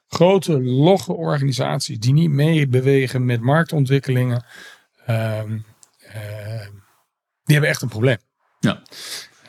Grote, 0.07 0.61
logge 0.61 1.13
organisaties 1.13 1.99
die 1.99 2.13
niet 2.13 2.29
meebewegen 2.29 3.25
met 3.25 3.41
marktontwikkelingen, 3.41 4.45
Um, 5.09 5.65
die 7.43 7.55
hebben 7.55 7.69
echt 7.69 7.81
een 7.81 7.89
probleem. 7.89 8.17
Ja. 8.59 8.81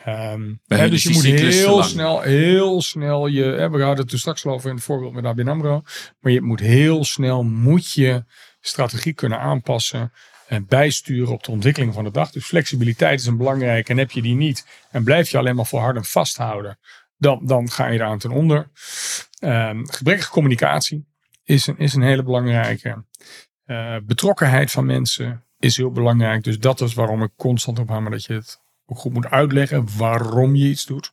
Um, 0.07 0.61
hè, 0.67 0.89
dus 0.89 1.03
je 1.03 1.09
moet 1.09 1.23
heel 1.23 1.83
snel, 1.83 2.21
heel 2.21 2.81
snel 2.81 3.27
je. 3.27 3.43
Hè, 3.43 3.69
we 3.69 3.83
hadden 3.83 4.03
het 4.03 4.11
er 4.11 4.19
straks 4.19 4.45
al 4.45 4.53
over 4.53 4.69
in 4.69 4.75
het 4.75 4.83
voorbeeld 4.83 5.13
met 5.13 5.25
ABN 5.25 5.47
Amro. 5.47 5.81
Maar 6.19 6.31
je 6.31 6.41
moet 6.41 6.59
heel 6.59 7.03
snel 7.03 7.43
moet 7.43 7.91
je 7.91 8.23
strategie 8.59 9.13
kunnen 9.13 9.39
aanpassen 9.39 10.11
en 10.47 10.65
bijsturen 10.65 11.33
op 11.33 11.43
de 11.43 11.51
ontwikkeling 11.51 11.93
van 11.93 12.03
de 12.03 12.11
dag. 12.11 12.31
Dus 12.31 12.45
flexibiliteit 12.45 13.19
is 13.19 13.25
een 13.25 13.37
belangrijke. 13.37 13.91
En 13.91 13.97
heb 13.97 14.11
je 14.11 14.21
die 14.21 14.35
niet 14.35 14.65
en 14.91 15.03
blijf 15.03 15.29
je 15.29 15.37
alleen 15.37 15.55
maar 15.55 15.65
volhardend 15.65 16.07
vasthouden, 16.07 16.79
dan, 17.17 17.45
dan 17.45 17.71
ga 17.71 17.87
je 17.87 17.99
eraan 17.99 18.19
ten 18.19 18.31
onder. 18.31 18.69
Um, 19.39 19.89
gebrekkige 19.89 20.31
communicatie 20.31 21.07
is 21.43 21.67
een, 21.67 21.77
is 21.77 21.93
een 21.93 22.01
hele 22.01 22.23
belangrijke. 22.23 23.05
Uh, 23.65 23.95
betrokkenheid 24.03 24.71
van 24.71 24.85
mensen 24.85 25.48
is 25.59 25.77
heel 25.77 25.91
belangrijk. 25.91 26.43
Dus 26.43 26.59
dat 26.59 26.81
is 26.81 26.93
waarom 26.93 27.23
ik 27.23 27.31
constant 27.35 27.79
op 27.79 27.89
hamer 27.89 28.11
dat 28.11 28.25
je 28.25 28.33
het 28.33 28.59
ook 28.85 28.97
goed 28.97 29.13
moet 29.13 29.29
uitleggen 29.29 29.97
waarom 29.97 30.55
je 30.55 30.69
iets 30.69 30.85
doet. 30.85 31.11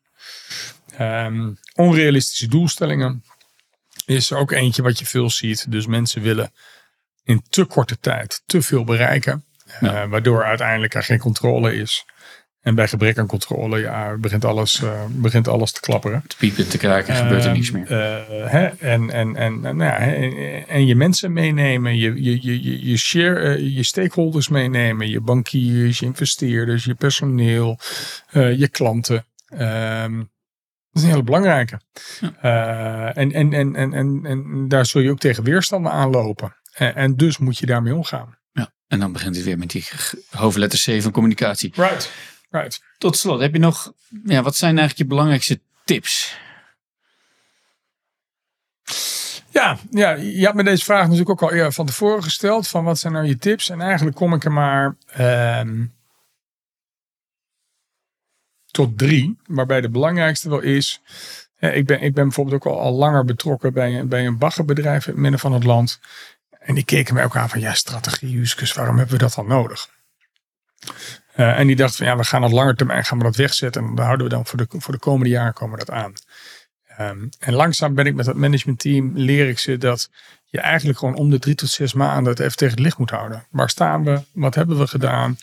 Um, 1.00 1.58
onrealistische 1.74 2.48
doelstellingen 2.48 3.24
is 4.06 4.32
ook 4.32 4.50
eentje 4.50 4.82
wat 4.82 4.98
je 4.98 5.06
veel 5.06 5.30
ziet. 5.30 5.70
Dus 5.70 5.86
mensen 5.86 6.22
willen 6.22 6.52
in 7.24 7.42
te 7.48 7.64
korte 7.64 7.98
tijd 7.98 8.42
te 8.46 8.62
veel 8.62 8.84
bereiken. 8.84 9.44
Uh, 9.80 10.08
waardoor 10.08 10.44
uiteindelijk 10.44 10.94
er 10.94 11.02
geen 11.02 11.18
controle 11.18 11.74
is. 11.74 12.04
En 12.66 12.74
bij 12.74 12.88
gebrek 12.88 13.18
aan 13.18 13.26
controle 13.26 13.78
ja, 13.78 14.16
begint, 14.16 14.44
alles, 14.44 14.80
uh, 14.80 15.04
begint 15.08 15.48
alles 15.48 15.72
te 15.72 15.80
klapperen. 15.80 16.22
Te 16.26 16.36
piepen, 16.36 16.68
te 16.68 16.78
kraken, 16.78 17.14
gebeurt 17.14 17.44
er 17.44 17.52
niks 17.52 17.70
meer. 17.70 17.88
hè? 18.48 18.66
En, 18.66 19.10
en, 19.10 19.36
en, 19.36 19.60
nou 19.60 19.82
ja, 19.82 19.98
en 20.66 20.86
je 20.86 20.96
mensen 20.96 21.32
meenemen, 21.32 21.96
je, 21.96 22.22
je, 22.22 22.38
je, 22.42 22.88
je, 22.88 22.96
share, 22.96 23.74
je 23.74 23.82
stakeholders 23.82 24.48
meenemen, 24.48 25.08
je 25.08 25.20
bankiers, 25.20 25.98
je 25.98 26.06
investeerders, 26.06 26.84
je 26.84 26.94
personeel, 26.94 27.78
je 28.32 28.68
klanten. 28.68 29.24
Ehm, 29.48 30.16
dat 30.16 30.26
is 30.92 31.02
een 31.02 31.08
hele 31.08 31.22
belangrijke. 31.22 31.80
Ja. 32.20 33.12
en, 33.14 33.32
en, 33.32 33.52
en, 33.52 33.76
en, 33.76 33.92
en, 33.92 34.20
en 34.24 34.68
daar 34.68 34.86
zul 34.86 35.00
je 35.00 35.10
ook 35.10 35.18
tegen 35.18 35.44
weerstanden 35.44 35.92
aanlopen. 35.92 36.56
En, 36.74 36.94
en 36.94 37.16
dus 37.16 37.38
moet 37.38 37.58
je 37.58 37.66
daarmee 37.66 37.94
omgaan. 37.94 38.38
Ja, 38.52 38.72
en 38.88 38.98
dan 38.98 39.12
begint 39.12 39.36
het 39.36 39.44
weer 39.44 39.58
met 39.58 39.70
die 39.70 39.88
hoofdletter 40.30 40.78
C 40.78 41.02
van 41.02 41.12
communicatie. 41.12 41.72
Right, 41.74 42.10
right. 42.50 42.82
Tot 42.98 43.16
slot, 43.16 43.40
heb 43.40 43.52
je 43.52 43.58
nog, 43.58 43.92
ja, 44.24 44.42
wat 44.42 44.56
zijn 44.56 44.78
eigenlijk 44.78 44.98
je 44.98 45.14
belangrijkste 45.14 45.60
tips? 45.84 46.38
Ja, 49.50 49.78
ja, 49.90 50.10
je 50.10 50.44
had 50.44 50.54
me 50.54 50.64
deze 50.64 50.84
vraag 50.84 51.02
natuurlijk 51.02 51.30
ook 51.30 51.42
al 51.42 51.52
eerder 51.52 51.72
van 51.72 51.86
tevoren 51.86 52.22
gesteld. 52.22 52.68
Van 52.68 52.84
wat 52.84 52.98
zijn 52.98 53.12
nou 53.12 53.26
je 53.26 53.38
tips? 53.38 53.70
En 53.70 53.80
eigenlijk 53.80 54.16
kom 54.16 54.34
ik 54.34 54.44
er 54.44 54.52
maar 54.52 54.96
um, 55.60 55.94
tot 58.66 58.98
drie. 58.98 59.38
Waarbij 59.46 59.80
de 59.80 59.88
belangrijkste 59.88 60.48
wel 60.48 60.60
is. 60.60 61.00
Ik 61.58 61.86
ben, 61.86 62.00
ik 62.00 62.14
ben 62.14 62.24
bijvoorbeeld 62.24 62.56
ook 62.56 62.72
al, 62.72 62.80
al 62.80 62.92
langer 62.92 63.24
betrokken 63.24 63.72
bij, 63.72 64.06
bij 64.06 64.26
een 64.26 64.38
baggerbedrijf 64.38 65.06
in 65.06 65.12
het 65.12 65.20
midden 65.20 65.40
van 65.40 65.52
het 65.52 65.64
land. 65.64 66.00
En 66.58 66.74
die 66.74 66.84
keken 66.84 67.14
mij 67.14 67.24
ook 67.24 67.36
aan 67.36 67.48
van 67.48 67.60
ja, 67.60 67.74
strategie, 67.74 68.30
Juskus, 68.30 68.72
waarom 68.72 68.96
hebben 68.96 69.14
we 69.14 69.22
dat 69.22 69.34
dan 69.34 69.46
nodig? 69.46 69.88
Uh, 71.36 71.58
en 71.58 71.66
die 71.66 71.76
dachten 71.76 71.96
van 71.96 72.06
ja, 72.06 72.16
we 72.16 72.24
gaan 72.24 72.44
op 72.44 72.52
lange 72.52 72.74
termijn 72.74 73.04
gaan 73.04 73.18
we 73.18 73.24
dat 73.24 73.36
wegzetten. 73.36 73.82
En 73.82 73.94
dan 73.94 74.04
houden 74.04 74.26
we 74.26 74.32
dan 74.32 74.46
voor 74.46 74.58
de, 74.58 74.66
voor 74.68 74.94
de 74.94 75.00
komende 75.00 75.30
jaren 75.30 75.52
komen 75.52 75.78
dat 75.78 75.90
aan. 75.90 76.12
Um, 77.00 77.28
en 77.38 77.54
langzaam 77.54 77.94
ben 77.94 78.06
ik 78.06 78.14
met 78.14 78.26
het 78.26 78.36
managementteam, 78.36 79.10
leer 79.14 79.48
ik 79.48 79.58
ze 79.58 79.78
dat 79.78 80.10
je 80.44 80.60
eigenlijk 80.60 80.98
gewoon 80.98 81.14
om 81.14 81.30
de 81.30 81.38
drie 81.38 81.54
tot 81.54 81.68
zes 81.68 81.94
maanden 81.94 82.32
het 82.32 82.40
even 82.40 82.56
tegen 82.56 82.74
het 82.74 82.82
licht 82.82 82.98
moet 82.98 83.10
houden. 83.10 83.46
Waar 83.50 83.70
staan 83.70 84.04
we? 84.04 84.22
Wat 84.32 84.54
hebben 84.54 84.78
we 84.78 84.86
gedaan? 84.86 85.36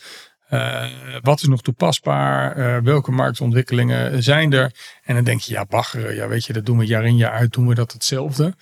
Uh, 0.49 0.86
wat 1.21 1.41
is 1.41 1.47
nog 1.47 1.62
toepasbaar? 1.62 2.58
Uh, 2.58 2.77
welke 2.84 3.12
marktontwikkelingen 3.12 4.23
zijn 4.23 4.53
er? 4.53 4.71
En 5.03 5.15
dan 5.15 5.23
denk 5.23 5.41
je, 5.41 5.53
ja, 5.53 5.65
baggeren, 5.65 6.15
ja, 6.15 6.27
weet 6.27 6.45
je, 6.45 6.53
dat 6.53 6.65
doen 6.65 6.77
we 6.77 6.86
jaar 6.86 7.06
in 7.06 7.17
jaar 7.17 7.32
uit, 7.32 7.53
doen 7.53 7.67
we 7.67 7.75
dat 7.75 7.91
hetzelfde. 7.91 8.56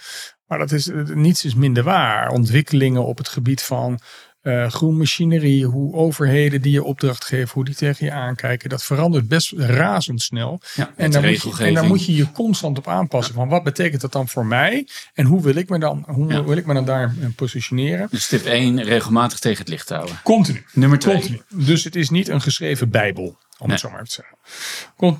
Maar 0.47 0.59
dat 0.59 0.71
is, 0.71 0.89
niets 1.13 1.45
is 1.45 1.55
minder 1.55 1.83
waar. 1.83 2.29
Ontwikkelingen 2.29 3.05
op 3.05 3.17
het 3.17 3.27
gebied 3.27 3.63
van 3.63 3.99
uh, 4.43 4.69
groen 4.69 4.97
machinerie, 4.97 5.65
hoe 5.65 5.93
overheden 5.93 6.61
die 6.61 6.71
je 6.71 6.83
opdracht 6.83 7.25
geven, 7.25 7.53
hoe 7.53 7.65
die 7.65 7.75
tegen 7.75 8.05
je 8.05 8.11
aankijken, 8.11 8.69
dat 8.69 8.83
verandert 8.83 9.27
best 9.27 9.51
razendsnel. 9.51 10.61
Ja, 10.73 10.93
en, 10.95 11.11
daar 11.11 11.23
moet 11.23 11.41
je, 11.41 11.63
en 11.63 11.73
daar 11.73 11.85
moet 11.85 12.05
je 12.05 12.15
je 12.15 12.31
constant 12.31 12.77
op 12.77 12.87
aanpassen. 12.87 13.33
Van 13.33 13.49
wat 13.49 13.63
betekent 13.63 14.01
dat 14.01 14.11
dan 14.11 14.27
voor 14.27 14.45
mij? 14.45 14.87
En 15.13 15.25
hoe 15.25 15.41
wil 15.41 15.55
ik 15.55 15.69
me 15.69 15.79
dan, 15.79 16.03
hoe 16.07 16.43
wil 16.43 16.57
ik 16.57 16.65
me 16.65 16.73
dan 16.73 16.85
daar 16.85 17.15
positioneren? 17.35 18.07
Dus 18.11 18.27
tip 18.27 18.45
1, 18.45 18.83
regelmatig 18.83 19.39
tegen 19.39 19.59
het 19.59 19.69
licht 19.69 19.89
houden. 19.89 20.19
Continu. 20.23 20.65
Nummer 20.73 20.99
2. 20.99 21.41
Dus 21.49 21.83
het 21.83 21.95
is 21.95 22.09
niet 22.09 22.27
een 22.27 22.41
geschreven 22.41 22.89
bijbel. 22.89 23.37
Om 23.57 23.69
het 23.69 23.79
zo 23.79 23.89
maar 23.89 24.03
te 24.03 24.11
zeggen. 24.11 24.37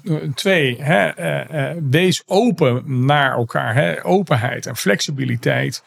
Eh, 0.04 0.32
twee, 0.34 0.82
hè, 0.82 1.20
uh, 1.20 1.76
uh, 1.76 1.82
wees 1.90 2.24
open 2.26 3.06
naar 3.06 3.32
elkaar. 3.32 3.74
Hè. 3.74 4.06
Openheid 4.06 4.66
en 4.66 4.76
flexibiliteit 4.76 5.84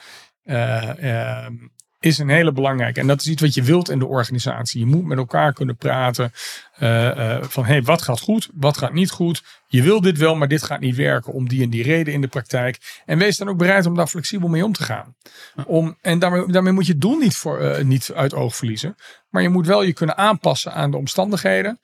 is 2.04 2.18
een 2.18 2.28
hele 2.28 2.52
belangrijke. 2.52 3.00
En 3.00 3.06
dat 3.06 3.20
is 3.20 3.26
iets 3.26 3.42
wat 3.42 3.54
je 3.54 3.62
wilt 3.62 3.90
in 3.90 3.98
de 3.98 4.06
organisatie. 4.06 4.80
Je 4.80 4.86
moet 4.86 5.04
met 5.04 5.18
elkaar 5.18 5.52
kunnen 5.52 5.76
praten 5.76 6.30
van 7.40 7.64
hey, 7.64 7.82
wat 7.82 8.02
gaat 8.02 8.20
goed, 8.20 8.48
wat 8.54 8.78
gaat 8.78 8.92
niet 8.92 9.10
goed. 9.10 9.42
Je 9.66 9.82
wil 9.82 10.00
dit 10.00 10.18
wel, 10.18 10.36
maar 10.36 10.48
dit 10.48 10.62
gaat 10.62 10.80
niet 10.80 10.96
werken 10.96 11.32
om 11.32 11.48
die 11.48 11.62
en 11.62 11.70
die 11.70 11.82
reden 11.82 12.12
in 12.12 12.20
de 12.20 12.28
praktijk. 12.28 13.02
En 13.06 13.18
wees 13.18 13.36
dan 13.36 13.48
ook 13.48 13.56
bereid 13.56 13.86
om 13.86 13.94
daar 13.94 14.06
flexibel 14.06 14.48
mee 14.48 14.64
om 14.64 14.72
te 14.72 14.82
gaan. 14.82 15.14
Om, 15.66 15.96
en 16.00 16.18
daarmee, 16.18 16.46
daarmee 16.46 16.72
moet 16.72 16.86
je 16.86 16.92
het 16.92 17.00
doel 17.00 17.18
niet, 17.18 17.36
voor, 17.36 17.84
niet 17.84 18.10
uit 18.14 18.34
oog 18.34 18.56
verliezen. 18.56 18.96
Maar 19.30 19.42
je 19.42 19.48
moet 19.48 19.66
wel 19.66 19.82
je 19.82 19.92
kunnen 19.92 20.16
aanpassen 20.16 20.72
aan 20.72 20.90
de 20.90 20.96
omstandigheden. 20.96 21.78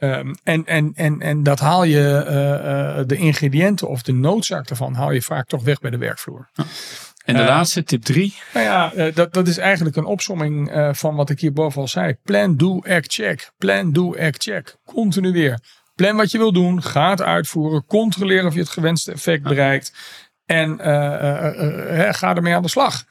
Um, 0.00 0.34
en, 0.42 0.66
en, 0.66 0.92
en, 0.94 1.20
en 1.20 1.42
dat 1.42 1.58
haal 1.58 1.84
je, 1.84 3.04
de 3.06 3.16
ingrediënten 3.16 3.88
of 3.88 4.02
de 4.02 4.12
noodzaak 4.12 4.70
ervan, 4.70 4.94
haal 4.94 5.10
je 5.10 5.22
vaak 5.22 5.46
toch 5.46 5.62
weg 5.62 5.80
bij 5.80 5.90
de 5.90 5.98
werkvloer. 5.98 6.50
En 7.28 7.34
de 7.34 7.42
uh, 7.42 7.48
laatste, 7.48 7.82
tip 7.82 8.02
3? 8.02 8.34
Nou 8.54 8.66
ja, 8.66 9.10
dat, 9.10 9.32
dat 9.34 9.48
is 9.48 9.58
eigenlijk 9.58 9.96
een 9.96 10.04
opsomming 10.04 10.70
van 10.92 11.14
wat 11.14 11.30
ik 11.30 11.40
hierboven 11.40 11.80
al 11.80 11.88
zei. 11.88 12.16
Plan, 12.22 12.56
do, 12.56 12.80
act, 12.80 13.12
check. 13.12 13.50
Plan, 13.58 13.92
do, 13.92 14.16
act, 14.16 14.42
check. 14.42 14.76
Continu 14.84 15.32
weer. 15.32 15.58
Plan 15.94 16.16
wat 16.16 16.30
je 16.30 16.38
wil 16.38 16.52
doen, 16.52 16.82
ga 16.82 17.10
het 17.10 17.22
uitvoeren, 17.22 17.86
controleren 17.86 18.46
of 18.46 18.54
je 18.54 18.60
het 18.60 18.68
gewenste 18.68 19.12
effect 19.12 19.42
bereikt. 19.42 19.92
En 20.46 20.78
ga 22.14 22.34
ermee 22.34 22.54
aan 22.54 22.62
de 22.62 22.68
slag. 22.68 23.04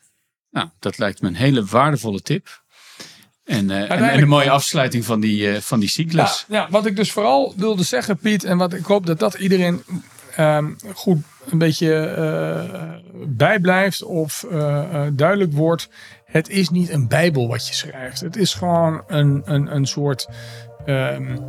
Nou, 0.51 0.69
dat 0.79 0.97
lijkt 0.97 1.21
me 1.21 1.27
een 1.27 1.35
hele 1.35 1.65
waardevolle 1.65 2.21
tip. 2.21 2.61
En, 3.47 3.69
uh, 3.69 3.91
en, 3.91 4.21
een 4.21 4.27
mooie 4.27 4.49
afsluiting 4.49 5.05
van 5.05 5.19
die, 5.19 5.51
uh, 5.51 5.57
van 5.57 5.79
die 5.79 5.89
cyclus. 5.89 6.45
Ja, 6.47 6.57
ja, 6.57 6.67
wat 6.69 6.85
ik 6.85 6.95
dus 6.95 7.11
vooral 7.11 7.53
wilde 7.57 7.83
zeggen, 7.83 8.17
Piet, 8.17 8.43
en 8.43 8.57
wat 8.57 8.73
ik 8.73 8.85
hoop 8.85 9.05
dat 9.05 9.19
dat 9.19 9.33
iedereen 9.33 9.83
um, 10.39 10.75
goed 10.93 11.17
een 11.49 11.57
beetje 11.57 12.15
uh, 12.17 13.23
bijblijft 13.27 14.03
of 14.03 14.45
duidelijk 15.13 15.53
wordt. 15.53 15.89
Het 16.25 16.49
is 16.49 16.69
niet 16.69 16.89
een 16.89 17.07
bijbel 17.07 17.47
wat 17.47 17.67
je 17.67 17.73
schrijft. 17.73 18.19
Het 18.19 18.35
is 18.35 18.53
gewoon 18.53 19.01
een, 19.07 19.41
een, 19.45 19.75
een 19.75 19.85
soort 19.85 20.27
um, 20.85 21.39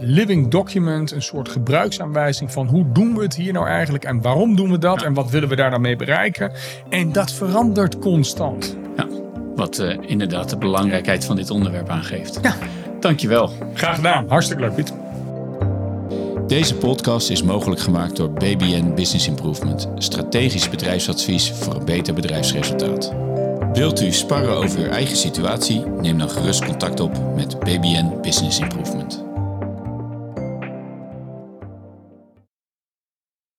living 0.00 0.50
document, 0.50 1.10
een 1.10 1.22
soort 1.22 1.48
gebruiksaanwijzing 1.48 2.52
van 2.52 2.66
hoe 2.66 2.92
doen 2.92 3.16
we 3.16 3.22
het 3.22 3.34
hier 3.34 3.52
nou 3.52 3.66
eigenlijk 3.66 4.04
en 4.04 4.20
waarom 4.20 4.56
doen 4.56 4.70
we 4.70 4.78
dat 4.78 5.00
ja. 5.00 5.06
en 5.06 5.14
wat 5.14 5.30
willen 5.30 5.48
we 5.48 5.56
daar 5.56 5.70
dan 5.70 5.80
mee 5.80 5.96
bereiken. 5.96 6.52
En 6.88 7.12
dat 7.12 7.32
verandert 7.32 7.98
constant. 7.98 8.76
Ja. 8.96 9.06
Wat 9.56 9.78
inderdaad 10.00 10.50
de 10.50 10.56
belangrijkheid 10.56 11.24
van 11.24 11.36
dit 11.36 11.50
onderwerp 11.50 11.88
aangeeft. 11.88 12.38
Ja. 12.42 12.54
Dankjewel. 13.00 13.50
Graag 13.74 13.94
gedaan. 13.94 14.28
Hartstikke 14.28 14.62
leuk, 14.62 14.74
Piet. 14.74 15.03
Deze 16.46 16.74
podcast 16.74 17.30
is 17.30 17.42
mogelijk 17.42 17.80
gemaakt 17.80 18.16
door 18.16 18.30
BBN 18.30 18.94
Business 18.94 19.28
Improvement. 19.28 19.88
Strategisch 19.98 20.70
bedrijfsadvies 20.70 21.52
voor 21.52 21.74
een 21.74 21.84
beter 21.84 22.14
bedrijfsresultaat. 22.14 23.12
Wilt 23.72 24.02
u 24.02 24.12
sparren 24.12 24.56
over 24.56 24.78
uw 24.78 24.90
eigen 24.90 25.16
situatie? 25.16 25.80
Neem 26.00 26.18
dan 26.18 26.30
gerust 26.30 26.64
contact 26.64 27.00
op 27.00 27.34
met 27.34 27.58
BBN 27.58 28.20
Business 28.22 28.58
Improvement. 28.58 29.33